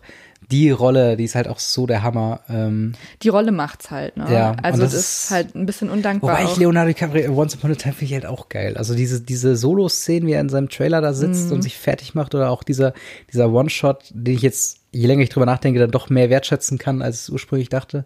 die 0.50 0.70
Rolle, 0.72 1.18
die 1.18 1.26
ist 1.26 1.36
halt 1.36 1.48
auch 1.48 1.60
so 1.60 1.88
der 1.88 2.04
Hammer. 2.04 2.40
Ähm, 2.50 2.94
Die 3.22 3.30
Rolle 3.30 3.52
macht's 3.52 3.92
halt, 3.92 4.16
ne? 4.16 4.28
Ja, 4.32 4.56
also 4.64 4.82
das 4.82 4.92
das 4.94 5.00
ist- 5.26 5.32
halt 5.32 5.56
ein 5.56 5.66
bisschen 5.66 5.90
undankbar. 5.90 6.32
wobei 6.32 6.44
ich 6.44 6.50
auch. 6.52 6.58
Leonardo 6.58 6.88
DiCaprio 6.90 7.34
Once 7.36 7.56
Upon 7.56 7.72
a 7.72 7.76
Time 7.76 7.94
finde 7.94 8.06
ich 8.06 8.14
halt 8.14 8.26
auch 8.26 8.48
geil. 8.48 8.78
Also 8.78 8.96
diese, 8.96 9.22
diese 9.22 9.56
Solo-Szenen, 9.58 10.28
wie 10.28 10.34
er 10.34 10.42
in 10.42 10.50
seinem 10.50 10.70
Trailer 10.70 11.02
da 11.02 11.14
sitzt 11.14 11.48
Mhm. 11.48 11.52
und 11.54 11.62
sich 11.64 11.78
fertig 11.78 12.16
macht 12.16 12.34
oder 12.34 12.50
auch 12.50 12.64
dieser, 12.64 12.94
dieser 13.34 13.52
One-Shot, 13.52 14.06
den 14.14 14.36
ich 14.36 14.42
jetzt, 14.42 14.80
je 14.92 15.08
länger 15.08 15.24
ich 15.24 15.30
drüber 15.30 15.46
nachdenke, 15.46 15.80
dann 15.80 15.92
doch 15.92 16.10
mehr 16.10 16.30
wertschätzen 16.30 16.78
kann, 16.78 17.02
als 17.02 17.28
ich 17.28 17.34
ursprünglich 17.34 17.70
dachte, 17.70 18.06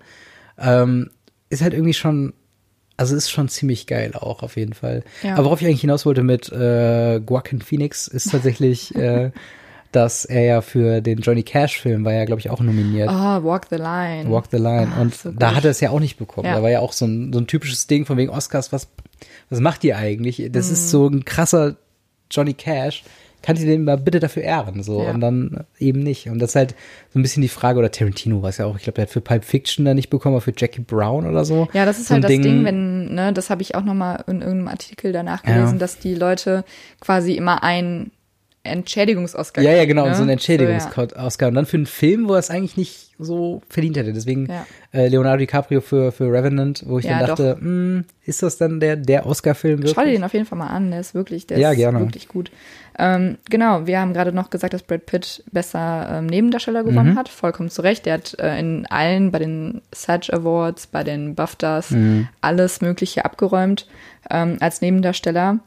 ähm, 0.58 1.12
ist 1.50 1.62
halt 1.62 1.74
irgendwie 1.74 1.94
schon, 1.94 2.34
also 2.98 3.16
ist 3.16 3.30
schon 3.30 3.50
ziemlich 3.50 3.88
geil 3.88 4.14
auch 4.16 4.42
auf 4.44 4.58
jeden 4.58 4.74
Fall. 4.74 5.04
Ja. 5.22 5.34
Aber 5.36 5.46
worauf 5.46 5.62
ich 5.62 5.68
eigentlich 5.68 5.82
hinaus 5.82 6.06
wollte 6.06 6.24
mit 6.24 6.52
äh, 6.52 7.18
Joaquin 7.18 7.62
Phoenix 7.62 8.08
ist 8.08 8.32
tatsächlich, 8.32 8.96
äh, 8.96 9.32
dass 9.92 10.26
er 10.26 10.42
ja 10.44 10.62
für 10.62 11.02
den 11.02 11.20
Johnny 11.20 11.44
Cash-Film 11.44 12.06
war 12.06 12.14
ja, 12.14 12.26
glaube 12.26 12.40
ich, 12.40 12.50
auch 12.50 12.60
nominiert. 12.62 13.10
Oh, 13.10 13.44
Walk 13.44 13.68
the 13.70 13.76
Line. 13.76 14.30
Walk 14.30 14.46
the 14.52 14.58
Line. 14.58 14.92
Ah, 14.96 15.02
und 15.02 15.14
so 15.16 15.32
da 15.32 15.56
hat 15.56 15.66
er 15.66 15.72
es 15.72 15.80
ja 15.82 15.90
auch 15.90 16.00
nicht 16.00 16.18
bekommen. 16.18 16.48
Ja. 16.48 16.56
Da 16.56 16.64
war 16.64 16.70
ja 16.70 16.80
auch 16.80 16.94
so 16.94 17.06
ein, 17.06 17.32
so 17.34 17.40
ein 17.40 17.48
typisches 17.48 17.88
Ding 17.88 18.06
von 18.06 18.18
wegen 18.18 18.30
Oscars, 18.32 18.72
was, 18.72 18.88
was 19.50 19.60
macht 19.60 19.84
ihr 19.84 19.98
eigentlich? 19.98 20.42
Das 20.52 20.68
Mhm. 20.68 20.74
ist 20.74 20.90
so 20.90 21.08
ein 21.08 21.26
krasser 21.26 21.76
Johnny 22.32 22.54
Cash. 22.54 23.04
Kann 23.44 23.58
ihr 23.58 23.66
den 23.66 23.86
mal 23.86 23.98
bitte 23.98 24.20
dafür 24.20 24.44
ehren? 24.44 24.84
So, 24.84 25.02
Ja. 25.02 25.10
und 25.12 25.20
dann 25.20 25.66
eben 25.80 26.02
nicht. 26.04 26.30
Und 26.30 26.38
das 26.38 26.52
ist 26.52 26.56
halt 26.56 26.76
so 27.12 27.18
ein 27.18 27.24
bisschen 27.24 27.42
die 27.42 27.48
Frage, 27.50 27.80
oder 27.80 27.90
Tarantino 27.92 28.44
war 28.44 28.50
es 28.50 28.58
ja 28.60 28.68
auch, 28.68 28.78
ich 28.78 28.84
glaube, 28.84 28.98
der 28.98 29.04
hat 29.06 29.10
für 29.10 29.20
Pulp 29.20 29.44
Fiction 29.44 29.84
da 29.84 29.96
nicht 29.96 30.12
bekommen, 30.12 30.36
aber 30.36 30.42
für 30.42 30.54
Jackie 30.56 30.82
Brown 30.82 31.26
oder 31.26 31.44
so. 31.44 31.68
Ja, 31.74 31.86
das 31.86 31.98
ist 31.98 32.10
so 32.10 32.14
halt 32.14 32.26
ein 32.26 32.32
das 32.38 32.40
Ding, 32.42 32.64
wenn, 32.64 33.16
ne, 33.16 33.34
das 33.34 33.50
habe 33.50 33.64
ich 33.64 33.74
auch 33.74 33.84
nochmal 33.84 34.24
in 34.28 34.42
irgendeinem 34.42 34.68
Artikel 34.68 35.12
danach 35.12 35.44
Ja. 35.44 35.56
gelesen, 35.56 35.80
dass 35.80 35.98
die 35.98 36.14
Leute 36.14 36.64
quasi 37.00 37.34
immer 37.34 37.64
einen 37.64 38.12
Entschädigungs-Oscar 38.64 39.62
Ja, 39.62 39.72
ja, 39.72 39.86
genau, 39.86 40.04
ne? 40.04 40.10
und 40.10 40.16
so 40.16 40.22
ein 40.22 40.28
So, 40.28 40.32
Entschädigungs-Oscar. 40.34 41.48
Und 41.48 41.56
dann 41.56 41.66
für 41.66 41.78
einen 41.78 41.86
Film, 41.88 42.28
wo 42.28 42.34
er 42.34 42.40
es 42.40 42.50
eigentlich 42.50 42.78
nicht 42.78 43.10
so 43.18 43.62
verdient 43.70 43.98
hätte. 43.98 44.14
Deswegen 44.14 44.48
Ja. 44.48 44.66
äh, 44.94 45.08
Leonardo 45.08 45.38
DiCaprio 45.40 45.82
für, 45.82 46.12
für 46.12 46.32
Revenant, 46.32 46.84
wo 46.88 47.00
ich 47.00 47.06
Ja, 47.06 47.18
dann 47.20 47.28
dachte, 47.28 47.58
hm, 47.60 48.06
ist 48.26 48.44
das 48.44 48.58
dann 48.58 48.80
der, 48.80 48.96
der 48.98 49.26
Oscar-Film 49.26 49.82
ja. 49.84 49.92
Schau 49.94 50.02
dir 50.04 50.12
den 50.12 50.24
auf 50.24 50.34
jeden 50.34 50.46
Fall 50.46 50.58
mal 50.58 50.68
an, 50.68 50.92
der 50.92 51.00
ist 51.00 51.14
wirklich, 51.16 51.48
der 51.48 51.58
Ja, 51.60 51.72
ist 51.72 51.80
wirklich 51.80 52.28
gut. 52.28 52.52
Ähm, 53.00 53.38
genau, 53.50 53.88
wir 53.88 54.00
haben 54.00 54.14
gerade 54.14 54.32
noch 54.34 54.50
gesagt, 54.50 54.74
dass 54.74 54.84
Brad 54.84 55.06
Pitt 55.06 55.44
besser 55.52 56.08
ähm, 56.12 56.26
Nebendarsteller 56.28 56.84
Mhm. 56.84 56.88
gewonnen 56.90 57.16
hat, 57.18 57.30
vollkommen 57.30 57.70
zu 57.70 57.82
Recht. 57.82 58.06
Der 58.06 58.16
hat 58.16 58.38
äh, 58.40 58.60
in 58.60 58.86
allen, 58.88 59.32
bei 59.32 59.40
den 59.40 59.82
Sage 59.94 60.32
Awards, 60.34 60.88
bei 60.88 61.04
den 61.04 61.34
BAFTAs, 61.36 61.92
Mhm. 61.92 62.28
alles 62.42 62.82
Mögliche 62.82 63.26
abgeräumt 63.26 63.88
ähm, 64.30 64.58
als 64.60 64.82
Nebendarsteller. 64.82 65.60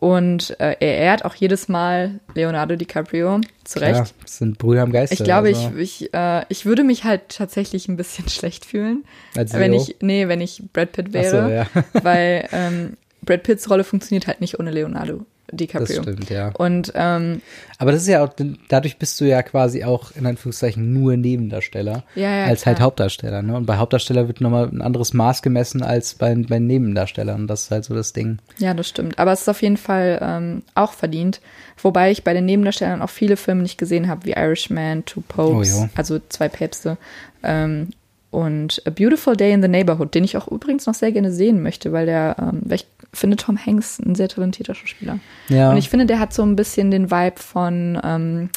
Und 0.00 0.58
äh, 0.58 0.76
er 0.80 0.96
ehrt 0.96 1.26
auch 1.26 1.34
jedes 1.34 1.68
Mal 1.68 2.20
Leonardo 2.34 2.74
DiCaprio, 2.74 3.42
zu 3.64 3.80
Recht. 3.80 3.96
Ja, 3.96 4.06
das 4.22 4.38
sind 4.38 4.56
Brüder 4.56 4.82
am 4.82 4.92
Geiste. 4.92 5.14
Ich 5.14 5.22
glaube, 5.22 5.48
also, 5.48 5.72
ich, 5.76 6.02
ich, 6.02 6.14
äh, 6.14 6.44
ich 6.48 6.64
würde 6.64 6.84
mich 6.84 7.04
halt 7.04 7.28
tatsächlich 7.28 7.86
ein 7.86 7.98
bisschen 7.98 8.26
schlecht 8.30 8.64
fühlen, 8.64 9.04
Als 9.36 9.52
wenn 9.52 9.72
Leo? 9.72 9.82
ich, 9.82 9.96
nee, 10.00 10.26
wenn 10.26 10.40
ich 10.40 10.62
Brad 10.72 10.92
Pitt 10.92 11.12
wäre, 11.12 11.42
so, 11.42 11.50
ja. 11.50 11.66
weil 12.02 12.48
ähm, 12.50 12.96
Brad 13.20 13.42
Pitts 13.42 13.68
Rolle 13.68 13.84
funktioniert 13.84 14.26
halt 14.26 14.40
nicht 14.40 14.58
ohne 14.58 14.70
Leonardo 14.70 15.26
Das 15.50 15.58
DiCaprio. 15.58 16.02
stimmt, 16.02 16.30
ja. 16.30 16.50
Und 16.54 16.92
ähm, 16.94 17.42
Aber 17.78 17.92
das 17.92 18.02
ist 18.02 18.08
ja 18.08 18.24
auch, 18.24 18.30
dadurch 18.68 18.98
bist 18.98 19.20
du 19.20 19.24
ja 19.24 19.42
quasi 19.42 19.84
auch 19.84 20.12
in 20.16 20.26
Anführungszeichen 20.26 20.92
nur 20.92 21.16
Nebendarsteller. 21.16 22.04
Ja, 22.14 22.36
ja, 22.38 22.44
als 22.44 22.66
halt 22.66 22.76
klar. 22.76 22.86
Hauptdarsteller. 22.86 23.42
Ne? 23.42 23.56
Und 23.56 23.66
bei 23.66 23.76
Hauptdarsteller 23.76 24.28
wird 24.28 24.40
nochmal 24.40 24.68
ein 24.68 24.82
anderes 24.82 25.12
Maß 25.12 25.42
gemessen 25.42 25.82
als 25.82 26.14
bei, 26.14 26.34
bei 26.34 26.58
Nebendarstellern. 26.58 27.46
Das 27.46 27.62
ist 27.62 27.70
halt 27.70 27.84
so 27.84 27.94
das 27.94 28.12
Ding. 28.12 28.38
ja, 28.58 28.74
das 28.74 28.88
stimmt. 28.88 29.18
Aber 29.18 29.32
es 29.32 29.42
ist 29.42 29.48
auf 29.48 29.62
jeden 29.62 29.76
Fall 29.76 30.18
ähm, 30.22 30.62
auch 30.74 30.92
verdient. 30.92 31.40
Wobei 31.82 32.10
ich 32.10 32.24
bei 32.24 32.34
den 32.34 32.44
Nebendarstellern 32.44 33.00
auch 33.02 33.10
viele 33.10 33.36
Filme 33.36 33.62
nicht 33.62 33.78
gesehen 33.78 34.06
habe, 34.08 34.26
wie 34.26 34.32
Irishman, 34.32 35.04
Two 35.06 35.22
Popes, 35.26 35.74
Oh, 35.80 35.88
also 35.94 36.20
zwei 36.28 36.48
Päpste. 36.48 36.98
Ähm, 37.42 37.88
und 38.30 38.82
A 38.86 38.90
Beautiful 38.90 39.36
Day 39.36 39.52
in 39.52 39.62
the 39.62 39.68
Neighborhood, 39.68 40.14
den 40.14 40.24
ich 40.24 40.36
auch 40.36 40.48
übrigens 40.48 40.86
noch 40.86 40.94
sehr 40.94 41.12
gerne 41.12 41.32
sehen 41.32 41.62
möchte, 41.62 41.92
weil 41.92 42.06
der, 42.06 42.36
ähm, 42.38 42.60
weil 42.64 42.76
ich 42.76 42.86
finde 43.12 43.36
Tom 43.36 43.58
Hanks 43.58 43.98
ein 43.98 44.14
sehr 44.14 44.28
talentierter 44.28 44.74
Schauspieler. 44.74 45.18
Ja. 45.48 45.70
Und 45.70 45.76
ich 45.76 45.90
finde, 45.90 46.06
der 46.06 46.20
hat 46.20 46.32
so 46.32 46.42
ein 46.42 46.54
bisschen 46.54 46.90
den 46.90 47.10
Vibe 47.10 47.40
von 47.40 48.00
ähm, 48.04 48.50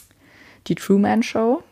die 0.68 0.76
Truman 0.76 1.24
Show. 1.24 1.64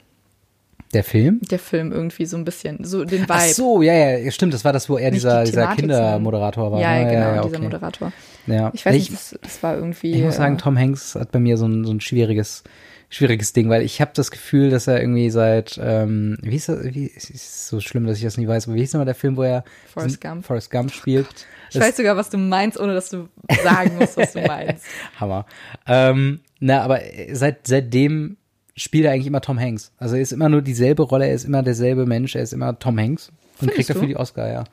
Der 0.93 1.03
Film? 1.03 1.39
Der 1.49 1.59
Film 1.59 1.91
irgendwie 1.91 2.25
so 2.25 2.35
ein 2.35 2.43
bisschen, 2.43 2.83
so 2.83 3.05
den 3.05 3.21
Vibe. 3.21 3.33
Ach 3.33 3.45
so, 3.45 3.81
ja, 3.81 3.93
ja, 3.93 4.31
stimmt. 4.31 4.53
Das 4.53 4.65
war 4.65 4.73
das, 4.73 4.89
wo 4.89 4.97
er 4.97 5.11
Nicht 5.11 5.21
dieser, 5.21 5.43
die 5.43 5.51
dieser 5.51 5.67
Kindermoderator 5.75 6.71
war. 6.71 6.81
Ja, 6.81 7.03
ne? 7.03 7.11
genau, 7.11 7.19
ja, 7.19 7.41
dieser 7.43 7.45
okay. 7.45 7.63
Moderator. 7.63 8.11
Ja. 8.47 8.71
Ich 8.73 8.85
weiß 8.85 8.95
ich, 8.95 9.09
nicht, 9.11 9.13
das, 9.13 9.39
das 9.41 9.63
war 9.63 9.75
irgendwie. 9.75 10.13
ich 10.13 10.23
muss 10.23 10.35
sagen, 10.35 10.55
äh, 10.55 10.57
Tom 10.57 10.77
Hanks 10.77 11.15
hat 11.15 11.31
bei 11.31 11.39
mir 11.39 11.55
so 11.57 11.67
ein, 11.67 11.85
so 11.85 11.93
ein 11.93 12.01
schwieriges, 12.01 12.63
schwieriges 13.11 13.51
Ding, 13.53 13.69
weil 13.69 13.83
ich 13.83 13.99
habe 14.01 14.11
das 14.15 14.31
Gefühl, 14.31 14.69
dass 14.69 14.87
er 14.87 14.99
irgendwie 14.99 15.29
seit, 15.29 15.79
ähm, 15.83 16.37
wie 16.41 16.55
ist 16.55 16.69
das, 16.69 16.83
wie, 16.83 17.11
es 17.15 17.29
ist 17.29 17.67
so 17.67 17.81
schlimm, 17.81 18.07
dass 18.07 18.17
ich 18.17 18.23
das 18.23 18.37
nicht 18.37 18.47
weiß, 18.47 18.67
aber 18.67 18.75
wie 18.75 18.79
hieß 18.79 18.93
nochmal 18.93 19.05
der 19.05 19.15
Film, 19.15 19.35
wo 19.35 19.43
er 19.43 19.63
Forrest 19.93 20.21
Gump. 20.21 20.45
Forrest 20.45 20.71
Gump 20.71 20.91
spielt? 20.91 21.27
ich 21.69 21.79
weiß 21.79 21.97
sogar, 21.97 22.15
was 22.15 22.29
du 22.29 22.37
meinst, 22.37 22.79
ohne 22.79 22.93
dass 22.93 23.09
du 23.09 23.27
sagen 23.63 23.97
musst, 23.99 24.17
was 24.17 24.33
du 24.33 24.41
meinst. 24.47 24.85
Hammer. 25.19 25.45
Ähm, 25.85 26.39
na, 26.59 26.81
aber 26.81 27.01
seit, 27.33 27.67
seitdem 27.67 28.37
spielt 28.77 29.05
er 29.05 29.11
eigentlich 29.11 29.27
immer 29.27 29.41
Tom 29.41 29.59
Hanks. 29.59 29.91
Also 29.97 30.15
er 30.15 30.21
ist 30.21 30.31
immer 30.31 30.47
nur 30.47 30.61
dieselbe 30.61 31.03
Rolle, 31.03 31.27
er 31.27 31.33
ist 31.33 31.43
immer 31.43 31.63
derselbe 31.63 32.05
Mensch, 32.05 32.35
er 32.35 32.43
ist 32.43 32.53
immer 32.53 32.79
Tom 32.79 32.97
Hanks 32.97 33.27
und 33.27 33.35
Findest 33.69 33.75
kriegt 33.75 33.89
dafür 33.89 34.01
du? 34.03 34.07
die 34.07 34.17
Oscar, 34.17 34.51
ja. 34.51 34.63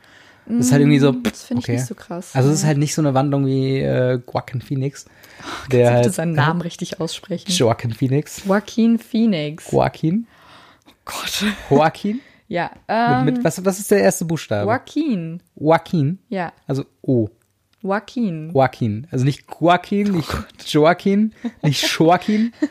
Das 0.49 0.67
ist 0.67 0.73
halt 0.73 0.81
irgendwie 0.81 0.99
so, 0.99 1.13
Das 1.13 1.43
finde 1.45 1.61
ich 1.61 1.65
okay. 1.67 1.73
nicht 1.73 1.87
so 1.87 1.95
krass. 1.95 2.31
Also 2.35 2.49
es 2.51 2.61
ist 2.61 2.65
halt 2.65 2.79
nicht 2.79 2.95
so 2.95 3.03
eine 3.03 3.15
Wandlung 3.15 3.47
wie 3.47 3.79
äh, 3.81 4.21
Joaquin 4.33 4.61
Phoenix. 4.63 5.05
der 5.71 5.85
Kannst 5.85 6.01
du 6.01 6.05
halt, 6.07 6.15
seinen 6.15 6.33
Namen 6.33 6.61
richtig 6.63 7.01
aussprechen? 7.01 7.51
Joaquin 7.51 7.93
Phoenix. 7.93 8.43
Joaquin 8.45 8.99
Phoenix. 8.99 9.71
Joaquin. 9.71 10.27
Gott. 11.05 11.45
Joaquin. 11.71 12.21
Ja, 12.49 12.71
ähm, 12.89 13.27
mit, 13.27 13.37
mit, 13.37 13.45
was, 13.45 13.63
was 13.65 13.79
ist 13.79 13.91
der 13.91 14.01
erste 14.01 14.25
Buchstabe? 14.25 14.65
Joaquin. 14.71 15.43
Joaquin. 15.55 16.19
Ja, 16.31 16.53
Also 16.67 16.85
O. 17.03 17.29
Joaquin. 17.83 18.51
Joaquin. 18.53 19.07
Also 19.11 19.25
nicht 19.25 19.45
Joaquin, 19.61 20.11
nicht 20.13 20.29
Joaquin, 20.67 21.35
nicht 21.63 21.83
Joaquin. 21.99 22.53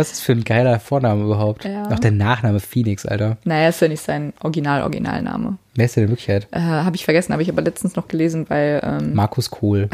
Was 0.00 0.12
ist 0.12 0.22
für 0.22 0.32
ein 0.32 0.44
geiler 0.44 0.80
Vorname 0.80 1.24
überhaupt? 1.24 1.66
Ja. 1.66 1.82
Auch 1.90 1.98
der 1.98 2.10
Nachname 2.10 2.58
Phoenix, 2.58 3.04
Alter. 3.04 3.36
Naja, 3.44 3.68
ist 3.68 3.82
ja 3.82 3.88
nicht 3.88 4.02
sein 4.02 4.32
Original-Originalname. 4.40 5.58
Wer 5.74 5.84
ist 5.84 5.94
denn 5.94 6.04
in 6.04 6.08
Wirklichkeit? 6.08 6.48
Äh, 6.52 6.60
habe 6.60 6.96
ich 6.96 7.04
vergessen, 7.04 7.34
habe 7.34 7.42
ich 7.42 7.50
aber 7.50 7.60
letztens 7.60 7.96
noch 7.96 8.08
gelesen, 8.08 8.46
weil, 8.48 8.80
ähm, 8.82 9.12
Markus 9.12 9.50
Kohl. 9.50 9.90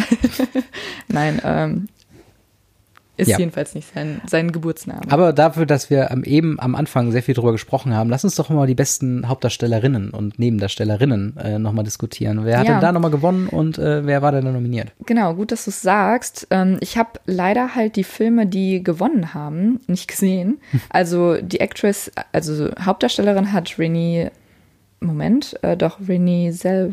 nein, 1.08 1.42
ähm, 1.44 1.88
ist 3.16 3.28
Ja. 3.28 3.38
jedenfalls 3.38 3.74
nicht 3.74 3.92
sein, 3.94 4.20
sein 4.26 4.52
Geburtsname. 4.52 5.00
Aber 5.10 5.32
dafür, 5.32 5.64
dass 5.66 5.88
wir 5.90 6.10
eben 6.24 6.60
am 6.60 6.74
Anfang 6.74 7.12
sehr 7.12 7.22
viel 7.22 7.34
drüber 7.34 7.52
gesprochen 7.52 7.94
haben, 7.94 8.10
lass 8.10 8.24
uns 8.24 8.34
doch 8.34 8.50
mal 8.50 8.66
die 8.66 8.74
besten 8.74 9.28
Hauptdarstellerinnen 9.28 10.10
und 10.10 10.38
Nebendarstellerinnen 10.38 11.36
äh, 11.38 11.58
nochmal 11.58 11.84
diskutieren. 11.84 12.44
Wer 12.44 12.58
hat 12.58 12.66
Ja. 12.66 12.72
denn 12.74 12.80
da 12.82 12.92
nochmal 12.92 13.10
gewonnen 13.10 13.48
und 13.48 13.78
äh, 13.78 14.04
wer 14.06 14.22
war 14.22 14.32
denn 14.32 14.44
da 14.44 14.52
nominiert? 14.52 14.92
Genau, 15.06 15.34
gut, 15.34 15.50
dass 15.52 15.64
du 15.64 15.70
es 15.70 15.80
sagst. 15.82 16.46
Ähm, 16.50 16.76
ich 16.80 16.98
habe 16.98 17.10
leider 17.26 17.74
halt 17.74 17.96
die 17.96 18.04
Filme, 18.04 18.46
die 18.46 18.82
gewonnen 18.84 19.32
haben, 19.34 19.80
nicht 19.86 20.08
gesehen. 20.08 20.58
Also 20.90 21.36
die 21.40 21.60
Actress, 21.60 22.10
also 22.32 22.70
Hauptdarstellerin 22.80 23.52
hat 23.52 23.68
Renée, 23.78 24.30
Moment, 25.00 25.56
äh, 25.62 25.76
doch 25.76 26.00
Renée 26.00 26.52
Sel 26.52 26.92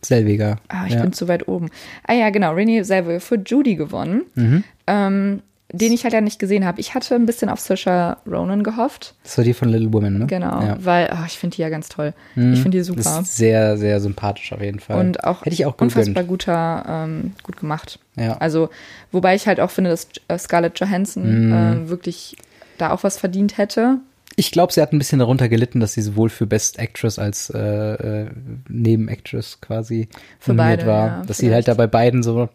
Selweger. 0.00 0.58
Ah, 0.68 0.84
ich 0.86 0.94
ja. 0.94 1.02
bin 1.02 1.12
zu 1.12 1.26
weit 1.26 1.48
oben. 1.48 1.70
Ah 2.06 2.12
ja, 2.14 2.30
genau, 2.30 2.54
Renée 2.54 2.84
Selve 2.84 3.18
für 3.20 3.36
Judy 3.44 3.74
gewonnen, 3.74 4.22
Mhm. 4.36 4.64
ähm, 4.86 5.42
den 5.70 5.92
ich 5.92 6.04
halt 6.04 6.14
ja 6.14 6.20
nicht 6.22 6.38
gesehen 6.38 6.64
habe. 6.64 6.80
Ich 6.80 6.94
hatte 6.94 7.14
ein 7.14 7.26
bisschen 7.26 7.50
auf 7.50 7.60
Saoirse 7.60 8.16
Ronan 8.26 8.62
gehofft. 8.62 9.14
Das 9.22 9.36
war 9.36 9.44
die 9.44 9.52
von 9.52 9.68
Little 9.68 9.92
Women, 9.92 10.18
ne? 10.20 10.26
Genau, 10.26 10.62
Ja. 10.62 10.76
weil 10.80 11.10
oh, 11.12 11.24
ich 11.26 11.38
finde 11.38 11.56
die 11.56 11.62
ja 11.62 11.68
ganz 11.68 11.88
toll. 11.90 12.14
Ich 12.36 12.60
finde 12.62 12.70
die 12.78 12.82
super. 12.82 13.02
Das 13.02 13.20
ist 13.20 13.36
sehr, 13.36 13.76
sehr 13.76 14.00
sympathisch 14.00 14.52
auf 14.52 14.62
jeden 14.62 14.80
Fall. 14.80 14.98
und 14.98 15.24
auch, 15.24 15.40
Hätte 15.44 15.52
ich 15.54 15.66
auch 15.66 15.74
unfassbar 15.78 16.24
guter, 16.24 16.84
ähm, 16.88 17.32
gut 17.42 17.58
gemacht. 17.58 17.98
Ja. 18.16 18.38
Also, 18.38 18.70
wobei 19.12 19.34
ich 19.34 19.46
halt 19.46 19.60
auch 19.60 19.70
finde, 19.70 19.90
dass 19.90 20.08
äh, 20.28 20.38
Scarlett 20.38 20.80
Johansson 20.80 21.48
Mhm. 21.48 21.52
äh, 21.52 21.88
wirklich 21.90 22.36
da 22.78 22.90
auch 22.92 23.02
was 23.04 23.18
verdient 23.18 23.58
hätte. 23.58 23.98
Ich 24.36 24.52
glaube, 24.52 24.72
sie 24.72 24.80
hat 24.80 24.92
ein 24.92 24.98
bisschen 24.98 25.18
darunter 25.18 25.48
gelitten, 25.48 25.80
dass 25.80 25.92
sie 25.94 26.00
sowohl 26.02 26.30
für 26.30 26.46
Best 26.46 26.78
Actress 26.78 27.18
als 27.18 27.50
äh, 27.50 27.58
äh, 27.58 28.26
Nebenactress 28.68 29.60
quasi 29.60 30.08
Für 30.38 30.54
nominiert 30.54 30.80
beide, 30.80 30.90
war. 30.90 31.06
ja, 31.06 31.22
dass 31.26 31.38
sie 31.38 31.46
halt 31.52 31.64
vielleicht. 31.64 31.68
da 31.68 31.74
bei 31.74 31.86
beiden 31.86 32.22
so 32.22 32.48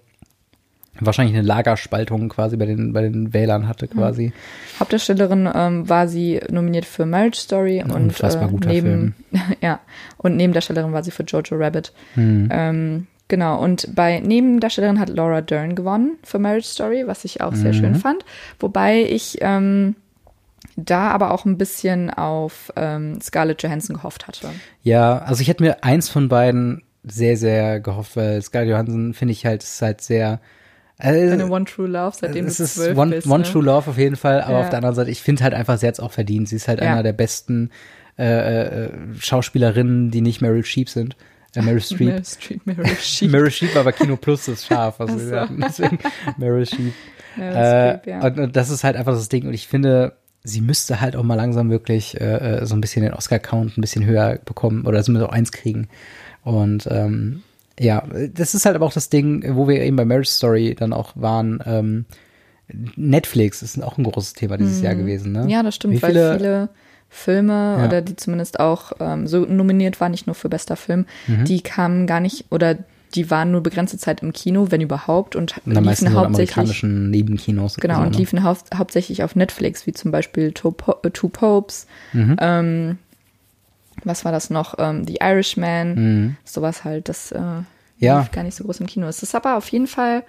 wahrscheinlich 0.99 1.35
eine 1.35 1.45
Lagerspaltung 1.45 2.29
quasi 2.29 2.57
bei 2.57 2.65
den, 2.65 2.93
bei 2.93 3.01
den 3.01 3.33
Wählern 3.33 3.67
hatte 3.67 3.87
quasi. 3.87 4.31
Hauptdarstellerin 4.79 5.49
ähm, 5.53 5.89
war 5.89 6.07
sie 6.07 6.39
nominiert 6.49 6.85
für 6.85 7.05
Marriage 7.05 7.39
Story 7.39 7.81
Ein 7.81 7.91
und 7.91 8.19
äh, 8.21 8.47
neben 8.67 9.15
ja 9.61 9.79
und 10.17 10.35
Nebendarstellerin 10.37 10.93
war 10.93 11.03
sie 11.03 11.11
für 11.11 11.23
Jojo 11.23 11.55
Rabbit. 11.55 11.93
Hm. 12.15 12.49
Ähm, 12.51 13.07
genau 13.27 13.61
und 13.61 13.93
bei 13.95 14.19
Nebendarstellerin 14.19 14.99
hat 14.99 15.09
Laura 15.09 15.41
Dern 15.41 15.75
gewonnen 15.75 16.17
für 16.23 16.39
Marriage 16.39 16.67
Story, 16.67 17.03
was 17.07 17.25
ich 17.25 17.41
auch 17.41 17.55
sehr 17.55 17.71
Mhm. 17.73 17.77
schön 17.77 17.95
fand. 17.95 18.25
Wobei 18.59 19.01
ich 19.03 19.37
ähm, 19.41 19.95
da 20.75 21.09
aber 21.09 21.31
auch 21.31 21.45
ein 21.45 21.57
bisschen 21.57 22.09
auf 22.09 22.71
ähm, 22.75 23.19
Scarlett 23.21 23.61
Johansson 23.63 23.95
gehofft 23.95 24.27
hatte. 24.27 24.49
Ja, 24.83 25.19
also 25.19 25.41
ich 25.41 25.47
hätte 25.47 25.63
mir 25.63 25.83
eins 25.83 26.09
von 26.09 26.29
beiden 26.29 26.83
sehr, 27.03 27.35
sehr 27.37 27.79
gehofft, 27.79 28.15
weil 28.15 28.41
Scarlett 28.41 28.69
Johansson 28.71 29.13
finde 29.13 29.33
ich 29.33 29.45
halt, 29.45 29.61
ist 29.63 29.81
halt 29.81 30.01
sehr 30.01 30.39
äh, 30.99 31.29
Deine 31.29 31.47
One 31.49 31.65
True 31.65 31.87
Love, 31.87 32.15
seitdem 32.19 32.45
es 32.45 32.57
du 32.57 32.63
ist 32.63 32.75
zwölf 32.75 32.97
One, 32.97 33.15
bist. 33.15 33.27
One 33.27 33.39
ne? 33.43 33.49
True 33.51 33.63
Love 33.63 33.89
auf 33.89 33.97
jeden 33.97 34.15
Fall, 34.15 34.41
aber 34.41 34.53
Ja. 34.53 34.59
auf 34.61 34.69
der 34.69 34.77
anderen 34.77 34.95
Seite, 34.95 35.11
ich 35.11 35.21
finde 35.21 35.43
halt 35.43 35.53
einfach, 35.53 35.77
sie 35.77 35.87
hat 35.87 35.95
es 35.95 35.99
auch 35.99 36.11
verdient. 36.11 36.49
Sie 36.49 36.55
ist 36.55 36.67
halt 36.67 36.81
Ja. 36.81 36.91
einer 36.91 37.03
der 37.03 37.13
besten 37.13 37.69
äh, 38.19 38.85
äh, 38.85 38.89
Schauspielerinnen, 39.19 40.11
die 40.11 40.21
nicht 40.21 40.41
Meryl 40.41 40.63
Streep 40.63 40.87
sind. 40.89 41.15
Äh, 41.55 41.61
Meryl 41.63 41.81
Streep. 41.81 41.99
Meryl 42.09 42.23
Streep, 42.25 42.65
Meryl 42.65 42.87
Streep. 43.01 43.31
Meryl 43.31 43.51
Streep, 43.51 43.75
aber 43.75 43.91
Kino 43.91 44.17
Plus 44.17 44.47
ist 44.47 44.67
scharf. 44.67 44.99
Also 45.01 45.17
so. 45.17 45.47
deswegen 45.57 45.97
Meryl 46.37 46.65
Streep. 46.65 46.93
Meryl 47.35 47.55
Äh, 47.55 47.89
Streep, 47.97 48.07
ja. 48.07 48.21
und, 48.27 48.39
und 48.39 48.55
das 48.55 48.69
ist 48.69 48.83
halt 48.83 48.95
einfach 48.95 49.13
das 49.13 49.29
Ding. 49.29 49.47
Und 49.47 49.53
ich 49.55 49.67
finde, 49.67 50.13
sie 50.43 50.61
müsste 50.61 51.01
halt 51.01 51.15
auch 51.15 51.23
mal 51.23 51.33
langsam 51.35 51.71
wirklich 51.71 52.19
äh, 52.21 52.59
äh, 52.59 52.65
so 52.67 52.75
ein 52.75 52.81
bisschen 52.81 53.01
den 53.03 53.13
Oscar-Count 53.13 53.77
ein 53.77 53.81
bisschen 53.81 54.05
höher 54.05 54.37
bekommen 54.45 54.85
oder 54.85 55.01
zumindest 55.03 55.29
auch 55.29 55.33
eins 55.33 55.51
kriegen. 55.51 55.87
Und 56.43 56.87
ähm, 56.91 57.41
ja, 57.79 58.03
das 58.33 58.53
ist 58.55 58.65
halt 58.65 58.75
aber 58.75 58.85
auch 58.85 58.93
das 58.93 59.09
Ding, 59.09 59.43
wo 59.55 59.67
wir 59.67 59.81
eben 59.81 59.95
bei 59.97 60.05
Marriage 60.05 60.29
Story 60.29 60.75
dann 60.77 60.93
auch 60.93 61.13
waren. 61.15 61.61
Ähm, 61.65 62.05
Netflix 62.95 63.61
ist 63.61 63.81
auch 63.83 63.97
ein 63.97 64.03
großes 64.03 64.33
Thema 64.33 64.57
dieses 64.57 64.81
Jahr 64.81 64.95
gewesen. 64.95 65.31
Ne? 65.31 65.43
Mhm. 65.43 65.49
Ja, 65.49 65.63
das 65.63 65.75
stimmt, 65.75 65.95
Wie 65.95 66.01
weil 66.01 66.11
viele, 66.11 66.33
viele 66.37 66.69
Filme 67.09 67.75
Ja. 67.79 67.85
oder 67.85 68.01
die 68.01 68.15
zumindest 68.15 68.59
auch 68.59 68.93
ähm, 68.99 69.27
so 69.27 69.41
nominiert 69.41 69.99
waren, 70.01 70.11
nicht 70.11 70.27
nur 70.27 70.35
für 70.35 70.49
bester 70.49 70.75
Film, 70.75 71.05
Mhm. 71.27 71.45
die 71.45 71.61
kamen 71.61 72.07
gar 72.07 72.19
nicht 72.19 72.45
oder 72.51 72.77
die 73.15 73.29
waren 73.29 73.51
nur 73.51 73.61
begrenzte 73.61 73.99
Zeit 73.99 74.23
im 74.23 74.33
Kino, 74.33 74.67
wenn 74.71 74.81
überhaupt, 74.81 75.35
und 75.35 75.55
und 75.67 75.73
liefen 75.75 76.13
hauptsächlich 76.15 76.15
amerikanischen 76.57 77.11
Nebenkinos. 77.11 77.75
genau 77.75 78.01
und 78.01 78.11
ne? 78.13 78.17
liefen 78.17 78.43
hau 78.43 78.55
hauptsächlich 78.73 79.23
auf 79.23 79.35
Netflix, 79.35 79.85
wie 79.85 79.93
zum 79.93 80.09
Beispiel 80.09 80.51
Two, 80.51 80.71
po 80.71 80.93
Two 81.11 81.29
Popes, 81.29 81.85
Mhm. 82.13 82.37
ähm, 82.39 82.97
was 84.05 84.25
war 84.25 84.31
das 84.31 84.49
noch, 84.49 84.75
ähm, 84.77 85.05
The 85.07 85.17
Irishman, 85.21 85.95
Mhm. 85.95 86.37
sowas 86.45 86.83
halt, 86.83 87.09
das 87.09 87.31
äh, 87.31 87.39
Ja. 87.99 88.19
lief 88.19 88.31
gar 88.31 88.43
nicht 88.43 88.55
so 88.55 88.63
groß 88.63 88.79
im 88.81 88.87
Kino. 88.87 89.07
Es 89.07 89.23
ist 89.23 89.35
aber 89.35 89.55
auf 89.57 89.67
jeden 89.69 89.87
Fall 89.87 90.23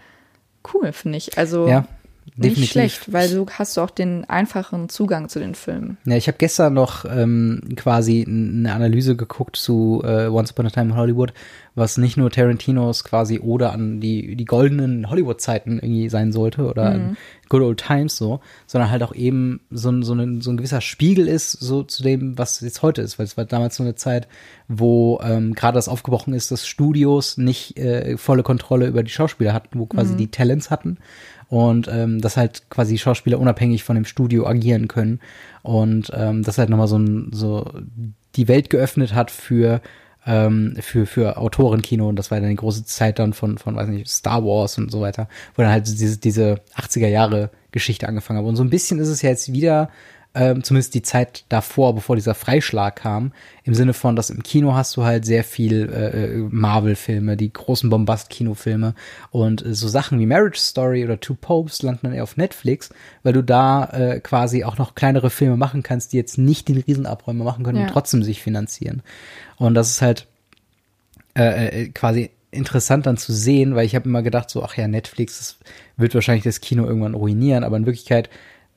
cool, 0.73 0.93
finde 0.93 1.19
ich. 1.19 1.37
Also 1.39 1.69
Ja, 1.69 1.85
nicht 2.25 2.39
definitiv. 2.39 2.71
schlecht, 2.71 3.13
weil 3.13 3.29
so 3.29 3.47
hast 3.51 3.77
du 3.77 3.81
auch 3.81 3.91
den 3.91 4.25
einfachen 4.25 4.89
Zugang 4.89 5.29
zu 5.29 5.39
den 5.39 5.55
Filmen. 5.55 5.99
Ja, 6.05 6.17
ich 6.17 6.27
habe 6.27 6.39
gestern 6.39 6.75
noch 6.75 7.05
ähm, 7.05 7.61
quasi 7.77 8.25
eine 8.27 8.73
Analyse 8.73 9.15
geguckt 9.15 9.57
zu 9.57 10.03
äh, 10.05 10.27
Once 10.27 10.51
Upon 10.51 10.67
a 10.67 10.71
Time 10.71 10.91
in 10.91 10.97
Hollywood, 10.97 11.33
was 11.75 11.97
nicht 11.97 12.17
nur 12.17 12.31
Tarantinos 12.31 13.05
quasi 13.05 13.39
oder 13.41 13.73
an 13.73 14.01
die, 14.01 14.37
die 14.37 14.45
goldenen 14.45 15.11
Hollywood-Zeiten 15.11 15.79
irgendwie 15.79 16.09
sein 16.09 16.33
sollte 16.33 16.67
oder 16.67 16.85
an 16.87 17.17
Good 17.49 17.63
Old 17.63 17.85
Times 17.85 18.17
so, 18.17 18.41
sondern 18.67 18.91
halt 18.91 19.03
auch 19.03 19.15
eben 19.15 19.61
so 19.71 19.91
ein, 19.91 20.03
so, 20.03 20.15
ein, 20.15 20.41
so 20.41 20.51
ein 20.51 20.57
gewisser 20.57 20.81
Spiegel 20.81 21.29
ist 21.29 21.53
so 21.53 21.83
zu 21.83 22.03
dem, 22.03 22.39
was 22.39 22.61
jetzt 22.61 22.83
heute 22.83 23.03
ist, 23.03 23.19
weil 23.19 23.27
es 23.27 23.37
war 23.37 23.45
damals 23.45 23.77
so 23.77 23.83
eine 23.83 23.95
Zeit, 23.95 24.29
wo 24.69 25.21
ähm, 25.23 25.55
gerade 25.55 25.77
das 25.77 25.89
aufgebrochen 25.89 26.35
ist, 26.35 26.51
dass 26.51 26.67
Studios 26.67 27.37
nicht 27.37 27.79
äh, 27.79 28.17
volle 28.17 28.43
Kontrolle 28.43 28.87
über 28.87 29.03
die 29.03 29.11
Schauspieler 29.11 29.53
hatten, 29.53 29.79
wo 29.79 29.87
quasi 29.87 30.17
die 30.17 30.31
Talents 30.31 30.71
hatten 30.71 30.99
und 31.55 31.87
ähm, 31.87 32.21
dass 32.21 32.37
halt 32.37 32.69
quasi 32.69 32.99
Schauspieler 32.99 33.39
unabhängig 33.39 33.85
von 33.85 33.95
dem 33.95 34.07
Studio 34.07 34.45
agieren 34.45 34.89
können. 34.89 35.21
Und 35.63 36.11
ähm, 36.13 36.43
das 36.43 36.59
halt 36.59 36.69
nochmal 36.69 36.89
so, 36.89 36.99
ein, 36.99 37.31
so 37.33 37.71
die 38.35 38.49
Welt 38.49 38.71
geöffnet 38.71 39.15
hat 39.15 39.31
für 39.31 39.81
ähm, 40.27 40.75
für 40.81 41.07
für 41.07 41.37
Autorenkino. 41.37 42.09
Und 42.09 42.17
das 42.17 42.33
war 42.33 42.41
dann 42.41 42.51
die 42.51 42.57
große 42.57 42.85
Zeit 42.87 43.21
dann 43.21 43.35
von 43.35 43.57
von 43.57 43.77
weiß 43.77 43.87
nicht 43.87 44.09
Star 44.09 44.45
Wars 44.45 44.79
und 44.79 44.91
so 44.91 45.01
weiter, 45.01 45.29
wo 45.55 45.63
dann 45.63 45.71
halt 45.71 45.87
diese 45.87 46.19
diese 46.19 46.61
80er 46.77 47.07
Jahre 47.07 47.51
Geschichte 47.71 48.09
angefangen 48.09 48.41
hat 48.41 48.47
und 48.47 48.57
so 48.57 48.65
ein 48.65 48.71
bisschen 48.71 48.99
ist 48.99 49.09
es 49.09 49.23
ja 49.23 49.31
jetzt 49.31 49.53
wieder 49.53 49.91
ähm, 50.35 50.65
zumindest 50.65 50.95
die 50.95 51.03
Zeit 51.03 51.45
davor, 51.49 51.95
bevor 51.95 52.17
dieser 52.17 52.35
Freischlag 52.35 52.97
kam, 52.97 53.33
im 53.63 53.75
Sinne 53.75 53.95
von, 53.95 54.17
dass 54.17 54.31
im 54.31 54.43
Kino 54.43 54.75
hast 54.75 54.97
du 54.97 55.05
halt 55.05 55.25
sehr 55.25 55.45
viel 55.45 55.89
äh, 55.93 56.25
äh, 56.35 56.49
Marvel-Filme, 56.51 57.37
die 57.37 57.53
großen 57.53 57.89
Bombast-Kinofilme 57.89 58.95
und 59.31 59.65
äh, 59.65 59.75
so 59.75 59.87
Sachen 59.87 60.19
wie 60.19 60.27
Marriage 60.27 60.59
Story 60.59 61.05
oder 61.05 61.21
Two 61.21 61.35
Popes 61.41 61.83
landen 61.83 62.01
dann 62.03 62.13
eher 62.15 62.25
auf 62.25 62.37
Netflix, 62.37 62.91
weil 63.23 63.33
du 63.33 63.43
da 63.43 63.85
äh, 63.93 64.21
quasi 64.21 64.65
auch 64.65 64.77
noch 64.77 64.95
kleinere 64.95 65.31
Filme 65.31 65.57
machen 65.57 65.83
kannst, 65.85 66.13
die 66.13 66.17
jetzt 66.17 66.37
nicht 66.37 66.69
den 66.69 66.79
Riesenabräumer 66.79 67.45
machen 67.45 67.65
können 67.65 67.79
Ja. 67.79 67.85
und 67.85 67.93
trotzdem 67.93 68.23
sich 68.23 68.43
finanzieren. 68.43 69.03
Und 69.57 69.75
das 69.75 69.91
ist 69.91 70.03
halt 70.03 70.27
äh, 71.37 71.83
äh, 71.83 71.89
quasi 71.89 72.31
interessant 72.51 73.07
dann 73.07 73.17
zu 73.17 73.33
sehen, 73.33 73.75
weil 73.75 73.87
ich 73.87 73.95
habe 73.95 74.09
immer 74.09 74.23
gedacht 74.23 74.49
so, 74.51 74.63
ach 74.63 74.77
ja, 74.77 74.87
Netflix 74.89 75.39
das 75.39 75.57
wird 75.97 76.15
wahrscheinlich 76.15 76.45
das 76.45 76.61
Kino 76.61 76.87
irgendwann 76.87 77.15
ruinieren, 77.15 77.65
aber 77.65 77.77
in 77.77 77.87
Wirklichkeit 77.87 78.31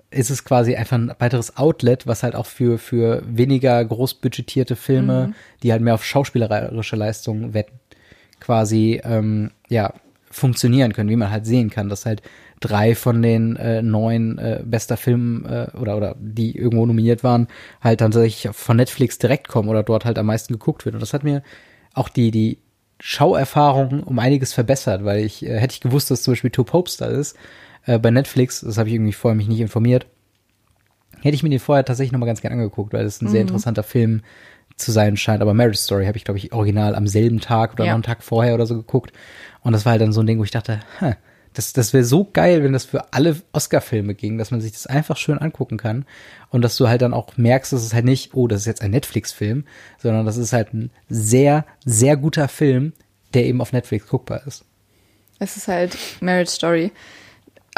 ist 0.09 0.29
es 0.29 0.45
quasi 0.45 0.75
einfach 0.75 0.97
ein 0.97 1.11
weiteres 1.19 1.57
Outlet, 1.57 2.07
was 2.07 2.23
halt 2.23 2.35
auch 2.35 2.45
für, 2.45 2.77
für 2.77 3.21
weniger 3.27 3.83
großbudgetierte 3.83 4.75
Filme, 4.75 5.27
Mhm. 5.27 5.35
die 5.63 5.71
halt 5.71 5.81
mehr 5.81 5.95
auf 5.95 6.05
schauspielerische 6.05 6.95
Leistungen 6.95 7.53
wetten, 7.53 7.79
quasi, 8.39 9.01
ähm, 9.03 9.51
ja, 9.69 9.93
funktionieren 10.29 10.93
können, 10.93 11.09
wie 11.09 11.15
man 11.15 11.31
halt 11.31 11.45
sehen 11.45 11.69
kann, 11.69 11.89
dass 11.89 12.05
halt 12.05 12.21
drei 12.59 12.95
von 12.95 13.21
den 13.21 13.55
äh, 13.55 13.81
neun 13.81 14.37
äh, 14.37 14.61
bester 14.63 14.97
Filmen 14.97 15.45
äh, 15.45 15.67
oder 15.79 15.95
oder 15.97 16.15
die 16.19 16.55
irgendwo 16.57 16.85
nominiert 16.85 17.23
waren, 17.23 17.47
halt 17.81 18.01
dann 18.01 18.11
tatsächlich 18.11 18.53
von 18.55 18.77
Netflix 18.77 19.17
direkt 19.17 19.47
kommen 19.47 19.69
oder 19.69 19.83
dort 19.83 20.05
halt 20.05 20.17
am 20.19 20.25
meisten 20.25 20.53
geguckt 20.53 20.85
wird. 20.85 20.95
Und 20.95 21.01
das 21.01 21.13
hat 21.13 21.23
mir 21.23 21.43
auch 21.93 22.09
die 22.09 22.31
die 22.31 22.59
Schauerfahrung 22.99 24.03
um 24.03 24.19
einiges 24.19 24.53
verbessert, 24.53 25.03
weil 25.05 25.23
ich 25.23 25.45
äh, 25.45 25.57
hätte 25.59 25.73
ich 25.73 25.81
gewusst, 25.81 26.11
dass 26.11 26.23
zum 26.23 26.33
Beispiel 26.33 26.51
Two 26.51 26.63
Popes 26.63 26.97
da 26.97 27.05
ist 27.07 27.35
äh, 27.87 27.97
bei 27.97 28.11
Netflix, 28.11 28.61
das 28.61 28.77
habe 28.77 28.89
ich 28.89 28.95
irgendwie 28.95 29.13
vorher 29.13 29.35
mich 29.35 29.47
nicht 29.47 29.59
informiert, 29.59 30.05
hätte 31.21 31.33
ich 31.35 31.41
mir 31.43 31.49
den 31.49 31.59
vorher 31.59 31.83
tatsächlich 31.83 32.11
nochmal 32.11 32.27
ganz 32.27 32.41
gern 32.41 32.53
angeguckt, 32.53 32.93
weil 32.93 33.05
es 33.05 33.21
ein 33.21 33.27
sehr 33.27 33.41
interessanter 33.41 33.83
Film 33.83 34.21
zu 34.75 34.91
sein 34.91 35.17
scheint. 35.17 35.41
Aber 35.41 35.55
Marriage 35.55 35.79
Story 35.79 36.05
habe 36.05 36.17
ich, 36.17 36.23
glaube 36.23 36.37
ich, 36.37 36.53
original 36.53 36.93
am 36.95 37.07
selben 37.07 37.39
Tag 37.39 37.73
oder 37.73 37.85
Ja. 37.85 37.91
noch 37.91 37.95
einen 37.95 38.03
Tag 38.03 38.21
vorher 38.21 38.53
oder 38.53 38.67
so 38.67 38.75
geguckt. 38.75 39.11
Und 39.61 39.73
das 39.73 39.85
war 39.85 39.91
halt 39.91 40.01
dann 40.01 40.13
so 40.13 40.21
ein 40.21 40.27
Ding, 40.27 40.37
wo 40.37 40.43
ich 40.43 40.51
dachte, 40.51 40.79
huh, 41.01 41.13
das, 41.53 41.73
das 41.73 41.91
wäre 41.91 42.03
so 42.03 42.29
geil, 42.31 42.63
wenn 42.63 42.73
das 42.73 42.85
für 42.85 43.11
alle 43.13 43.35
Oscar-Filme 43.51 44.13
ging, 44.13 44.37
dass 44.37 44.51
man 44.51 44.61
sich 44.61 44.73
das 44.73 44.85
einfach 44.85 45.17
schön 45.17 45.39
angucken 45.39 45.77
kann. 45.77 46.05
Und 46.49 46.61
dass 46.61 46.77
du 46.77 46.87
halt 46.87 47.01
dann 47.01 47.15
auch 47.15 47.35
merkst, 47.35 47.73
dass 47.73 47.83
es 47.83 47.95
halt 47.95 48.05
nicht, 48.05 48.35
oh, 48.35 48.47
das 48.47 48.61
ist 48.61 48.67
jetzt 48.67 48.83
ein 48.83 48.91
Netflix-Film, 48.91 49.65
sondern 49.97 50.25
das 50.27 50.37
ist 50.37 50.53
halt 50.53 50.73
ein 50.75 50.91
sehr, 51.09 51.65
sehr 51.83 52.15
guter 52.15 52.47
Film, 52.47 52.93
der 53.33 53.45
eben 53.45 53.59
auf 53.59 53.73
Netflix 53.73 54.07
guckbar 54.07 54.45
ist. 54.45 54.63
Es 55.39 55.57
ist 55.57 55.67
halt 55.67 55.97
Marriage 56.21 56.51
Story. 56.51 56.91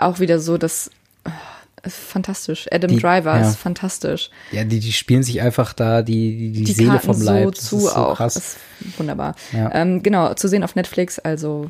Auch 0.02 0.20
wieder 0.20 0.40
so, 0.40 0.58
das 0.58 0.90
oh, 1.26 1.30
ist 1.84 1.98
fantastisch. 1.98 2.68
Adam 2.72 2.90
Die- 2.92 3.00
Driver 3.00 3.38
ja. 3.40 3.48
ist 3.48 3.58
fantastisch. 3.58 4.30
Ja, 4.52 4.64
die, 4.64 4.80
die 4.80 4.92
spielen 4.94 5.24
sich 5.24 5.42
einfach 5.42 5.74
da 5.74 6.02
die, 6.02 6.38
die, 6.38 6.52
die, 6.52 6.64
Die 6.66 6.72
Seele 6.74 6.90
Karten 6.92 7.14
vom 7.14 7.22
Leib. 7.22 7.46
so 7.46 7.52
Das 7.52 7.66
zu 7.66 7.78
ist 7.78 7.84
so 7.84 7.90
auch. 7.96 8.16
krass. 8.18 8.34
Das 8.36 8.58
ist 8.82 9.00
wunderbar. 9.00 9.36
Ja. 9.54 9.74
Ähm, 9.74 10.02
genau, 10.04 10.34
zu 10.34 10.48
sehen 10.48 10.64
auf 10.64 10.76
Netflix, 10.76 11.20
also 11.20 11.70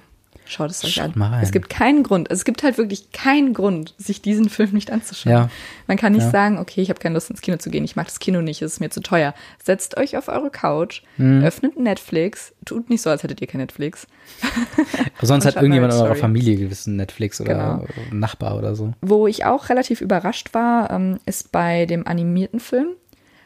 schaut 0.50 0.72
es 0.72 0.84
euch 0.84 0.94
Schaut 0.96 1.16
an. 1.16 1.40
Es 1.42 1.52
gibt 1.52 1.70
keinen 1.70 2.04
Grund, 2.04 2.30
es 2.32 2.44
gibt 2.44 2.64
halt 2.64 2.78
wirklich 2.78 3.12
keinen 3.12 3.54
Grund, 3.54 3.94
sich 3.98 4.22
diesen 4.22 4.50
Film 4.50 4.72
nicht 4.72 4.92
anzuschauen. 4.92 5.32
Ja. 5.32 5.50
Man 5.88 5.96
kann 5.98 6.14
nicht 6.14 6.24
Ja. 6.24 6.32
sagen, 6.32 6.58
okay, 6.58 6.82
ich 6.82 6.90
habe 6.90 7.00
keine 7.00 7.14
Lust 7.16 7.30
ins 7.30 7.42
Kino 7.42 7.58
zu 7.58 7.70
gehen, 7.70 7.84
ich 7.86 7.96
mag 7.96 8.08
das 8.08 8.20
Kino 8.20 8.42
nicht, 8.42 8.62
es 8.62 8.74
ist 8.74 8.80
mir 8.80 8.90
zu 8.90 9.02
teuer. 9.02 9.34
Setzt 9.64 9.98
euch 9.98 10.18
auf 10.18 10.28
eure 10.28 10.50
Couch, 10.50 11.04
Mhm. 11.18 11.44
öffnet 11.44 11.80
Netflix, 11.80 12.54
tut 12.66 12.90
nicht 12.90 13.02
so, 13.02 13.10
als 13.10 13.24
hättet 13.24 13.42
ihr 13.42 13.48
kein 13.48 13.62
Netflix. 13.62 14.08
Sonst 15.22 15.46
hat 15.46 15.56
irgendjemand 15.56 15.94
in 15.94 16.00
eurer. 16.00 16.16
Familie 16.16 16.58
gewissen 16.58 16.96
Netflix 16.96 17.40
oder 17.42 17.54
Genau. 17.54 17.86
Nachbar 18.12 18.58
oder 18.58 18.76
so. 18.76 18.94
Wo 19.02 19.28
ich 19.28 19.46
auch 19.46 19.70
relativ 19.70 20.02
überrascht 20.02 20.54
war, 20.54 20.90
ähm, 20.92 21.20
ist 21.26 21.52
bei 21.52 21.86
dem 21.86 22.08
animierten 22.08 22.60
Film, 22.60 22.90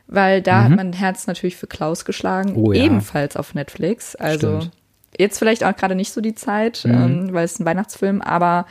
weil 0.08 0.42
da 0.42 0.64
hat 0.64 0.72
mein 0.76 0.94
Herz 0.94 1.28
natürlich 1.28 1.56
für 1.56 1.68
Klaus 1.68 2.06
geschlagen, 2.06 2.52
Mhm. 2.52 2.58
Oh 2.58 2.72
ja. 2.74 2.84
ebenfalls 2.84 3.36
auf 3.38 3.54
Netflix. 3.56 4.16
Also 4.16 4.60
Stimmt. 4.62 4.72
Jetzt 5.18 5.38
vielleicht 5.40 5.64
auch 5.64 5.76
gerade 5.76 5.96
nicht 5.96 6.12
so 6.14 6.22
die 6.22 6.36
Zeit, 6.36 6.84
Mhm. 6.86 6.94
ähm, 6.94 7.34
weil 7.34 7.46
es 7.46 7.60
ein 7.60 7.66
Weihnachtsfilm, 7.66 8.22
aber 8.22 8.66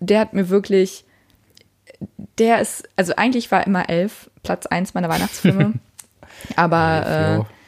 der 0.00 0.20
hat 0.20 0.32
mir 0.34 0.48
wirklich, 0.48 1.04
der 2.38 2.60
ist, 2.60 2.88
also 2.96 3.14
eigentlich 3.16 3.50
war 3.50 3.66
immer 3.66 3.88
elf 3.88 4.30
Platz 4.42 4.66
eins 4.66 4.94
meiner 4.94 5.08
Weihnachtsfilme, 5.08 5.74
aber 6.56 7.44
äh, 7.46 7.59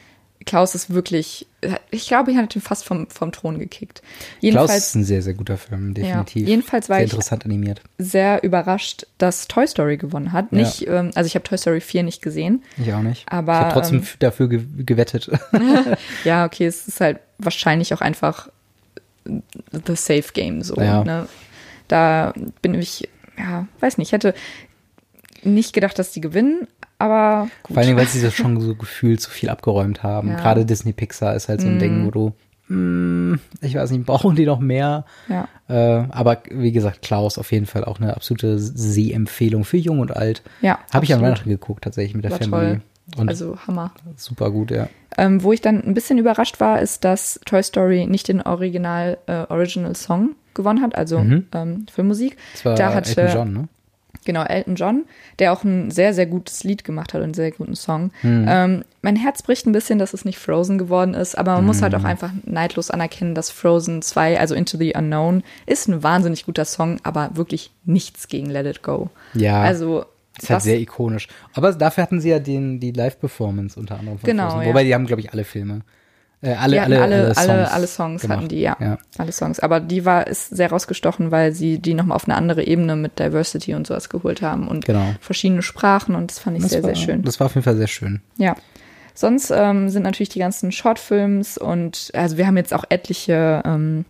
Klaus 0.45 0.75
ist 0.75 0.93
wirklich, 0.93 1.47
ich 1.91 2.09
glaube, 2.09 2.33
er 2.33 2.39
hat 2.39 2.57
ihn 2.57 2.63
fast 2.63 2.85
vom, 2.85 3.09
vom 3.09 3.31
Thron 3.33 3.59
gekickt. 3.59 4.01
Klaus 4.01 4.37
Jedenfalls 4.41 4.77
ist 4.89 4.95
ein 4.97 5.05
sehr, 5.05 5.23
sehr 5.23 5.35
guter 5.35 5.57
Film, 5.57 5.95
definitiv. 5.95 6.49
jedenfalls 6.49 6.89
war 6.89 6.97
sehr 6.97 7.05
ich- 7.07 7.13
interessant 7.13 7.45
animiert. 7.45 7.81
sehr 7.99 8.43
überrascht, 8.43 9.07
dass 9.19 9.47
Toy 9.49 9.67
Story 9.67 9.97
gewonnen 9.97 10.33
hat. 10.33 10.47
Ja. 10.51 10.59
Nicht, 10.59 10.87
ähm, 10.89 11.11
also 11.15 11.27
ich 11.27 11.35
habe 11.35 11.45
Toy 11.45 11.59
Story 11.59 11.81
4 11.81 12.03
nicht 12.03 12.23
gesehen. 12.23 12.63
Ich 12.77 12.93
auch 12.93 13.03
nicht. 13.03 13.25
Aber, 13.31 13.53
ich 13.53 13.59
habe 13.59 13.73
trotzdem 13.73 13.99
ähm, 13.99 14.07
dafür 14.19 14.49
ge 14.49 14.65
gewettet. 14.79 15.31
Ja, 16.25 16.45
okay, 16.45 16.67
es 16.67 16.89
ist 16.89 17.01
halt 17.01 17.19
wahrscheinlich 17.39 17.95
auch 17.95 18.01
einfach 18.01 18.49
the 19.25 19.95
safe 19.97 20.33
game 20.33 20.63
so. 20.63 20.77
Ja. 20.77 21.05
Ne? 21.05 21.29
Da 21.89 22.33
bin 22.63 22.75
ich, 22.75 23.09
ja, 23.39 23.67
weiß 23.81 23.99
nicht, 23.99 24.09
ich 24.09 24.13
hätte 24.13 24.35
nicht 25.43 25.73
gedacht, 25.73 25.99
dass 25.99 26.13
die 26.13 26.21
gewinnen, 26.21 26.67
aber 27.03 27.49
gut. 27.65 27.75
Vor 27.75 27.83
Dingen, 27.83 27.97
weil 27.97 28.07
sie 28.07 28.23
das 28.23 28.33
schon 28.35 28.61
so 28.61 28.77
gefühlt 28.77 29.21
zu 29.21 29.31
viel 29.31 29.49
abgeräumt 29.49 30.03
haben. 30.05 30.29
Ja. 30.29 30.37
Gerade 30.37 30.65
Disney 30.65 30.93
Pixar 30.93 31.35
ist 31.35 31.49
halt 31.49 31.61
so 31.61 31.67
ein 31.67 31.81
Ding, 31.81 32.07
wo 32.07 32.11
du, 32.11 32.33
mm, 32.73 33.41
ich 33.61 33.75
weiß 33.75 33.91
nicht, 33.91 34.07
brauchen 34.07 34.37
die 34.37 34.47
noch 34.47 34.61
mehr? 34.61 35.05
ja. 35.29 35.49
Äh, 35.69 36.07
aber 36.11 36.43
wie 36.51 36.71
gesagt, 36.71 37.03
Klaus 37.03 37.39
auf 37.39 37.51
jeden 37.51 37.67
Fall 37.67 37.85
auch 37.85 37.99
eine 37.99 38.15
absolute 38.15 38.59
Sehempfehlung 38.59 39.65
für 39.65 39.79
Jung 39.79 39.99
und 40.01 40.15
Alt. 40.17 40.43
Ja, 40.61 40.79
Habe 40.93 41.05
ich 41.05 41.13
an 41.13 41.19
absolut. 41.19 41.23
Weihnachten 41.23 41.49
geguckt, 41.51 41.85
tatsächlich 41.85 42.15
mit 42.15 42.25
der 42.25 42.33
War 42.33 42.39
Family. 42.39 42.81
also 43.27 43.59
Hammer. 43.67 43.93
super 44.17 44.51
gut, 44.51 44.71
ja. 44.71 44.89
Ähm, 45.19 45.43
wo 45.43 45.53
ich 45.53 45.61
dann 45.61 45.83
ein 45.83 45.95
bisschen 45.95 46.19
überrascht 46.19 46.61
war, 46.61 46.81
ist, 46.81 47.05
dass 47.05 47.41
Toy 47.47 47.63
Story 47.63 48.07
nicht 48.07 48.29
den 48.29 48.43
Original 48.43 49.19
äh, 49.27 49.45
Original 49.49 49.97
Song 49.97 50.37
gewonnen 50.55 50.83
hat, 50.83 50.95
also 50.95 51.19
ähm, 51.19 51.87
Filmmusik. 51.93 52.37
Das 52.53 52.65
war 52.65 52.75
da 52.75 52.95
hat 52.95 53.09
Elton 53.09 53.27
äh, 53.27 53.35
John, 53.35 53.53
ne? 53.53 53.69
Genau, 54.25 54.45
Elton 54.45 54.77
John, 54.77 55.05
der 55.39 55.53
auch 55.53 55.65
ein 55.65 55.91
sehr, 55.91 56.15
sehr 56.15 56.27
gutes 56.27 56.63
Lied 56.65 56.85
gemacht 56.85 57.13
hat 57.13 57.19
und 57.21 57.25
einen 57.25 57.35
sehr 57.35 57.51
guten 57.51 57.75
Song. 57.75 58.11
Mhm. 58.23 58.47
Ähm, 58.49 58.85
mein 59.03 59.17
Herz 59.17 59.43
bricht 59.43 59.67
ein 59.67 59.73
bisschen, 59.73 59.99
dass 59.99 60.15
es 60.15 60.25
nicht 60.25 60.39
Frozen 60.39 60.79
geworden 60.79 61.15
ist, 61.15 61.37
aber 61.37 61.55
man 61.57 61.67
muss 61.67 61.83
halt 61.83 61.93
Mhm. 61.93 61.99
auch 62.01 62.05
einfach 62.05 62.31
neidlos 62.45 62.91
anerkennen, 62.91 63.35
dass 63.35 63.51
Frozen 63.51 64.01
2, 64.03 64.39
also 64.39 64.55
Into 64.55 64.79
the 64.79 64.95
Unknown, 64.97 65.43
ist 65.67 65.89
ein 65.89 66.03
wahnsinnig 66.03 66.47
guter 66.47 66.65
Song, 66.65 66.99
aber 67.03 67.31
wirklich 67.35 67.73
nichts 67.85 68.29
gegen 68.29 68.47
Let 68.49 68.67
It 68.67 68.83
Go. 68.83 69.11
Ja. 69.35 69.61
Also, 69.61 70.05
Ist 70.39 70.49
halt 70.51 70.59
das- 70.59 70.65
sehr 70.65 70.79
ikonisch. 70.81 71.27
Aber 71.55 71.73
dafür 71.73 72.03
hatten 72.05 72.21
sie 72.21 72.31
ja 72.31 72.39
den, 72.39 72.79
die 72.79 72.93
Live-Performance 72.93 73.79
unter 73.79 73.99
anderem 73.99 74.19
von 74.19 74.27
Genau, 74.27 74.51
Frozen. 74.51 74.63
ja. 74.63 74.69
Wobei 74.69 74.85
die 74.85 74.95
haben, 74.95 75.07
glaube 75.07 75.21
ich, 75.21 75.33
alle 75.33 75.45
Filme. 75.45 75.81
Äh, 76.43 76.55
alle, 76.55 76.83
alle, 76.83 77.01
alle, 77.01 77.15
alle, 77.17 77.35
Songs, 77.35 77.71
alle, 77.71 77.87
Songs 77.87 78.23
gemacht. 78.23 78.39
hatten 78.39 78.49
die, 78.49 78.61
ja. 78.61 78.77
ja. 78.81 78.99
Alle 79.17 79.31
Songs. 79.33 79.61
Aber 79.61 79.79
die 79.81 80.05
war, 80.05 80.27
ist 80.27 80.49
sehr 80.51 80.71
rausgestochen, 80.71 81.31
weil 81.31 81.53
sie 81.53 81.79
die 81.79 81.95
nochmal 81.95 82.17
auf 82.17 82.25
eine 82.25 82.35
andere 82.35 82.65
Ebene 82.65 82.97
mit 82.97 83.19
Diversity 83.21 83.75
und 83.75 83.87
sowas 83.87 84.09
geholt 84.09 84.43
haben 84.43 84.67
und 84.67 84.85
Genau. 84.85 85.15
verschiedene 85.21 85.63
Sprachen 85.63 86.15
und 86.17 86.31
das 86.33 86.41
fand 86.41 86.57
ich 86.57 86.63
Das 86.65 86.73
sehr, 86.73 86.83
war, 86.83 86.95
sehr 86.95 86.97
schön. 87.05 87.23
Das 87.23 87.39
war 87.39 87.47
auf 87.47 87.55
jeden 87.55 87.65
Fall 87.65 87.77
sehr 87.77 87.87
schön. 87.87 88.21
Ja. 88.39 88.57
Sonst 89.15 89.53
ähm, 89.55 89.89
sind 89.89 90.03
natürlich 90.03 90.31
die 90.31 90.39
ganzen 90.41 90.73
Shortfilms 90.73 91.59
und 91.59 92.11
also 92.15 92.39
wir 92.39 92.47
haben 92.47 92.57
jetzt 92.57 92.73
auch 92.75 92.85
etliche 92.89 93.63
ähm, 93.65 94.05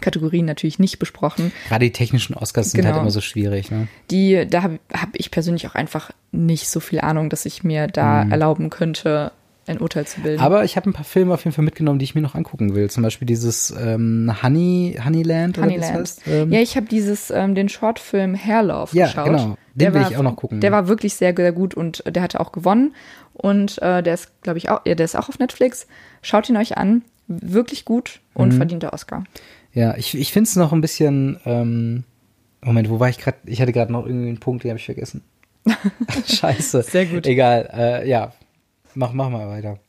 Kategorien 0.00 0.46
natürlich 0.46 0.78
nicht 0.78 0.98
besprochen. 0.98 1.52
Gerade 1.68 1.84
die 1.84 1.92
technischen 1.92 2.34
Oscars 2.34 2.70
sind 2.70 2.80
Genau. 2.80 2.92
halt 2.94 3.02
immer 3.02 3.10
so 3.10 3.20
schwierig, 3.20 3.70
ne? 3.70 3.88
Die, 4.10 4.46
da 4.48 4.62
habe 4.62 4.78
hab 4.92 5.10
ich 5.12 5.30
persönlich 5.30 5.66
auch 5.66 5.74
einfach 5.74 6.10
nicht 6.32 6.68
so 6.70 6.80
viel 6.80 7.00
Ahnung, 7.00 7.30
dass 7.30 7.44
ich 7.46 7.62
mir 7.64 7.88
da 7.88 8.22
erlauben 8.22 8.70
könnte, 8.70 9.32
ein 9.68 9.78
Urteil 9.80 10.06
zu 10.06 10.20
bilden. 10.20 10.40
Aber 10.42 10.64
ich 10.64 10.76
habe 10.76 10.88
ein 10.88 10.92
paar 10.92 11.04
Filme 11.04 11.34
auf 11.34 11.44
jeden 11.44 11.54
Fall 11.54 11.64
mitgenommen, 11.64 11.98
die 11.98 12.04
ich 12.04 12.14
mir 12.14 12.20
noch 12.20 12.34
angucken 12.34 12.74
will. 12.74 12.88
Zum 12.90 13.02
Beispiel 13.02 13.26
dieses 13.26 13.70
ähm, 13.78 14.32
Honey, 14.42 14.98
Honeyland 15.04 15.58
oder 15.58 15.68
wie 15.68 15.76
das 15.76 15.86
Honeyland. 15.88 16.08
heißt. 16.08 16.22
Ähm, 16.26 16.52
ja, 16.52 16.60
ich 16.60 16.76
habe 16.76 16.86
dieses, 16.86 17.30
ähm, 17.30 17.54
den 17.54 17.68
Shortfilm 17.68 18.34
Hair 18.34 18.62
Love 18.64 18.96
Ja, 18.96 19.06
geschaut. 19.06 19.26
genau. 19.26 19.44
Den 19.46 19.56
Der 19.74 19.94
will 19.94 20.00
war- 20.02 20.10
ich 20.10 20.16
auch 20.16 20.22
noch 20.22 20.36
gucken. 20.36 20.60
Der 20.60 20.72
war 20.72 20.88
wirklich 20.88 21.14
sehr, 21.14 21.34
sehr 21.36 21.52
gut 21.52 21.74
und 21.74 22.02
der 22.06 22.22
hatte 22.22 22.40
auch 22.40 22.52
gewonnen. 22.52 22.94
Und 23.34 23.80
äh, 23.82 24.02
der 24.02 24.14
ist, 24.14 24.42
glaube 24.42 24.58
ich, 24.58 24.68
auch, 24.70 24.80
ja, 24.86 24.94
der 24.94 25.04
ist 25.04 25.16
auch 25.16 25.28
auf 25.28 25.38
Netflix. 25.38 25.86
Schaut 26.22 26.48
ihn 26.48 26.56
euch 26.56 26.76
an. 26.76 27.02
Wirklich 27.28 27.84
gut 27.84 28.20
und 28.34 28.48
Mhm. 28.54 28.56
verdienter 28.56 28.92
Oscar. 28.94 29.24
Ja, 29.74 29.94
ich, 29.96 30.16
ich 30.16 30.32
finde 30.32 30.48
es 30.48 30.56
noch 30.56 30.72
ein 30.72 30.80
bisschen. 30.80 31.38
Ähm, 31.44 32.04
Moment, 32.62 32.88
wo 32.90 32.98
war 32.98 33.08
ich 33.10 33.18
gerade? 33.18 33.36
Ich 33.44 33.60
hatte 33.60 33.72
gerade 33.72 33.92
noch 33.92 34.06
irgendwie 34.06 34.28
einen 34.28 34.40
Punkt, 34.40 34.64
den 34.64 34.70
habe 34.70 34.78
ich 34.78 34.86
vergessen. 34.86 35.22
Scheiße. 36.26 36.82
Sehr 36.82 37.06
gut. 37.06 37.26
Egal. 37.26 37.68
Äh, 37.72 38.08
ja, 38.08 38.32
mach, 38.94 39.12
mach 39.12 39.30
mal 39.30 39.48
weiter. 39.48 39.78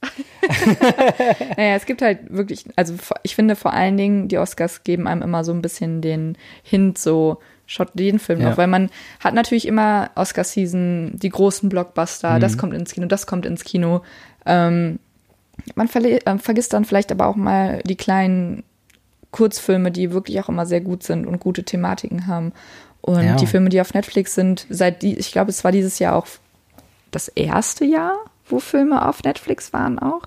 Naja, 1.58 1.76
es 1.76 1.86
gibt 1.86 2.02
halt 2.02 2.20
wirklich, 2.32 2.66
also 2.76 2.96
ich 3.24 3.36
finde 3.36 3.56
vor 3.56 3.74
allen 3.74 3.98
Dingen, 3.98 4.28
die 4.28 4.38
Oscars 4.38 4.84
geben 4.84 5.08
einem 5.08 5.22
immer 5.22 5.44
so 5.44 5.52
ein 5.52 5.62
bisschen 5.62 6.02
den 6.02 6.38
Hint, 6.64 6.98
so 6.98 7.40
schaut 7.66 7.90
den 7.94 8.20
Film 8.20 8.42
Ja. 8.42 8.50
noch, 8.50 8.58
weil 8.58 8.68
man 8.68 8.90
hat 9.20 9.34
natürlich 9.34 9.68
immer 9.68 10.10
Oscar-Season, 10.16 11.12
die 11.16 11.30
großen 11.30 11.70
Blockbuster, 11.70 12.36
Mhm. 12.36 12.40
das 12.40 12.58
kommt 12.58 12.74
ins 12.74 12.94
Kino, 12.94 13.06
das 13.08 13.28
kommt 13.28 13.46
ins 13.46 13.64
Kino. 13.64 14.02
Ähm, 14.46 15.00
man 15.76 15.88
äh, 15.88 16.38
vergisst 16.40 16.74
dann 16.74 16.86
vielleicht 16.86 17.12
aber 17.12 17.28
auch 17.28 17.36
mal 17.36 17.82
die 17.84 17.96
kleinen 17.98 18.64
Kurzfilme, 19.32 19.92
die 19.92 20.12
wirklich 20.12 20.40
auch 20.40 20.50
immer 20.50 20.66
sehr 20.66 20.82
gut 20.82 21.04
sind 21.04 21.28
und 21.28 21.40
gute 21.40 21.64
Thematiken 21.64 22.26
haben. 22.28 22.54
Und 23.02 23.24
Ja. 23.24 23.36
die 23.36 23.46
Filme, 23.46 23.70
die 23.70 23.80
auf 23.82 23.94
Netflix 23.94 24.34
sind, 24.36 24.66
seit 24.70 25.04
die, 25.04 25.18
ich 25.18 25.32
glaube, 25.32 25.52
es 25.52 25.64
war 25.64 25.72
dieses 25.72 26.00
Jahr 26.00 26.16
auch 26.16 26.26
das 27.12 27.28
erste 27.28 27.86
Jahr, 27.86 28.16
wo 28.50 28.60
Filme 28.60 29.08
auf 29.08 29.24
Netflix 29.24 29.74
waren 29.74 30.00
auch. 30.00 30.24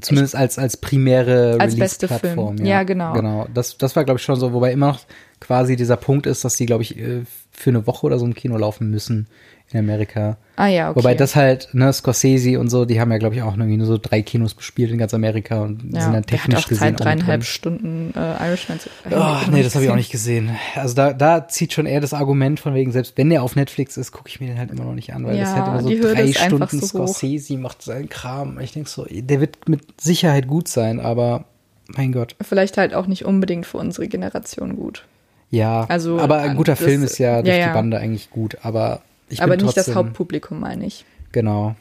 Zumindest 0.00 0.36
als, 0.36 0.58
als 0.58 0.76
primäre 0.76 1.56
Als 1.58 1.76
beste. 1.76 2.06
Film. 2.06 2.56
Ja, 2.64 2.84
genau. 2.84 3.14
Genau. 3.14 3.48
Das, 3.52 3.78
das 3.78 3.96
war, 3.96 4.04
glaube 4.04 4.18
ich, 4.18 4.24
schon 4.24 4.36
so, 4.36 4.52
wobei 4.52 4.72
immer 4.72 4.88
noch 4.88 5.00
quasi 5.40 5.74
dieser 5.74 5.96
Punkt 5.96 6.26
ist, 6.26 6.44
dass 6.44 6.54
die, 6.54 6.66
glaube 6.66 6.84
ich, 6.84 6.96
äh, 6.96 7.22
für 7.50 7.70
eine 7.70 7.84
Woche 7.88 8.06
oder 8.06 8.18
so 8.18 8.24
im 8.24 8.34
Kino 8.34 8.56
laufen 8.56 8.90
müssen 8.90 9.26
in 9.74 9.80
Amerika. 9.80 10.36
Ah 10.56 10.66
ja, 10.66 10.90
okay. 10.90 10.98
Wobei 10.98 11.14
das 11.14 11.34
halt, 11.34 11.68
ne, 11.72 11.92
Scorsese 11.92 12.60
und 12.60 12.68
so, 12.70 12.84
die 12.84 13.00
haben 13.00 13.10
ja, 13.10 13.18
glaube 13.18 13.34
ich, 13.34 13.42
auch 13.42 13.56
irgendwie 13.56 13.76
nur 13.76 13.86
so 13.86 13.98
drei 13.98 14.22
Kinos 14.22 14.54
bespielt 14.54 14.90
in 14.90 14.98
ganz 14.98 15.14
Amerika 15.14 15.62
und 15.62 15.82
ja, 15.92 16.02
sind 16.02 16.12
dann 16.12 16.12
der 16.12 16.16
hat 16.20 16.26
technisch 16.26 16.58
auch 16.64 16.68
gesehen 16.68 16.96
Zeit, 16.96 17.00
dreieinhalb. 17.00 17.44
Stunden 17.44 18.12
äh, 18.16 18.46
Irishman 18.48 18.78
zu 18.80 18.90
Oh, 19.10 19.36
nee, 19.50 19.62
das 19.62 19.74
habe 19.74 19.84
ich 19.84 19.90
auch 19.90 19.96
nicht 19.96 20.12
gesehen. 20.12 20.50
Also 20.76 20.94
da, 20.94 21.12
da 21.12 21.48
zieht 21.48 21.72
schon 21.72 21.86
eher 21.86 22.00
das 22.00 22.12
Argument 22.14 22.60
von 22.60 22.74
wegen, 22.74 22.92
selbst 22.92 23.16
wenn 23.16 23.30
der 23.30 23.42
auf 23.42 23.56
Netflix 23.56 23.96
ist, 23.96 24.12
gucke 24.12 24.28
ich 24.28 24.40
mir 24.40 24.48
den 24.48 24.58
halt 24.58 24.70
immer 24.70 24.84
noch 24.84 24.94
nicht 24.94 25.12
an, 25.14 25.24
weil 25.24 25.38
das 25.38 25.48
Ja, 25.50 25.54
halt 25.56 25.68
immer 25.68 25.96
so 25.96 26.12
drei 26.14 26.32
Stunden 26.32 26.78
so. 26.80 26.86
Scorsese 26.86 27.56
macht 27.56 27.82
seinen 27.82 28.08
Kram. 28.08 28.60
Ich 28.60 28.72
denk 28.72 28.88
so, 28.88 29.06
der 29.10 29.40
wird 29.40 29.68
mit 29.68 30.00
Sicherheit 30.00 30.46
gut 30.48 30.68
sein, 30.68 31.00
aber 31.00 31.44
mein 31.88 32.12
Gott. 32.12 32.36
Vielleicht 32.40 32.76
halt 32.78 32.94
auch 32.94 33.06
nicht 33.06 33.24
unbedingt 33.24 33.66
für 33.66 33.78
unsere 33.78 34.06
Generation 34.08 34.76
gut. 34.76 35.04
Ja, 35.50 35.84
Also, 35.90 36.18
aber 36.18 36.38
ein 36.38 36.56
guter 36.56 36.72
das- 36.72 36.80
Film 36.82 37.02
ist 37.04 37.18
ja 37.18 37.42
durch 37.42 37.54
ja. 37.56 37.68
die 37.68 37.74
Bande 37.74 37.98
eigentlich 37.98 38.30
gut, 38.30 38.56
aber 38.62 39.02
ich 39.32 39.42
aber 39.42 39.56
nicht 39.56 39.66
das 39.68 39.74
trotzdem, 39.86 39.94
Hauptpublikum, 39.94 40.60
meine 40.60 40.86
ich. 40.86 41.04
Genau. 41.32 41.74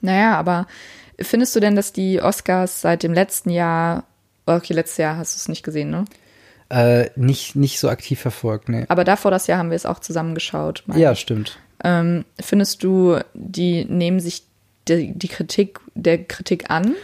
Naja, 0.00 0.36
aber 0.36 0.66
findest 1.20 1.54
du 1.56 1.60
denn, 1.60 1.76
dass 1.76 1.92
die 1.92 2.20
Oscars 2.22 2.80
seit 2.80 3.02
dem 3.02 3.12
letzten 3.12 3.50
Jahr, 3.50 4.04
okay, 4.46 4.72
letztes 4.74 4.98
Jahr 4.98 5.16
hast 5.16 5.34
du 5.34 5.38
es 5.38 5.48
nicht 5.48 5.62
gesehen, 5.62 5.90
ne? 5.90 6.04
Äh, 6.70 7.10
nicht, 7.16 7.56
nicht 7.56 7.80
so 7.80 7.88
aktiv 7.88 8.20
verfolgt, 8.20 8.68
ne. 8.68 8.84
Aber 8.88 9.04
davor 9.04 9.30
das 9.30 9.46
Jahr 9.46 9.58
haben 9.58 9.70
wir 9.70 9.76
es 9.76 9.86
auch 9.86 10.00
zusammengeschaut. 10.00 10.84
meine 10.86 11.00
Ja, 11.00 11.14
stimmt. 11.14 11.58
Ähm, 11.82 12.24
findest 12.40 12.82
du, 12.82 13.18
die 13.34 13.84
nehmen 13.84 14.20
sich 14.20 14.42
die, 14.88 15.12
die 15.12 15.28
Kritik 15.28 15.80
der 15.94 16.24
Kritik 16.24 16.70
an? 16.70 16.94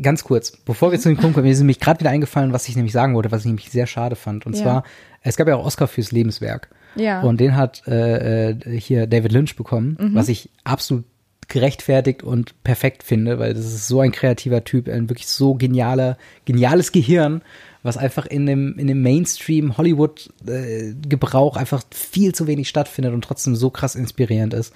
Ganz 0.00 0.24
kurz, 0.24 0.52
bevor 0.52 0.90
wir 0.90 0.98
zu 0.98 1.08
dem 1.10 1.18
Punkt 1.18 1.34
kommen, 1.34 1.44
mir 1.46 1.52
ist 1.52 1.58
nämlich 1.58 1.80
gerade 1.80 2.00
wieder 2.00 2.10
eingefallen, 2.10 2.52
was 2.52 2.68
ich 2.68 2.76
nämlich 2.76 2.92
sagen 2.92 3.14
wollte, 3.14 3.30
was 3.30 3.40
ich 3.42 3.46
nämlich 3.46 3.70
sehr 3.70 3.86
schade 3.86 4.16
fand. 4.16 4.46
Und 4.46 4.56
Ja. 4.56 4.62
zwar, 4.62 4.84
es 5.22 5.36
gab 5.36 5.46
ja 5.48 5.56
auch 5.56 5.64
Oscar 5.66 5.86
fürs 5.86 6.10
Lebenswerk. 6.10 6.68
Ja. 6.94 7.22
Und 7.22 7.40
den 7.40 7.56
hat 7.56 7.82
äh, 7.86 8.50
äh, 8.50 8.78
hier 8.78 9.06
David 9.06 9.32
Lynch 9.32 9.56
bekommen, 9.56 9.96
Mhm. 10.00 10.14
was 10.14 10.28
ich 10.28 10.50
absolut 10.64 11.04
gerechtfertigt 11.48 12.22
und 12.22 12.54
perfekt 12.64 13.02
finde, 13.02 13.38
weil 13.38 13.52
das 13.52 13.66
ist 13.66 13.86
so 13.86 14.00
ein 14.00 14.12
kreativer 14.12 14.64
Typ, 14.64 14.88
ein 14.88 15.10
wirklich 15.10 15.26
so 15.26 15.54
genialer, 15.54 16.16
geniales 16.46 16.92
Gehirn, 16.92 17.42
was 17.82 17.98
einfach 17.98 18.24
in 18.26 18.46
dem, 18.46 18.78
in 18.78 18.86
dem 18.86 19.02
Mainstream 19.02 19.76
Hollywood-Gebrauch 19.76 21.56
einfach 21.56 21.82
viel 21.90 22.34
zu 22.34 22.46
wenig 22.46 22.68
stattfindet 22.68 23.12
und 23.12 23.24
trotzdem 23.24 23.56
so 23.56 23.70
krass 23.70 23.94
inspirierend 23.94 24.54
ist. 24.54 24.72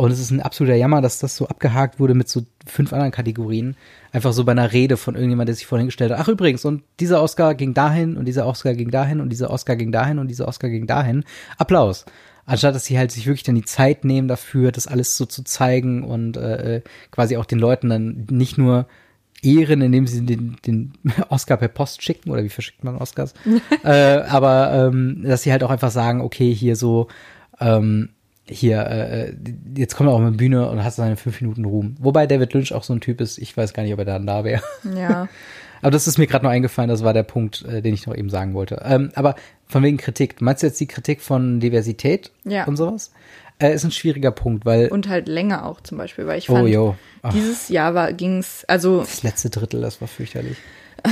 Und 0.00 0.12
es 0.12 0.18
ist 0.18 0.30
ein 0.30 0.40
absoluter 0.40 0.76
Jammer, 0.76 1.02
dass 1.02 1.18
das 1.18 1.36
so 1.36 1.46
abgehakt 1.46 2.00
wurde 2.00 2.14
mit 2.14 2.26
so 2.26 2.40
fünf 2.66 2.94
anderen 2.94 3.12
Kategorien. 3.12 3.76
Einfach 4.12 4.32
so 4.32 4.44
bei 4.44 4.52
einer 4.52 4.72
Rede 4.72 4.96
von 4.96 5.14
irgendjemand, 5.14 5.48
der 5.48 5.54
sich 5.54 5.66
vorhin 5.66 5.88
gestellt 5.88 6.10
hat. 6.10 6.18
Ach 6.18 6.28
übrigens, 6.28 6.64
und 6.64 6.82
dieser 7.00 7.22
Oscar 7.22 7.54
ging 7.54 7.74
dahin 7.74 8.16
und 8.16 8.24
dieser 8.24 8.46
Oscar 8.46 8.72
ging 8.72 8.90
dahin 8.90 9.20
und 9.20 9.28
dieser 9.28 9.50
Oscar 9.50 9.76
ging 9.76 9.92
dahin 9.92 10.18
und 10.18 10.28
dieser 10.28 10.48
Oscar 10.48 10.70
ging 10.70 10.86
dahin. 10.86 11.22
Applaus. 11.58 12.06
Anstatt 12.46 12.74
dass 12.74 12.86
sie 12.86 12.96
halt 12.96 13.12
sich 13.12 13.26
wirklich 13.26 13.42
dann 13.42 13.56
die 13.56 13.64
Zeit 13.66 14.06
nehmen 14.06 14.26
dafür, 14.26 14.72
das 14.72 14.86
alles 14.86 15.18
so 15.18 15.26
zu 15.26 15.44
zeigen 15.44 16.02
und 16.02 16.38
äh, 16.38 16.76
äh, 16.76 16.82
quasi 17.10 17.36
auch 17.36 17.44
den 17.44 17.58
Leuten 17.58 17.90
dann 17.90 18.26
nicht 18.30 18.56
nur 18.56 18.86
ehren, 19.42 19.82
indem 19.82 20.06
sie 20.06 20.24
den, 20.24 20.56
den 20.66 20.94
Oscar 21.28 21.58
per 21.58 21.68
Post 21.68 22.02
schicken 22.02 22.30
oder 22.30 22.42
wie 22.42 22.48
verschickt 22.48 22.84
man 22.84 22.96
Oscars, 22.96 23.34
äh, 23.84 23.90
aber 24.22 24.72
ähm, 24.72 25.24
dass 25.24 25.42
sie 25.42 25.52
halt 25.52 25.62
auch 25.62 25.70
einfach 25.70 25.90
sagen, 25.90 26.22
okay, 26.22 26.54
hier 26.54 26.74
so, 26.74 27.08
ähm, 27.60 28.08
hier, 28.50 28.86
äh, 28.86 29.32
jetzt 29.76 29.96
kommt 29.96 30.08
er 30.08 30.14
auch 30.14 30.20
mit 30.20 30.36
Bühne 30.36 30.68
und 30.68 30.82
hast 30.82 30.96
seine 30.96 31.16
fünf 31.16 31.40
Minuten 31.40 31.64
Ruhm. 31.64 31.94
Wobei 32.00 32.26
David 32.26 32.52
Lynch 32.52 32.72
auch 32.74 32.82
so 32.82 32.92
ein 32.92 33.00
Typ 33.00 33.20
ist, 33.20 33.38
ich 33.38 33.56
weiß 33.56 33.72
gar 33.72 33.82
nicht, 33.82 33.92
ob 33.92 33.98
er 34.00 34.04
dann 34.04 34.26
da 34.26 34.44
wäre. 34.44 34.62
Ja. 34.96 35.28
Aber 35.82 35.90
das 35.90 36.06
ist 36.06 36.18
mir 36.18 36.26
gerade 36.26 36.44
noch 36.44 36.52
eingefallen, 36.52 36.90
das 36.90 37.04
war 37.04 37.14
der 37.14 37.22
Punkt, 37.22 37.64
äh, 37.64 37.80
den 37.80 37.94
ich 37.94 38.06
noch 38.06 38.14
eben 38.14 38.28
sagen 38.28 38.52
wollte. 38.52 38.82
Ähm, 38.84 39.12
aber 39.14 39.34
von 39.66 39.82
wegen 39.82 39.96
Kritik, 39.96 40.42
meinst 40.42 40.62
du 40.62 40.66
jetzt 40.66 40.78
die 40.78 40.86
Kritik 40.86 41.22
von 41.22 41.58
Diversität 41.58 42.30
Ja. 42.44 42.64
und 42.66 42.76
sowas? 42.76 43.12
Äh, 43.58 43.72
ist 43.72 43.84
ein 43.84 43.90
schwieriger 43.90 44.30
Punkt, 44.30 44.66
weil, 44.66 44.88
Und 44.88 45.08
halt 45.08 45.26
länger 45.26 45.64
auch 45.64 45.80
zum 45.80 45.96
Beispiel, 45.96 46.26
weil 46.26 46.38
ich 46.38 46.50
oh 46.50 46.54
fand, 46.54 46.68
jo, 46.68 46.96
Ach, 47.22 47.32
dieses 47.32 47.70
Jahr 47.70 47.94
war, 47.94 48.12
ging's, 48.12 48.64
also, 48.68 49.00
das 49.00 49.22
letzte 49.22 49.48
Drittel, 49.48 49.80
das 49.80 50.02
war 50.02 50.08
fürchterlich. 50.08 50.58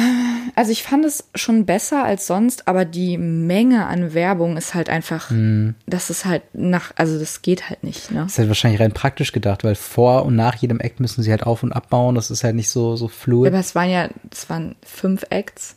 also 0.55 0.70
ich 0.72 0.82
fand 0.82 1.05
es 1.05 1.24
schon 1.34 1.64
besser 1.66 2.05
als 2.05 2.26
sonst, 2.26 2.68
aber 2.68 2.84
die 2.84 3.18
Menge 3.18 3.86
an 3.86 4.14
Werbung 4.14 4.57
ist 4.57 4.74
halt 4.74 4.88
einfach, 4.88 5.30
Hm. 5.30 5.74
das 5.86 6.11
ist 6.11 6.24
halt 6.24 6.42
nach, 6.53 6.92
also 6.96 7.18
das 7.18 7.42
geht 7.42 7.70
halt 7.70 7.82
nicht, 7.84 8.11
ne? 8.11 8.20
Das 8.22 8.32
ist 8.32 8.38
halt 8.38 8.49
wahrscheinlich 8.49 8.80
rein 8.80 8.92
praktisch 8.92 9.32
gedacht, 9.32 9.64
weil 9.64 9.74
vor 9.74 10.24
und 10.24 10.36
nach 10.36 10.55
jedem 10.57 10.80
Act 10.80 11.01
müssen 11.01 11.22
sie 11.22 11.30
halt 11.30 11.44
auf- 11.44 11.62
und 11.62 11.72
abbauen, 11.72 12.14
das 12.14 12.30
ist 12.30 12.44
halt 12.44 12.57
nicht 12.57 12.68
so, 12.70 12.96
so 12.96 13.07
Ja, 13.07 13.12
fluid. 13.12 13.49
aber 13.53 13.61
es 13.61 13.74
waren 13.74 13.90
ja, 13.90 14.09
es 14.30 14.49
waren 14.51 14.76
fünf 14.84 15.24
Acts. 15.30 15.74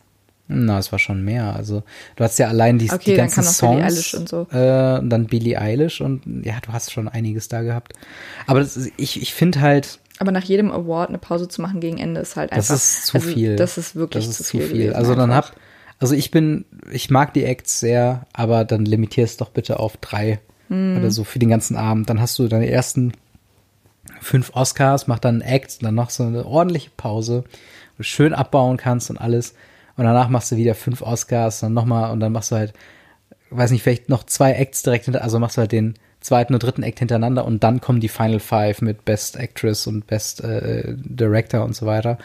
Na, 0.53 0.79
es 0.79 0.91
war 0.91 0.99
schon 0.99 1.23
mehr. 1.23 1.55
Also 1.55 1.81
du 2.17 2.25
hast 2.25 2.37
ja 2.37 2.49
allein 2.49 2.77
die, 2.77 2.91
Okay, 2.91 3.11
die 3.11 3.15
dann 3.15 3.27
ganzen 3.29 3.43
Songs 3.43 3.83
Eilish 3.85 4.13
und 4.15 4.27
so. 4.27 4.47
äh, 4.51 4.99
und 4.99 5.09
dann 5.09 5.27
Billie 5.27 5.57
Eilish 5.57 6.01
und 6.01 6.23
ja, 6.45 6.55
du 6.61 6.73
hast 6.73 6.91
schon 6.91 7.07
einiges 7.07 7.47
da 7.47 7.61
gehabt. 7.61 7.93
Aber 8.47 8.59
das, 8.59 8.75
ist- 8.75 8.91
ich, 8.97 9.21
ich 9.21 9.33
finde 9.33 9.61
halt, 9.61 9.99
Aber 10.21 10.31
nach 10.31 10.43
jedem 10.43 10.71
Award 10.71 11.09
eine 11.09 11.17
Pause 11.17 11.47
zu 11.47 11.63
machen 11.63 11.79
gegen 11.79 11.97
Ende 11.97 12.21
ist 12.21 12.35
halt 12.35 12.51
das 12.51 12.69
einfach. 12.69 12.75
ist 12.75 13.05
zu 13.07 13.17
also, 13.17 13.29
viel. 13.29 13.55
Das 13.55 13.79
ist 13.79 13.95
wirklich 13.95 14.25
das 14.27 14.39
ist 14.39 14.47
zu 14.47 14.57
viel. 14.59 14.67
gewesen 14.67 14.93
Also 14.95 15.15
dann 15.15 15.31
einfach. 15.31 15.49
hab, 15.49 15.59
also 15.97 16.13
ich 16.13 16.29
bin, 16.29 16.65
ich 16.91 17.09
mag 17.09 17.33
die 17.33 17.43
Acts 17.43 17.79
sehr, 17.79 18.27
aber 18.31 18.63
dann 18.63 18.85
limitier 18.85 19.23
es 19.23 19.37
doch 19.37 19.49
bitte 19.49 19.79
auf 19.79 19.97
drei 19.97 20.39
Hm. 20.67 20.97
oder 20.97 21.09
so 21.09 21.23
für 21.23 21.39
den 21.39 21.49
ganzen 21.49 21.75
Abend. 21.75 22.07
Dann 22.09 22.21
hast 22.21 22.37
du 22.37 22.47
deine 22.47 22.69
ersten 22.69 23.13
fünf 24.21 24.51
Oscars, 24.55 25.07
mach 25.07 25.17
dann 25.17 25.41
einen 25.41 25.53
Act, 25.53 25.83
dann 25.83 25.95
noch 25.95 26.11
so 26.11 26.23
eine 26.23 26.45
ordentliche 26.45 26.91
Pause, 26.95 27.43
wo 27.93 27.97
du 27.97 28.03
schön 28.03 28.33
abbauen 28.33 28.77
kannst 28.77 29.09
und 29.09 29.17
alles. 29.17 29.55
Und 29.97 30.05
danach 30.05 30.29
machst 30.29 30.51
du 30.51 30.55
wieder 30.55 30.75
fünf 30.75 31.01
Oscars, 31.01 31.61
dann 31.61 31.73
nochmal 31.73 32.11
und 32.11 32.19
dann 32.19 32.31
machst 32.31 32.51
du 32.51 32.55
halt, 32.57 32.73
weiß 33.49 33.71
nicht, 33.71 33.81
vielleicht 33.83 34.07
noch 34.07 34.23
zwei 34.23 34.53
Acts 34.53 34.83
direkt 34.83 35.05
hinter, 35.05 35.23
also 35.23 35.39
machst 35.39 35.57
du 35.57 35.61
halt 35.61 35.71
den 35.71 35.95
zweiten 36.21 36.53
und 36.53 36.63
dritten 36.63 36.83
Act 36.83 36.99
hintereinander 36.99 37.45
und 37.45 37.63
dann 37.63 37.81
kommen 37.81 37.99
die 37.99 38.07
Final 38.07 38.39
Five 38.39 38.81
mit 38.81 39.05
Best 39.05 39.37
Actress 39.37 39.87
und 39.87 40.07
Best 40.07 40.43
äh, 40.43 40.95
Director 40.95 41.63
und 41.63 41.75
so 41.75 41.85
weiter. 41.85 42.17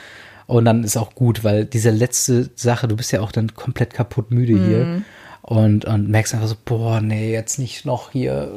Und 0.46 0.64
dann 0.64 0.84
ist 0.84 0.96
auch 0.96 1.14
gut, 1.14 1.42
weil 1.42 1.64
diese 1.64 1.90
letzte 1.90 2.50
Sache, 2.54 2.86
du 2.86 2.96
bist 2.96 3.10
ja 3.10 3.20
auch 3.20 3.32
dann 3.32 3.54
komplett 3.54 3.92
kaputt 3.94 4.30
müde 4.30 4.56
hier. 4.56 5.02
Und, 5.42 5.84
und 5.84 6.08
merkst 6.08 6.34
einfach 6.34 6.48
so, 6.48 6.56
boah, 6.64 7.00
nee, 7.00 7.32
jetzt 7.32 7.60
nicht 7.60 7.84
noch 7.84 8.10
hier 8.10 8.50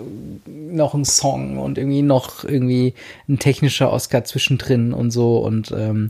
noch 0.47 0.95
ein 0.95 1.05
Song 1.05 1.59
und 1.59 1.77
irgendwie 1.77 2.01
noch 2.01 2.43
irgendwie 2.43 2.95
ein 3.27 3.37
technischer 3.37 3.93
Oscar 3.93 4.23
zwischendrin 4.23 4.91
und 4.91 5.11
so. 5.11 5.37
Und 5.37 5.71
ähm, 5.71 6.09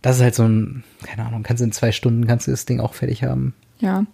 das 0.00 0.16
ist 0.16 0.22
halt 0.22 0.34
so 0.34 0.44
ein, 0.44 0.82
keine 1.02 1.26
Ahnung, 1.26 1.42
kannst 1.42 1.60
du 1.60 1.64
in 1.64 1.72
zwei 1.72 1.92
Stunden, 1.92 2.26
kannst 2.26 2.46
du 2.46 2.52
das 2.52 2.64
Ding 2.64 2.80
auch 2.80 2.94
fertig 2.94 3.22
haben. 3.22 3.54
Ja. 3.80 4.06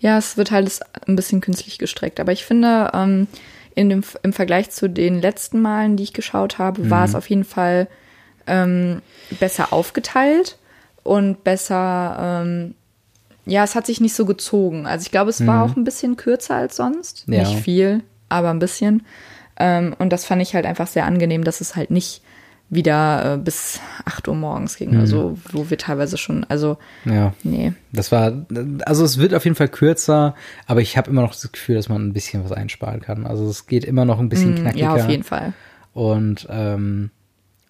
Ja, 0.00 0.18
es 0.18 0.36
wird 0.36 0.50
halt 0.50 0.80
ein 1.06 1.14
bisschen 1.14 1.40
künstlich 1.40 1.78
gestreckt. 1.78 2.18
Aber 2.18 2.32
ich 2.32 2.44
finde, 2.44 2.90
ähm, 2.92 3.28
in 3.74 3.88
dem, 3.88 4.02
im 4.22 4.32
Vergleich 4.32 4.70
zu 4.70 4.88
den 4.88 5.20
letzten 5.20 5.60
Malen, 5.60 5.96
die 5.96 6.02
ich 6.02 6.12
geschaut 6.12 6.58
habe, 6.58 6.90
war 6.90 7.04
es 7.04 7.14
auf 7.14 7.28
jeden 7.30 7.44
Fall 7.44 7.88
ähm, 8.46 9.02
besser 9.38 9.72
aufgeteilt 9.72 10.58
und 11.02 11.44
besser, 11.44 12.42
ähm, 12.44 12.74
ja, 13.44 13.64
es 13.64 13.74
hat 13.74 13.86
sich 13.86 14.00
nicht 14.00 14.14
so 14.14 14.24
gezogen. 14.24 14.86
Also 14.86 15.04
ich 15.04 15.10
glaube, 15.10 15.30
es 15.30 15.46
war 15.46 15.64
auch 15.64 15.76
ein 15.76 15.84
bisschen 15.84 16.16
kürzer 16.16 16.54
als 16.54 16.76
sonst. 16.76 17.24
Ja. 17.26 17.40
Nicht 17.40 17.58
viel, 17.58 18.02
aber 18.28 18.50
ein 18.50 18.58
bisschen. 18.58 19.04
Ähm, 19.58 19.94
und 19.98 20.12
das 20.12 20.24
fand 20.24 20.42
ich 20.42 20.54
halt 20.54 20.66
einfach 20.66 20.86
sehr 20.86 21.06
angenehm, 21.06 21.44
dass 21.44 21.60
es 21.60 21.74
halt 21.74 21.90
nicht 21.90 22.22
wieder 22.72 23.34
äh, 23.34 23.36
bis 23.36 23.80
8 24.06 24.26
Uhr 24.28 24.34
morgens 24.34 24.76
ging. 24.76 24.96
Also, 24.96 25.36
wo 25.52 25.68
wir 25.68 25.76
teilweise 25.76 26.16
schon, 26.16 26.44
also, 26.44 26.78
Ja. 27.04 27.34
nee. 27.42 27.74
Das 27.92 28.10
war, 28.10 28.32
also 28.86 29.04
es 29.04 29.18
wird 29.18 29.34
auf 29.34 29.44
jeden 29.44 29.56
Fall 29.56 29.68
kürzer, 29.68 30.34
aber 30.66 30.80
ich 30.80 30.96
habe 30.96 31.10
immer 31.10 31.20
noch 31.20 31.32
das 31.34 31.52
Gefühl, 31.52 31.74
dass 31.76 31.90
man 31.90 32.06
ein 32.08 32.14
bisschen 32.14 32.42
was 32.44 32.52
einsparen 32.52 33.02
kann. 33.02 33.26
Also 33.26 33.46
es 33.46 33.66
geht 33.66 33.84
immer 33.84 34.06
noch 34.06 34.18
ein 34.18 34.30
bisschen 34.30 34.54
knackiger. 34.54 34.84
Ja, 34.84 34.94
auf 34.94 35.08
jeden 35.08 35.22
Fall. 35.22 35.52
Und 35.92 36.46
ähm, 36.50 37.10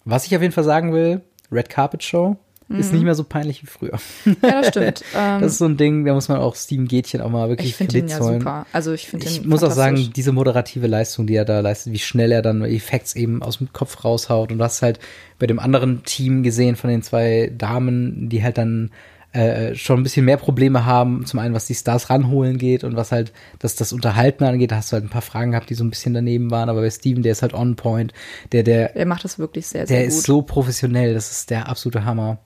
was 0.05 0.25
ich 0.25 0.35
auf 0.37 0.41
jeden 0.41 0.53
Fall 0.53 0.63
sagen 0.63 0.93
will, 0.93 1.19
Red 1.51 1.69
Carpet 1.69 2.01
Show 2.03 2.37
ist 2.69 2.87
Mhm. 2.91 2.95
nicht 2.97 3.03
mehr 3.05 3.15
so 3.15 3.23
peinlich 3.23 3.61
wie 3.61 3.67
früher. 3.67 3.99
Ja, 4.25 4.61
das 4.61 4.67
stimmt. 4.69 5.03
Das 5.13 5.51
ist 5.53 5.57
so 5.57 5.65
ein 5.65 5.77
Ding, 5.77 6.05
da 6.05 6.13
muss 6.13 6.29
man 6.29 6.37
auch 6.39 6.55
Steven 6.55 6.87
Gätchen 6.87 7.21
auch 7.21 7.29
mal 7.29 7.49
wirklich 7.49 7.69
ich 7.69 7.75
finde 7.75 7.97
ihn 7.99 8.07
ja 8.07 8.17
super. 8.21 8.65
Also 8.73 8.93
ich 8.93 9.07
finde 9.07 9.25
Ich 9.27 9.45
muss 9.45 9.63
auch 9.63 9.71
sagen, 9.71 10.11
diese 10.15 10.31
moderative 10.31 10.87
Leistung, 10.87 11.27
die 11.27 11.35
er 11.35 11.45
da 11.45 11.59
leistet, 11.59 11.93
wie 11.93 11.99
schnell 11.99 12.31
er 12.31 12.41
dann 12.41 12.63
Effekts 12.63 13.15
eben 13.15 13.41
aus 13.43 13.57
dem 13.57 13.71
Kopf 13.73 14.03
raushaut. 14.03 14.51
Und 14.51 14.57
du 14.59 14.63
hast 14.63 14.81
halt 14.81 14.99
bei 15.39 15.47
dem 15.47 15.59
anderen 15.59 16.03
Team 16.03 16.43
gesehen 16.43 16.75
von 16.75 16.89
den 16.89 17.01
zwei 17.03 17.51
Damen, 17.57 18.29
die 18.29 18.43
halt 18.43 18.57
dann 18.57 18.91
äh, 19.33 19.73
schon 19.73 19.99
ein 19.99 20.03
bisschen 20.03 20.25
mehr 20.25 20.37
Probleme 20.37 20.85
haben. 20.85 21.25
Zum 21.25 21.39
einen, 21.39 21.55
was 21.55 21.65
die 21.65 21.73
Stars 21.73 22.11
ranholen 22.11 22.59
geht 22.59 22.83
und 22.83 22.95
was 22.95 23.11
halt 23.11 23.33
das, 23.57 23.75
das 23.75 23.91
Unterhalten 23.91 24.43
angeht. 24.43 24.71
Da 24.71 24.75
hast 24.75 24.91
du 24.91 24.93
halt 24.93 25.05
ein 25.05 25.09
paar 25.09 25.23
Fragen 25.23 25.51
gehabt, 25.51 25.69
die 25.71 25.73
so 25.73 25.83
ein 25.83 25.89
bisschen 25.89 26.13
daneben 26.13 26.51
waren. 26.51 26.69
Aber 26.69 26.81
bei 26.81 26.89
Steven, 26.91 27.23
der 27.23 27.31
ist 27.31 27.41
halt 27.41 27.55
on 27.55 27.75
point. 27.75 28.13
Der, 28.51 28.61
der, 28.61 28.95
Er 28.95 29.07
macht 29.07 29.23
das 29.23 29.39
wirklich 29.39 29.65
sehr, 29.67 29.87
sehr 29.87 29.97
der 29.97 30.05
gut. 30.07 30.13
ist 30.15 30.23
so 30.27 30.43
professionell. 30.43 31.15
Das 31.15 31.31
ist 31.31 31.49
der 31.49 31.67
absolute 31.67 32.05
Hammer. 32.05 32.37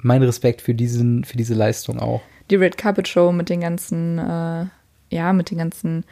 Mein 0.00 0.22
Respekt 0.22 0.62
für 0.62 0.74
diesen, 0.74 1.24
für 1.24 1.36
diese 1.36 1.54
Leistung 1.54 1.98
auch. 1.98 2.20
Die 2.50 2.56
Red 2.56 2.78
Carpet 2.78 3.08
Show 3.08 3.32
mit 3.32 3.48
den 3.48 3.60
ganzen, 3.60 4.18
äh, 4.18 4.64
ja, 5.10 5.32
mit 5.32 5.50
den 5.50 5.58
ganzen 5.58 6.04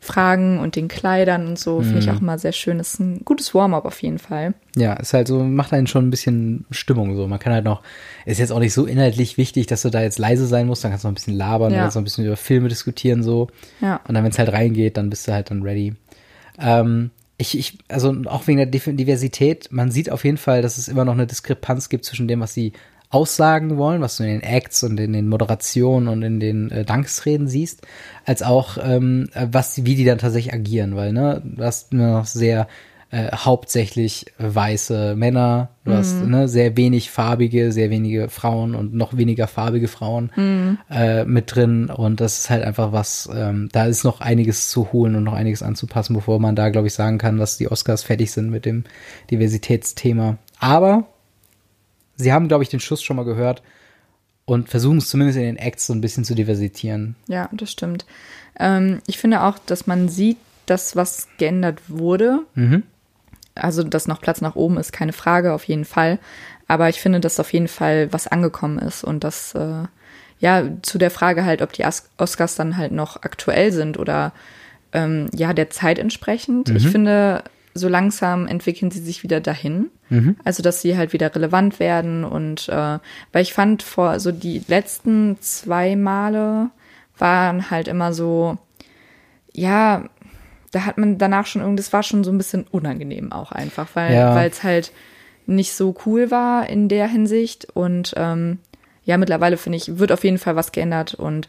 Fragen 0.00 0.58
und 0.58 0.76
den 0.76 0.88
Kleidern 0.88 1.46
und 1.46 1.58
so, 1.58 1.80
finde 1.80 2.00
ich 2.00 2.06
Mhm. 2.08 2.16
auch 2.16 2.20
mal 2.20 2.38
sehr 2.38 2.52
schön. 2.52 2.76
Das 2.76 2.92
ist 2.92 3.00
ein 3.00 3.24
gutes 3.24 3.54
Warm-up 3.54 3.86
auf 3.86 4.02
jeden 4.02 4.18
Fall. 4.18 4.52
Ja, 4.76 4.92
ist 4.94 5.14
halt 5.14 5.28
so, 5.28 5.42
macht 5.42 5.72
einen 5.72 5.86
schon 5.86 6.06
ein 6.06 6.10
bisschen 6.10 6.66
Stimmung 6.70 7.16
so. 7.16 7.26
Man 7.26 7.38
kann 7.38 7.54
halt 7.54 7.64
noch, 7.64 7.80
ist 8.26 8.38
jetzt 8.38 8.50
auch 8.52 8.58
nicht 8.58 8.74
so 8.74 8.84
inhaltlich 8.84 9.38
wichtig, 9.38 9.66
dass 9.66 9.80
du 9.80 9.88
da 9.88 10.02
jetzt 10.02 10.18
leise 10.18 10.46
sein 10.46 10.66
musst, 10.66 10.84
dann 10.84 10.90
kannst 10.90 11.04
du 11.04 11.08
noch 11.08 11.12
ein 11.12 11.14
bisschen 11.14 11.36
labern, 11.38 11.70
Ja. 11.72 11.76
dann 11.78 11.84
kannst 11.84 11.94
du 11.96 11.98
noch 11.98 12.02
ein 12.02 12.04
bisschen 12.04 12.26
über 12.26 12.36
Filme 12.36 12.68
diskutieren 12.68 13.22
so. 13.22 13.48
Ja. 13.80 14.00
Und 14.06 14.14
dann, 14.14 14.22
wenn 14.24 14.30
es 14.30 14.38
halt 14.38 14.52
reingeht, 14.52 14.98
dann 14.98 15.08
bist 15.08 15.26
du 15.26 15.32
halt 15.32 15.50
dann 15.50 15.62
ready. 15.62 15.94
Ähm, 16.58 17.10
ich, 17.38 17.58
ich, 17.58 17.78
also 17.88 18.14
auch 18.26 18.46
wegen 18.46 18.58
der 18.58 18.66
Diversität, 18.66 19.68
man 19.72 19.90
sieht 19.90 20.10
auf 20.10 20.24
jeden 20.24 20.36
Fall, 20.36 20.60
dass 20.60 20.76
es 20.76 20.86
immer 20.88 21.04
noch 21.06 21.14
eine 21.14 21.26
Diskrepanz 21.26 21.88
gibt 21.88 22.04
zwischen 22.04 22.28
dem, 22.28 22.40
was 22.40 22.52
sie 22.52 22.74
aussagen 23.14 23.76
wollen, 23.76 24.00
was 24.00 24.16
du 24.16 24.24
in 24.24 24.40
den 24.40 24.42
Acts 24.42 24.82
und 24.82 24.98
in 24.98 25.12
den 25.12 25.28
Moderationen 25.28 26.08
und 26.08 26.22
in 26.22 26.40
den 26.40 26.70
äh, 26.72 26.84
Danksreden 26.84 27.46
siehst, 27.46 27.86
als 28.24 28.42
auch 28.42 28.76
ähm, 28.82 29.28
was, 29.34 29.84
wie 29.84 29.94
die 29.94 30.04
dann 30.04 30.18
tatsächlich 30.18 30.52
agieren, 30.52 30.96
weil 30.96 31.12
ne, 31.12 31.40
du 31.44 31.62
hast 31.62 31.92
nur 31.92 32.08
noch 32.08 32.26
sehr 32.26 32.66
äh, 33.12 33.30
hauptsächlich 33.32 34.26
weiße 34.38 35.14
Männer, 35.14 35.68
du 35.84 35.92
mhm. 35.92 35.96
hast 35.96 36.24
ne, 36.24 36.48
sehr 36.48 36.76
wenig 36.76 37.12
farbige, 37.12 37.70
sehr 37.70 37.88
wenige 37.90 38.28
Frauen 38.28 38.74
und 38.74 38.94
noch 38.94 39.16
weniger 39.16 39.46
farbige 39.46 39.86
Frauen 39.86 40.32
mhm. 40.34 40.78
äh, 40.90 41.24
mit 41.24 41.54
drin 41.54 41.90
und 41.90 42.20
das 42.20 42.38
ist 42.38 42.50
halt 42.50 42.64
einfach 42.64 42.90
was, 42.90 43.30
ähm, 43.32 43.68
da 43.70 43.84
ist 43.84 44.02
noch 44.02 44.22
einiges 44.22 44.70
zu 44.70 44.92
holen 44.92 45.14
und 45.14 45.22
noch 45.22 45.34
einiges 45.34 45.62
anzupassen, 45.62 46.14
bevor 46.14 46.40
man 46.40 46.56
da, 46.56 46.70
glaube 46.70 46.88
ich, 46.88 46.94
sagen 46.94 47.18
kann, 47.18 47.36
dass 47.36 47.58
die 47.58 47.70
Oscars 47.70 48.02
fertig 48.02 48.32
sind 48.32 48.50
mit 48.50 48.64
dem 48.64 48.82
Diversitätsthema. 49.30 50.38
Aber 50.58 51.06
sie 52.16 52.32
haben, 52.32 52.48
glaube 52.48 52.64
ich, 52.64 52.70
den 52.70 52.80
Schuss 52.80 53.02
schon 53.02 53.16
mal 53.16 53.24
gehört 53.24 53.62
und 54.44 54.68
versuchen 54.68 54.98
es 54.98 55.08
zumindest 55.08 55.38
in 55.38 55.44
den 55.44 55.56
Acts 55.56 55.86
so 55.86 55.92
ein 55.92 56.00
bisschen 56.00 56.24
zu 56.24 56.34
diversitieren. 56.34 57.16
Ja, 57.28 57.48
das 57.52 57.70
stimmt. 57.70 58.04
Ähm, 58.58 59.00
ich 59.06 59.18
finde 59.18 59.42
auch, 59.42 59.58
dass 59.58 59.86
man 59.86 60.08
sieht, 60.08 60.38
dass 60.66 60.96
was 60.96 61.28
geändert 61.38 61.80
wurde. 61.88 62.40
Mhm. 62.54 62.82
Also, 63.54 63.84
dass 63.84 64.08
noch 64.08 64.20
Platz 64.20 64.40
nach 64.40 64.56
oben 64.56 64.78
ist, 64.78 64.92
keine 64.92 65.12
Frage, 65.12 65.52
auf 65.52 65.64
jeden 65.64 65.84
Fall. 65.84 66.18
Aber 66.66 66.88
ich 66.88 67.00
finde, 67.00 67.20
dass 67.20 67.40
auf 67.40 67.52
jeden 67.52 67.68
Fall 67.68 68.12
was 68.12 68.26
angekommen 68.26 68.78
ist 68.78 69.04
und 69.04 69.22
dass, 69.22 69.54
äh, 69.54 69.84
ja, 70.40 70.64
zu 70.82 70.98
der 70.98 71.10
Frage 71.10 71.44
halt, 71.44 71.62
ob 71.62 71.72
die 71.72 71.84
Oscars 72.18 72.56
dann 72.56 72.76
halt 72.76 72.92
noch 72.92 73.22
aktuell 73.22 73.70
sind 73.70 73.98
oder 73.98 74.32
ähm, 74.92 75.28
ja, 75.32 75.52
der 75.52 75.70
Zeit 75.70 75.98
entsprechend. 75.98 76.68
Mhm. 76.68 76.76
Ich 76.76 76.88
finde, 76.88 77.44
so 77.74 77.88
langsam 77.88 78.46
entwickeln 78.46 78.90
sie 78.90 79.00
sich 79.00 79.22
wieder 79.22 79.40
dahin. 79.40 79.90
Mhm. 80.08 80.36
Also, 80.44 80.62
dass 80.62 80.80
sie 80.80 80.96
halt 80.96 81.12
wieder 81.12 81.34
relevant 81.34 81.80
werden. 81.80 82.24
Und 82.24 82.68
äh, 82.68 82.98
weil 83.32 83.42
ich 83.42 83.52
fand, 83.52 83.82
vor 83.82 84.20
so 84.20 84.32
die 84.32 84.62
letzten 84.68 85.36
zwei 85.40 85.96
Male 85.96 86.70
waren 87.18 87.70
halt 87.70 87.88
immer 87.88 88.12
so, 88.12 88.56
ja, 89.52 90.04
da 90.70 90.86
hat 90.86 90.98
man 90.98 91.18
danach 91.18 91.46
schon 91.46 91.62
irgendwie, 91.62 91.82
das 91.82 91.92
war 91.92 92.02
schon 92.02 92.24
so 92.24 92.32
ein 92.32 92.38
bisschen 92.38 92.66
unangenehm 92.70 93.32
auch 93.32 93.52
einfach, 93.52 93.88
weil 93.94 94.14
ja. 94.14 94.44
es 94.44 94.62
halt 94.62 94.92
nicht 95.46 95.72
so 95.72 95.94
cool 96.06 96.30
war 96.30 96.68
in 96.68 96.88
der 96.88 97.06
Hinsicht. 97.06 97.68
Und 97.74 98.14
ähm, 98.16 98.58
ja, 99.04 99.16
mittlerweile 99.16 99.56
finde 99.56 99.78
ich, 99.78 99.98
wird 99.98 100.12
auf 100.12 100.24
jeden 100.24 100.38
Fall 100.38 100.56
was 100.56 100.72
geändert. 100.72 101.14
Und 101.14 101.48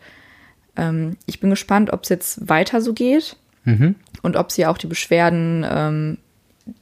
ähm, 0.76 1.18
ich 1.26 1.40
bin 1.40 1.50
gespannt, 1.50 1.92
ob 1.92 2.04
es 2.04 2.10
jetzt 2.10 2.50
weiter 2.50 2.82
so 2.82 2.94
geht. 2.94 3.38
Mhm. 3.64 3.96
Und 4.26 4.38
ob 4.38 4.52
sie 4.52 4.66
auch 4.66 4.80
die 4.80 4.88
Beschwerden 4.88 5.64
ähm, 5.70 6.18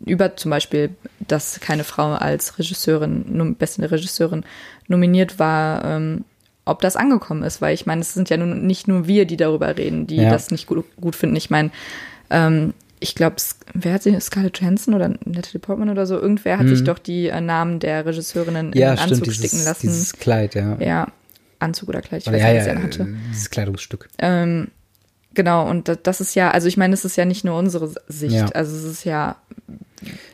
über 0.06 0.38
zum 0.38 0.50
Beispiel, 0.50 0.92
dass 1.20 1.60
keine 1.60 1.84
Frau 1.84 2.14
als 2.14 2.58
Regisseurin, 2.58 3.56
beste 3.60 3.92
Regisseurin 3.92 4.46
nominiert 4.88 5.40
war, 5.40 5.84
ähm, 5.84 6.24
ob 6.64 6.80
das 6.80 6.96
angekommen 6.96 7.44
ist, 7.44 7.62
weil 7.62 7.74
ich 7.74 7.86
meine, 7.86 8.00
es 8.00 8.14
sind 8.14 8.30
ja 8.30 8.38
nun 8.38 8.66
nicht 8.66 8.88
nur 8.88 9.08
wir, 9.08 9.26
die 9.26 9.36
darüber 9.36 9.78
reden, 9.78 10.08
die 10.08 10.16
ja. 10.16 10.30
das 10.30 10.52
nicht 10.52 10.68
gut, 10.68 10.86
gut 11.02 11.18
finden. 11.18 11.36
Ich 11.36 11.50
meine, 11.50 11.72
ähm, 12.30 12.74
ich 13.02 13.14
glaube, 13.14 13.36
wer 13.74 13.96
hat 13.96 14.04
sie, 14.04 14.18
Scarlett 14.22 14.62
Johansson 14.62 14.94
oder 14.94 15.10
Natalie 15.10 15.60
Portman 15.60 15.90
oder 15.90 16.06
so, 16.06 16.18
irgendwer 16.18 16.54
hat 16.54 16.68
hm. 16.68 16.70
sich 16.70 16.82
mhm. 16.82 16.86
doch 16.86 17.00
die 17.00 17.28
äh, 17.28 17.42
Namen 17.42 17.80
der 17.80 18.06
Regisseurinnen 18.06 18.72
ja, 18.74 18.92
in 18.92 18.96
den 18.96 19.04
Anzug 19.04 19.26
dieses, 19.26 19.40
sticken 19.40 19.66
lassen. 19.66 19.88
Dieses 19.88 20.14
Kleid, 20.14 20.56
ja. 20.56 20.78
Ja, 20.80 21.08
Anzug 21.60 21.90
oder 21.90 22.02
Kleid, 22.02 22.22
ich 22.22 22.32
weiß 22.32 22.42
ja, 22.42 22.54
nicht, 22.54 22.62
was 22.62 22.68
er 22.68 22.84
hatte. 22.84 23.08
Dieses 23.32 23.50
Kleidungsstück. 23.50 24.08
Ähm, 24.20 24.70
Genau, 25.34 25.68
und 25.70 26.00
das 26.04 26.22
ist 26.22 26.36
ja, 26.36 26.52
also 26.52 26.68
ich 26.68 26.78
meine, 26.78 26.94
es 26.94 27.06
ist 27.06 27.16
ja 27.16 27.26
nicht 27.26 27.44
nur 27.44 27.58
unsere 27.58 27.92
Sicht, 28.08 28.36
ja. 28.36 28.46
also 28.48 28.76
es 28.76 28.84
ist 28.84 29.04
ja, 29.04 29.38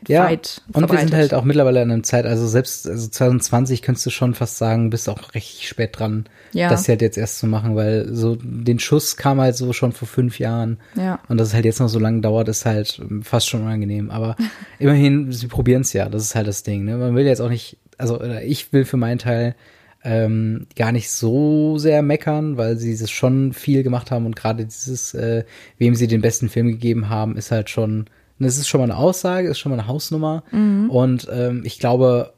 ja 0.08 0.26
weit 0.26 0.62
und 0.68 0.80
verbreitet. 0.80 0.92
wir 0.92 1.10
sind 1.10 1.16
halt 1.16 1.34
auch 1.34 1.44
mittlerweile 1.44 1.82
in 1.82 1.92
einer 1.92 2.04
Zeit, 2.04 2.26
also 2.26 2.48
selbst 2.48 2.88
also 2.88 3.08
2020 3.08 3.82
könntest 3.82 4.06
du 4.06 4.10
schon 4.10 4.34
fast 4.34 4.58
sagen, 4.58 4.90
bist 4.90 5.08
auch 5.08 5.34
recht 5.34 5.64
spät 5.64 5.98
dran, 5.98 6.26
ja. 6.52 6.70
das 6.70 6.88
halt 6.88 7.02
jetzt 7.02 7.18
erst 7.18 7.40
zu 7.40 7.48
machen, 7.48 7.76
weil 7.76 8.14
so 8.14 8.38
den 8.42 8.80
Schuss 8.80 9.16
kam 9.16 9.40
halt 9.40 9.56
so 9.56 9.72
schon 9.74 9.94
vor 9.94 10.08
fünf 10.08 10.40
Jahren 10.40 10.80
ja. 10.96 11.20
und 11.30 11.38
dass 11.38 11.50
es 11.50 11.54
halt 11.54 11.66
jetzt 11.66 11.80
noch 11.80 11.90
so 11.90 12.00
lange 12.00 12.22
dauert, 12.22 12.50
ist 12.50 12.66
halt 12.66 13.02
fast 13.22 13.48
schon 13.48 13.62
unangenehm, 13.62 14.12
aber 14.12 14.36
immerhin, 14.80 15.32
sie 15.32 15.48
probieren 15.48 15.82
es 15.82 15.94
ja, 15.94 16.10
das 16.10 16.24
ist 16.24 16.36
halt 16.36 16.48
das 16.48 16.64
Ding, 16.64 16.84
ne? 16.84 16.98
man 16.98 17.16
will 17.16 17.26
jetzt 17.26 17.42
auch 17.42 17.50
nicht, 17.50 17.78
also 17.98 18.22
ich 18.22 18.74
will 18.74 18.86
für 18.86 18.98
meinen 18.98 19.20
Teil 19.20 19.56
ähm, 20.04 20.68
gar 20.76 20.92
nicht 20.92 21.12
so 21.12 21.78
sehr 21.78 22.02
meckern, 22.02 22.58
weil 22.58 22.78
sie 22.78 22.92
es 22.92 23.12
schon 23.12 23.54
viel 23.54 23.84
gemacht 23.84 24.12
haben 24.12 24.26
und 24.26 24.36
gerade 24.36 24.66
dieses, 24.66 25.14
äh, 25.14 25.44
wem 25.78 25.96
sie 25.96 26.08
den 26.08 26.22
besten 26.22 26.50
Film 26.50 26.68
gegeben 26.68 27.10
haben, 27.10 27.36
ist 27.36 27.52
halt 27.52 27.70
schon, 27.70 28.06
das 28.40 28.58
ist 28.58 28.68
schon 28.68 28.80
mal 28.80 28.86
eine 28.86 28.98
Aussage, 28.98 29.50
ist 29.50 29.60
schon 29.60 29.72
mal 29.72 29.80
eine 29.80 29.88
Hausnummer. 29.88 30.44
Mhm. 30.52 30.90
Und 30.90 31.28
ähm, 31.32 31.64
ich 31.66 31.80
glaube, 31.80 32.34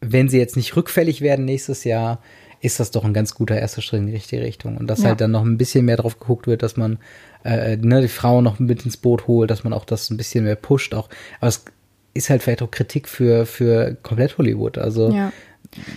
wenn 0.00 0.28
sie 0.28 0.38
jetzt 0.38 0.56
nicht 0.56 0.76
rückfällig 0.76 1.20
werden 1.20 1.44
nächstes 1.44 1.84
Jahr, 1.84 2.20
ist 2.60 2.78
das 2.78 2.90
doch 2.90 3.04
ein 3.04 3.14
ganz 3.14 3.34
guter 3.34 3.58
erster 3.58 3.82
Schritt 3.82 4.00
in 4.00 4.06
die 4.06 4.12
richtige 4.12 4.42
Richtung. 4.42 4.76
Und 4.76 4.86
dass 4.86 5.00
ja. 5.00 5.08
halt 5.08 5.20
dann 5.20 5.30
noch 5.30 5.42
ein 5.42 5.58
bisschen 5.58 5.86
mehr 5.86 5.96
drauf 5.96 6.20
geguckt 6.20 6.46
wird, 6.46 6.62
dass 6.62 6.76
man 6.76 6.98
äh, 7.42 7.76
ne, 7.76 8.02
die 8.02 8.08
Frauen 8.08 8.44
noch 8.44 8.58
mit 8.58 8.84
ins 8.84 8.96
Boot 8.96 9.26
holt, 9.26 9.50
dass 9.50 9.64
man 9.64 9.72
auch 9.72 9.84
das 9.84 10.10
ein 10.10 10.16
bisschen 10.16 10.44
mehr 10.44 10.56
pusht. 10.56 10.94
Auch, 10.94 11.08
aber 11.40 11.48
es 11.48 11.64
ist 12.12 12.30
halt 12.30 12.42
vielleicht 12.42 12.62
auch 12.62 12.70
Kritik 12.70 13.08
für, 13.08 13.46
für 13.46 13.96
komplett 14.02 14.36
Hollywood. 14.38 14.78
Also 14.78 15.10
ja. 15.10 15.32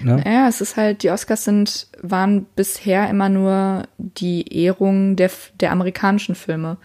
Ne? 0.04 0.24
Ja, 0.26 0.48
es 0.48 0.62
ist 0.62 0.78
halt, 0.78 1.04
die 1.04 1.10
Oscars 1.10 1.46
sind, 1.46 1.88
waren 2.02 2.46
bisher 2.56 3.10
immer 3.10 3.30
nur 3.30 3.84
die 3.98 4.64
Ehrung 4.64 5.16
der, 5.16 5.32
der 5.60 5.72
amerikanischen 5.72 6.36
Filme. 6.36 6.78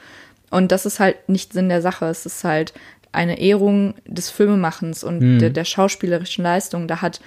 Und 0.50 0.72
das 0.72 0.86
ist 0.86 0.98
halt 1.00 1.28
nicht 1.28 1.52
Sinn 1.52 1.68
der 1.68 1.82
Sache. 1.82 2.06
Es 2.06 2.24
ist 2.24 2.44
halt 2.44 2.72
eine 3.12 3.38
Ehrung 3.40 3.94
des 4.06 4.30
Filmemachens 4.30 5.04
und 5.04 5.20
mhm. 5.20 5.38
der, 5.38 5.50
der, 5.50 5.64
schauspielerischen 5.64 6.44
Leistung. 6.44 6.88
Da 6.88 7.02
hat 7.02 7.20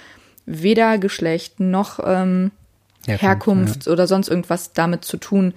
weder 0.46 0.98
Geschlecht 0.98 1.60
noch 1.60 2.00
ähm, 2.04 2.50
Herkunft, 3.06 3.22
Herkunft 3.22 3.86
ja. 3.86 3.92
oder 3.92 4.06
sonst 4.06 4.28
irgendwas 4.28 4.72
damit 4.72 5.04
zu 5.04 5.16
tun, 5.16 5.54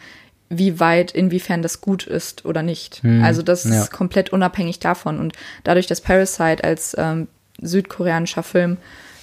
wie 0.49 0.79
weit, 0.79 1.11
inwiefern 1.11 1.61
das 1.61 1.81
gut 1.81 2.05
ist 2.05 2.45
oder 2.45 2.61
nicht. 2.63 3.03
Mhm. 3.03 3.23
Also 3.23 3.41
das 3.41 3.63
ja. 3.63 3.81
ist 3.81 3.91
komplett 3.91 4.31
unabhängig 4.31 4.79
davon. 4.79 5.19
Und 5.19 5.33
dadurch, 5.63 5.87
dass 5.87 6.01
Parasite 6.01 6.63
als 6.63 6.95
ähm, 6.97 7.27
südkoreanischer 7.61 8.43
Film 8.43 8.77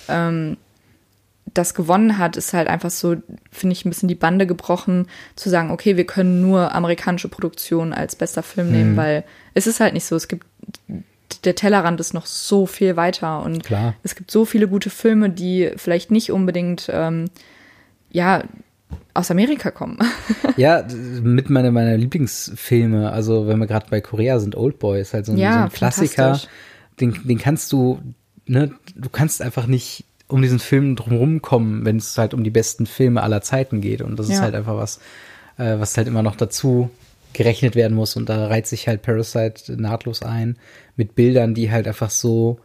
ähm, 0.08 0.56
das 1.54 1.74
gewonnen 1.74 2.18
hat, 2.18 2.36
ist 2.36 2.52
halt 2.52 2.68
einfach 2.68 2.90
so, 2.90 3.16
finde 3.50 3.72
ich, 3.72 3.84
ein 3.84 3.90
bisschen 3.90 4.08
die 4.08 4.14
Bande 4.14 4.46
gebrochen, 4.46 5.06
zu 5.36 5.50
sagen, 5.50 5.70
okay, 5.70 5.96
wir 5.96 6.06
können 6.06 6.40
nur 6.40 6.74
amerikanische 6.74 7.28
Produktionen 7.28 7.92
als 7.92 8.16
bester 8.16 8.42
Film 8.42 8.68
mhm. 8.68 8.72
nehmen, 8.72 8.96
weil 8.96 9.24
es 9.54 9.66
ist 9.66 9.80
halt 9.80 9.94
nicht 9.94 10.04
so. 10.04 10.16
Es 10.16 10.28
gibt, 10.28 10.46
der 11.44 11.54
Tellerrand 11.54 12.00
ist 12.00 12.14
noch 12.14 12.26
so 12.26 12.66
viel 12.66 12.96
weiter 12.96 13.42
und 13.42 13.64
Klar. 13.64 13.94
es 14.02 14.14
gibt 14.14 14.30
so 14.30 14.44
viele 14.44 14.68
gute 14.68 14.90
Filme, 14.90 15.30
die 15.30 15.72
vielleicht 15.76 16.10
nicht 16.10 16.30
unbedingt, 16.32 16.88
ähm, 16.92 17.26
ja, 18.10 18.44
aus 19.14 19.30
Amerika 19.30 19.70
kommen. 19.70 19.98
ja, 20.56 20.86
mit 21.22 21.50
meiner 21.50 21.70
meiner 21.70 21.96
Lieblingsfilme, 21.96 23.10
also 23.10 23.46
wenn 23.46 23.58
wir 23.58 23.66
gerade 23.66 23.86
bei 23.90 24.00
Korea 24.00 24.38
sind, 24.38 24.56
Old 24.56 24.78
Boy 24.78 25.00
ist 25.00 25.12
halt 25.14 25.26
so 25.26 25.32
ein, 25.32 25.38
ja, 25.38 25.52
so 25.52 25.58
ein 25.64 25.72
Klassiker, 25.72 26.40
den, 27.00 27.18
den 27.24 27.38
kannst 27.38 27.72
du, 27.72 28.00
ne, 28.46 28.72
du 28.94 29.08
kannst 29.10 29.42
einfach 29.42 29.66
nicht 29.66 30.04
um 30.28 30.42
diesen 30.42 30.58
Film 30.58 30.96
drumherum 30.96 31.42
kommen, 31.42 31.84
wenn 31.84 31.96
es 31.96 32.16
halt 32.16 32.34
um 32.34 32.44
die 32.44 32.50
besten 32.50 32.86
Filme 32.86 33.22
aller 33.22 33.42
Zeiten 33.42 33.80
geht. 33.80 34.02
Und 34.02 34.18
das 34.18 34.28
ja. 34.28 34.36
ist 34.36 34.40
halt 34.40 34.54
einfach 34.54 34.76
was, 34.76 34.98
äh, 35.58 35.78
was 35.78 35.96
halt 35.96 36.08
immer 36.08 36.22
noch 36.22 36.36
dazu 36.36 36.90
gerechnet 37.32 37.74
werden 37.74 37.94
muss. 37.94 38.16
Und 38.16 38.28
da 38.28 38.46
reiht 38.46 38.66
sich 38.66 38.88
halt 38.88 39.02
Parasite 39.02 39.80
nahtlos 39.80 40.22
ein 40.22 40.56
mit 40.96 41.14
Bildern, 41.14 41.54
die 41.54 41.70
halt 41.70 41.86
einfach 41.88 42.10
so 42.10 42.58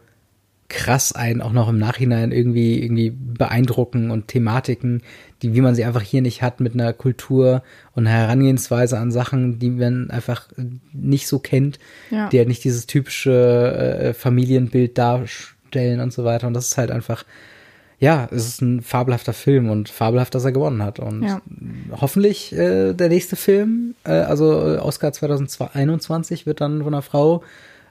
krass 0.68 1.12
einen 1.12 1.40
auch 1.40 1.52
noch 1.52 1.70
im 1.70 1.78
Nachhinein 1.78 2.30
irgendwie 2.30 2.82
irgendwie 2.82 3.10
beeindrucken 3.10 4.10
und 4.10 4.28
Thematiken, 4.28 5.02
die 5.40 5.54
wie 5.54 5.62
man 5.62 5.74
sie 5.74 5.84
einfach 5.84 6.02
hier 6.02 6.20
nicht 6.20 6.42
hat 6.42 6.60
mit 6.60 6.74
einer 6.74 6.92
Kultur 6.92 7.62
und 7.94 8.06
einer 8.06 8.16
Herangehensweise 8.16 8.98
an 8.98 9.10
Sachen, 9.10 9.58
die 9.58 9.70
man 9.70 10.10
einfach 10.10 10.48
nicht 10.92 11.26
so 11.26 11.38
kennt, 11.38 11.78
ja. 12.10 12.28
die 12.28 12.38
halt 12.38 12.48
nicht 12.48 12.64
dieses 12.64 12.86
typische 12.86 13.32
äh, 13.32 14.12
Familienbild 14.12 14.98
darstellen 14.98 15.57
und 15.76 16.12
so 16.12 16.24
weiter 16.24 16.46
und 16.46 16.54
das 16.54 16.68
ist 16.68 16.78
halt 16.78 16.90
einfach 16.90 17.24
ja, 18.00 18.28
es 18.30 18.46
ist 18.46 18.62
ein 18.62 18.80
fabelhafter 18.80 19.32
Film 19.32 19.70
und 19.70 19.88
fabelhaft, 19.88 20.34
dass 20.34 20.44
er 20.44 20.52
gewonnen 20.52 20.82
hat. 20.82 21.00
Und 21.00 21.24
ja. 21.24 21.40
hoffentlich 22.00 22.52
äh, 22.52 22.92
der 22.94 23.08
nächste 23.08 23.34
Film, 23.34 23.96
äh, 24.04 24.12
also 24.12 24.52
äh, 24.52 24.78
Oscar 24.78 25.12
2021, 25.12 26.46
wird 26.46 26.60
dann 26.60 26.84
von 26.84 26.94
einer 26.94 27.02
Frau 27.02 27.42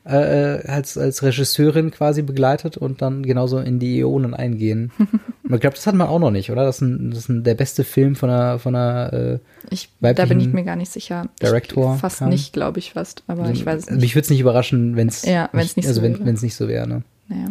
äh, 0.06 0.66
als, 0.66 0.98
als 0.98 1.22
Regisseurin 1.24 1.92
quasi 1.92 2.22
begleitet 2.22 2.78
und 2.78 3.02
dann 3.02 3.24
genauso 3.24 3.60
in 3.60 3.80
die 3.80 4.00
Äonen 4.00 4.34
eingehen. 4.34 4.94
und 4.98 5.10
ich 5.54 5.60
glaube, 5.60 5.76
das 5.76 5.86
hat 5.86 5.96
man 5.96 6.08
auch 6.08 6.20
noch 6.20 6.32
nicht, 6.32 6.50
oder? 6.50 6.64
Das 6.64 6.78
ist, 6.78 6.82
ein, 6.82 7.10
das 7.10 7.20
ist 7.20 7.30
ein, 7.30 7.44
der 7.44 7.56
beste 7.56 7.84
Film 7.84 8.16
von 8.16 8.30
einer, 8.30 8.60
von 8.60 8.78
einer 8.78 9.12
äh, 9.12 9.40
ich, 9.70 9.90
Da 10.00 10.14
bin 10.26 10.40
ich 10.40 10.48
mir 10.48 10.64
gar 10.64 10.78
nicht 10.78 10.94
sicher. 10.94 11.28
Director. 11.42 11.96
Ich, 11.96 12.02
fast 12.02 12.20
kam. 12.20 12.30
nicht, 12.30 12.54
glaube 12.54 12.80
ich 12.80 12.94
fast, 12.94 13.24
aber 13.28 13.42
also, 13.42 13.54
ich 13.54 13.66
weiß 13.66 13.84
es 13.84 13.90
nicht. 13.90 14.00
Mich 14.00 14.16
würde 14.16 14.24
es 14.24 14.30
nicht 14.30 14.40
überraschen, 14.40 14.96
wenn 14.96 15.10
es 15.10 15.26
ja, 15.26 15.50
nicht, 15.52 15.76
nicht 15.76 15.88
also 15.88 16.00
so 16.00 16.08
wenn 16.08 16.34
es 16.34 16.42
nicht 16.42 16.56
so 16.56 16.70
wäre. 16.70 16.88
Ne? 16.88 17.04
Naja. 17.28 17.50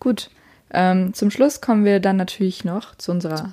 Gut. 0.00 0.30
Ähm, 0.76 1.14
zum 1.14 1.30
Schluss 1.30 1.60
kommen 1.60 1.84
wir 1.84 2.00
dann 2.00 2.16
natürlich 2.16 2.64
noch 2.64 2.96
zu 2.96 3.12
unserer 3.12 3.50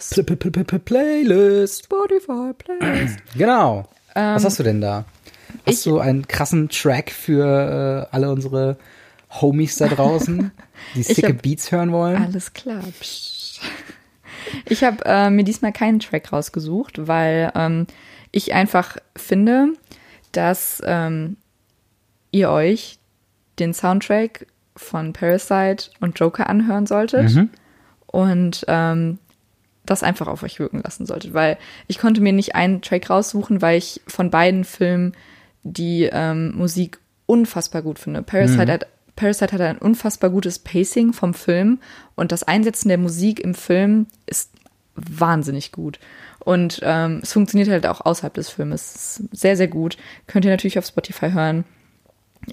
Playlist. 0.86 1.84
Spotify 1.86 2.54
Playlist. 2.58 3.20
Genau. 3.38 3.88
Was 4.16 4.42
Ähm, 4.42 4.46
hast 4.46 4.60
du 4.60 4.64
denn 4.64 4.82
da? 4.82 5.06
Hast 5.66 5.78
Ich- 5.80 5.84
du 5.84 6.00
einen 6.00 6.28
krassen 6.28 6.70
Track 6.70 7.12
für 7.12 8.08
äh, 8.12 8.16
alle 8.16 8.32
unsere 8.32 8.78
Homies 9.40 9.78
da 9.78 9.88
draußen, 9.88 10.52
die 10.96 11.04
sicke 11.04 11.34
Beats 11.34 11.72
hören 11.72 11.92
wollen? 11.92 12.22
Alles 12.22 12.54
klar. 12.54 12.82
Psst. 13.00 13.62
Ich 14.68 14.84
habe 14.84 14.98
äh, 15.06 15.30
mir 15.30 15.44
diesmal 15.44 15.72
keinen 15.72 16.00
Track 16.00 16.34
rausgesucht, 16.34 17.08
weil 17.08 17.52
ähm, 17.56 17.86
ich 18.32 18.54
einfach 18.54 18.98
finde, 19.16 19.74
dass 20.32 20.82
ähm, 20.86 21.38
ihr 22.32 22.50
euch 22.50 22.98
den 23.60 23.74
Soundtrack 23.74 24.48
von 24.76 25.14
Parasite 25.14 25.92
und 26.00 26.20
Joker 26.20 26.50
anhören 26.50 26.88
solltet 26.88 27.32
und 28.08 28.66
ähm, 28.68 29.20
das 29.86 30.04
einfach 30.04 30.28
auf 30.28 30.44
euch 30.44 30.60
wirken 30.60 30.82
lassen 30.84 31.06
solltet, 31.06 31.34
weil 31.34 31.58
ich 31.88 31.98
konnte 31.98 32.22
mir 32.22 32.34
nicht 32.34 32.56
einen 32.56 32.82
Track 32.82 33.10
raussuchen, 33.10 33.62
weil 33.62 33.78
ich 33.78 34.02
von 34.08 34.30
beiden 34.30 34.64
Filmen 34.64 35.14
die 35.64 36.10
ähm, 36.12 36.56
Musik 36.56 37.00
unfassbar 37.26 37.82
gut 37.82 38.00
finde. 38.00 38.22
Parasite, 38.22 38.72
hat, 38.72 38.88
Parasite 39.16 39.54
hat 39.54 39.62
ein 39.62 39.78
unfassbar 39.78 40.30
gutes 40.30 40.60
Pacing 40.60 41.14
vom 41.14 41.34
Film 41.34 41.80
und 42.16 42.32
das 42.32 42.44
Einsetzen 42.44 42.90
der 42.90 42.98
Musik 42.98 43.40
im 43.40 43.54
Film 43.54 44.08
ist 44.26 44.52
wahnsinnig 44.96 45.72
gut. 45.72 46.00
Und 46.40 46.80
ähm, 46.84 47.20
es 47.22 47.34
funktioniert 47.34 47.70
halt 47.70 47.86
auch 47.86 48.02
außerhalb 48.02 48.34
des 48.34 48.50
Filmes. 48.50 49.24
Sehr, 49.32 49.56
sehr 49.56 49.68
gut. 49.68 49.98
Könnt 50.28 50.46
ihr 50.46 50.52
natürlich 50.52 50.80
auf 50.80 50.86
Spotify 50.86 51.32
hören. 51.32 51.66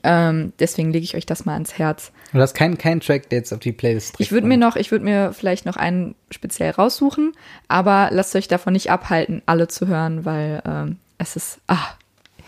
Ähm, 0.03 0.53
deswegen 0.59 0.93
lege 0.93 1.05
ich 1.05 1.17
euch 1.17 1.27
das 1.27 1.45
mal 1.45 1.55
ans 1.55 1.79
Herz. 1.79 2.13
Du 2.33 2.41
hast 2.41 2.55
keinen 2.55 2.77
keinen 2.77 3.01
Track, 3.01 3.31
der 3.31 3.39
jetzt 3.39 3.53
auf 3.53 3.61
die 3.61 3.73
Playlist 3.73 4.17
Ich 4.19 4.33
würde 4.33 4.47
mir 4.47 4.59
noch, 4.59 4.77
ich 4.77 4.91
würde 4.91 5.05
mir 5.05 5.33
vielleicht 5.33 5.65
noch 5.65 5.77
einen 5.77 6.15
speziell 6.31 6.71
raussuchen, 6.71 7.33
aber 7.69 8.09
lasst 8.13 8.37
euch 8.37 8.49
davon 8.49 8.75
nicht 8.75 8.91
abhalten, 8.91 9.43
alle 9.47 9.69
zu 9.69 9.87
hören, 9.87 10.25
weil 10.25 10.63
ähm, 10.67 10.97
es 11.17 11.37
ist 11.37 11.61
ah, 11.69 11.95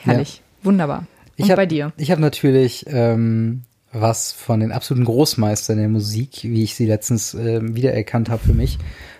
herrlich, 0.02 0.42
wunderbar. 0.62 1.06
Und 1.38 1.44
Ich 1.44 1.50
hab, 1.50 1.56
bei 1.56 1.66
dir? 1.66 1.92
Ich 1.96 2.10
habe 2.10 2.20
natürlich 2.20 2.84
ähm, 2.88 3.62
was 3.92 4.32
von 4.32 4.60
den 4.60 4.70
absoluten 4.70 5.06
Großmeistern 5.06 5.78
der 5.78 5.88
Musik, 5.88 6.40
wie 6.42 6.62
ich 6.62 6.74
sie 6.74 6.86
letztens 6.86 7.34
ähm, 7.34 7.74
wiedererkannt 7.74 8.28
habe 8.28 8.44
für 8.44 8.54
mich, 8.54 8.78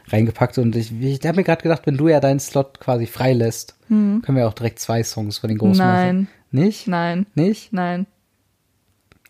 reingepackt. 0.09 0.59
Und 0.59 0.77
ich, 0.77 0.93
ich 1.01 1.27
habe 1.27 1.37
mir 1.37 1.45
gerade 1.45 1.63
gedacht, 1.63 1.83
wenn 1.87 1.97
du 1.97 2.09
ja 2.09 2.21
deinen 2.21 2.41
Slot 2.41 2.81
quasi 2.81 3.07
freilässt, 3.07 3.77
können 3.89 4.23
wir 4.37 4.47
auch 4.47 4.55
direkt 4.55 4.79
zwei 4.79 5.03
Songs 5.03 5.39
von 5.39 5.49
den 5.49 5.59
Großmeistern. 5.59 6.17
Nein. 6.17 6.29
Nicht? 6.51 6.89
Nein, 6.89 7.27
Nicht? 7.35 7.73
nein. 7.73 8.07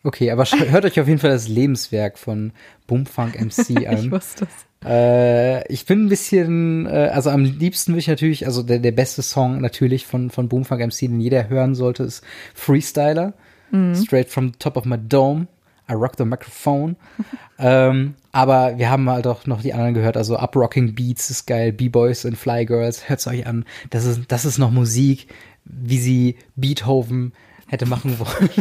Okay, 0.03 0.31
aber 0.31 0.45
hört 0.45 0.87
euch 0.87 0.99
auf 0.99 1.09
jeden 1.09 1.19
Fall 1.21 1.31
das 1.31 1.47
Lebenswerk 1.49 2.19
von 2.19 2.53
Boomfunk 2.87 3.39
MC 3.39 3.71
Ich 3.81 3.89
an. 3.89 4.11
wusste 4.11 4.47
es. 4.47 4.89
Äh, 4.89 5.71
ich 5.71 5.85
bin 5.85 6.07
ein 6.07 6.09
bisschen, 6.09 6.87
äh, 6.87 7.11
also 7.13 7.29
am 7.29 7.45
liebsten 7.45 7.93
würde 7.93 7.99
ich 8.01 8.09
natürlich, 8.09 8.47
also 8.47 8.63
der, 8.63 8.79
der 8.79 8.93
beste 8.93 9.21
Song 9.21 9.61
natürlich 9.61 10.07
von, 10.07 10.31
von 10.31 10.49
Boomfunk 10.49 10.81
MC, 10.81 11.01
den 11.01 11.21
jeder 11.21 11.51
hören 11.51 11.75
sollte, 11.75 12.05
ist 12.05 12.25
Freestyler. 12.55 13.35
Straight 13.95 14.29
from 14.31 14.49
the 14.49 14.59
top 14.59 14.77
of 14.77 14.85
my 14.85 14.99
dome. 14.99 15.47
I 15.89 15.93
rock 15.95 16.15
the 16.19 16.25
microphone. 16.25 16.97
ähm, 17.59 18.15
aber 18.33 18.79
wir 18.79 18.91
haben 18.91 19.09
halt 19.09 19.27
auch 19.27 19.47
noch 19.47 19.63
die 19.63 19.73
anderen 19.75 19.95
gehört, 19.95 20.17
also 20.17 20.39
Uprocking 20.39 20.95
Beats 20.95 21.31
ist 21.31 21.47
geil, 21.47 21.73
B-Boys 21.73 22.25
und 22.25 22.37
Fly 22.37 22.65
Girls, 22.65 23.09
hört's 23.09 23.27
euch 23.29 23.47
an. 23.47 23.65
Das 23.91 24.05
ist, 24.07 24.23
das 24.29 24.45
ist 24.45 24.59
noch 24.59 24.71
Musik, 24.71 25.29
wie 25.83 25.99
sie 25.99 26.37
Beethoven 26.57 27.33
hätte 27.69 27.87
machen 27.87 28.19
wollen. 28.19 28.51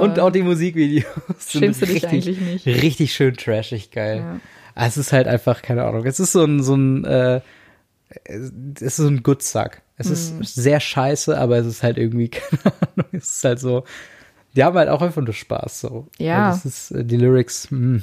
Und 0.00 0.18
auch 0.18 0.30
die 0.30 0.42
Musikvideos 0.42 1.06
Schämst 1.48 1.80
du 1.82 1.86
dich 1.86 2.02
richtig, 2.04 2.10
eigentlich 2.10 2.40
nicht? 2.40 2.66
richtig 2.66 3.14
schön 3.14 3.36
trashig 3.36 3.90
geil. 3.92 4.18
Ja. 4.18 4.40
Ah, 4.74 4.86
Es 4.86 4.96
ist 4.96 5.12
halt 5.12 5.28
einfach, 5.28 5.62
keine 5.62 5.84
Ahnung, 5.84 6.04
es 6.04 6.18
ist 6.18 6.32
so 6.32 6.44
ein, 6.44 6.62
so 6.62 6.74
ein, 6.74 7.04
äh, 7.04 7.40
es 8.24 8.82
ist 8.82 8.96
so 8.96 9.06
ein 9.06 9.22
Good 9.22 9.42
Suck. 9.42 9.80
Es 9.96 10.08
Mhm. 10.08 10.40
ist 10.42 10.54
sehr 10.56 10.80
scheiße, 10.80 11.38
aber 11.38 11.58
es 11.58 11.66
ist 11.66 11.82
halt 11.84 11.98
irgendwie, 11.98 12.28
keine 12.30 12.62
Ahnung, 12.64 13.06
es 13.12 13.36
ist 13.36 13.44
halt 13.44 13.60
so, 13.60 13.84
die 14.56 14.64
haben 14.64 14.76
halt 14.76 14.88
auch 14.88 15.02
einfach 15.02 15.22
nur 15.22 15.34
Spaß, 15.34 15.80
so. 15.82 16.08
Ja. 16.18 16.48
Das 16.50 16.64
ist, 16.64 16.90
äh, 16.90 17.04
die 17.04 17.16
Lyrics, 17.16 17.68
mh. 17.70 18.02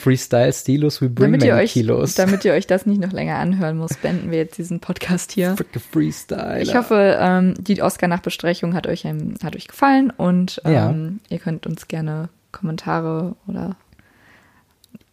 Freestyle 0.00 0.52
Stilos, 0.52 1.00
we 1.00 1.08
bring 1.08 1.30
Mhm. 1.30 1.38
Damit 1.38 1.48
many 1.48 1.62
euch, 1.62 1.72
kilos. 1.72 2.14
damit 2.14 2.44
ihr 2.44 2.52
euch 2.52 2.66
das 2.66 2.86
nicht 2.86 3.00
noch 3.00 3.12
länger 3.12 3.36
anhören 3.38 3.78
müsst, 3.78 4.00
beenden 4.02 4.30
wir 4.30 4.38
jetzt 4.38 4.58
diesen 4.58 4.80
Podcast 4.80 5.32
hier. 5.32 5.56
Freestyle. 5.92 6.60
Ich 6.62 6.74
hoffe, 6.74 7.16
ähm, 7.20 7.54
die 7.58 7.80
Oscar-Nachbesprechung 7.82 8.74
hat 8.74 8.86
euch, 8.86 9.04
ähm, 9.04 9.34
hat 9.42 9.56
euch 9.56 9.68
gefallen 9.68 10.10
und 10.16 10.60
Ja. 10.64 10.90
ähm, 10.90 11.20
ihr 11.28 11.38
könnt 11.38 11.66
uns 11.66 11.88
gerne 11.88 12.28
Kommentare 12.52 13.34
oder 13.46 13.76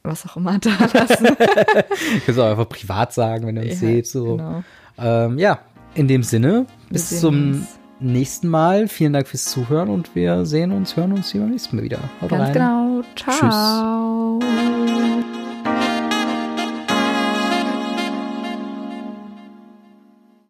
was 0.04 0.28
auch 0.28 0.36
immer 0.38 0.58
da 0.62 0.72
lassen. 0.94 1.28
Könnt 2.26 2.38
ihr 2.38 2.44
auch 2.44 2.52
einfach 2.52 2.70
privat 2.70 3.14
sagen, 3.14 3.46
wenn 3.48 3.56
ihr 3.58 3.64
uns 3.64 3.74
Ja, 3.82 3.88
seht, 3.88 4.08
so. 4.08 4.36
Genau. 4.38 4.64
Ähm, 4.98 5.38
ja, 5.38 5.60
in 5.94 6.08
dem 6.08 6.24
Sinne, 6.24 6.66
bis 6.90 7.20
zum 7.20 7.52
uns. 7.54 7.68
Nächsten 8.02 8.48
Mal. 8.48 8.88
Vielen 8.88 9.14
Dank 9.14 9.28
fürs 9.28 9.46
Zuhören 9.46 9.90
und 9.90 10.16
wir 10.16 10.46
sehen 10.46 10.72
uns, 10.72 10.96
hören 10.98 11.14
uns 11.14 11.32
hier 11.32 11.42
beim 11.42 11.52
nächsten 11.52 11.76
Mal 11.76 11.84
wieder. 11.84 12.00
Haut 12.22 12.30
Ganz 12.30 12.44
rein. 12.44 12.54
genau. 12.54 13.02
Ciao. 13.16 14.40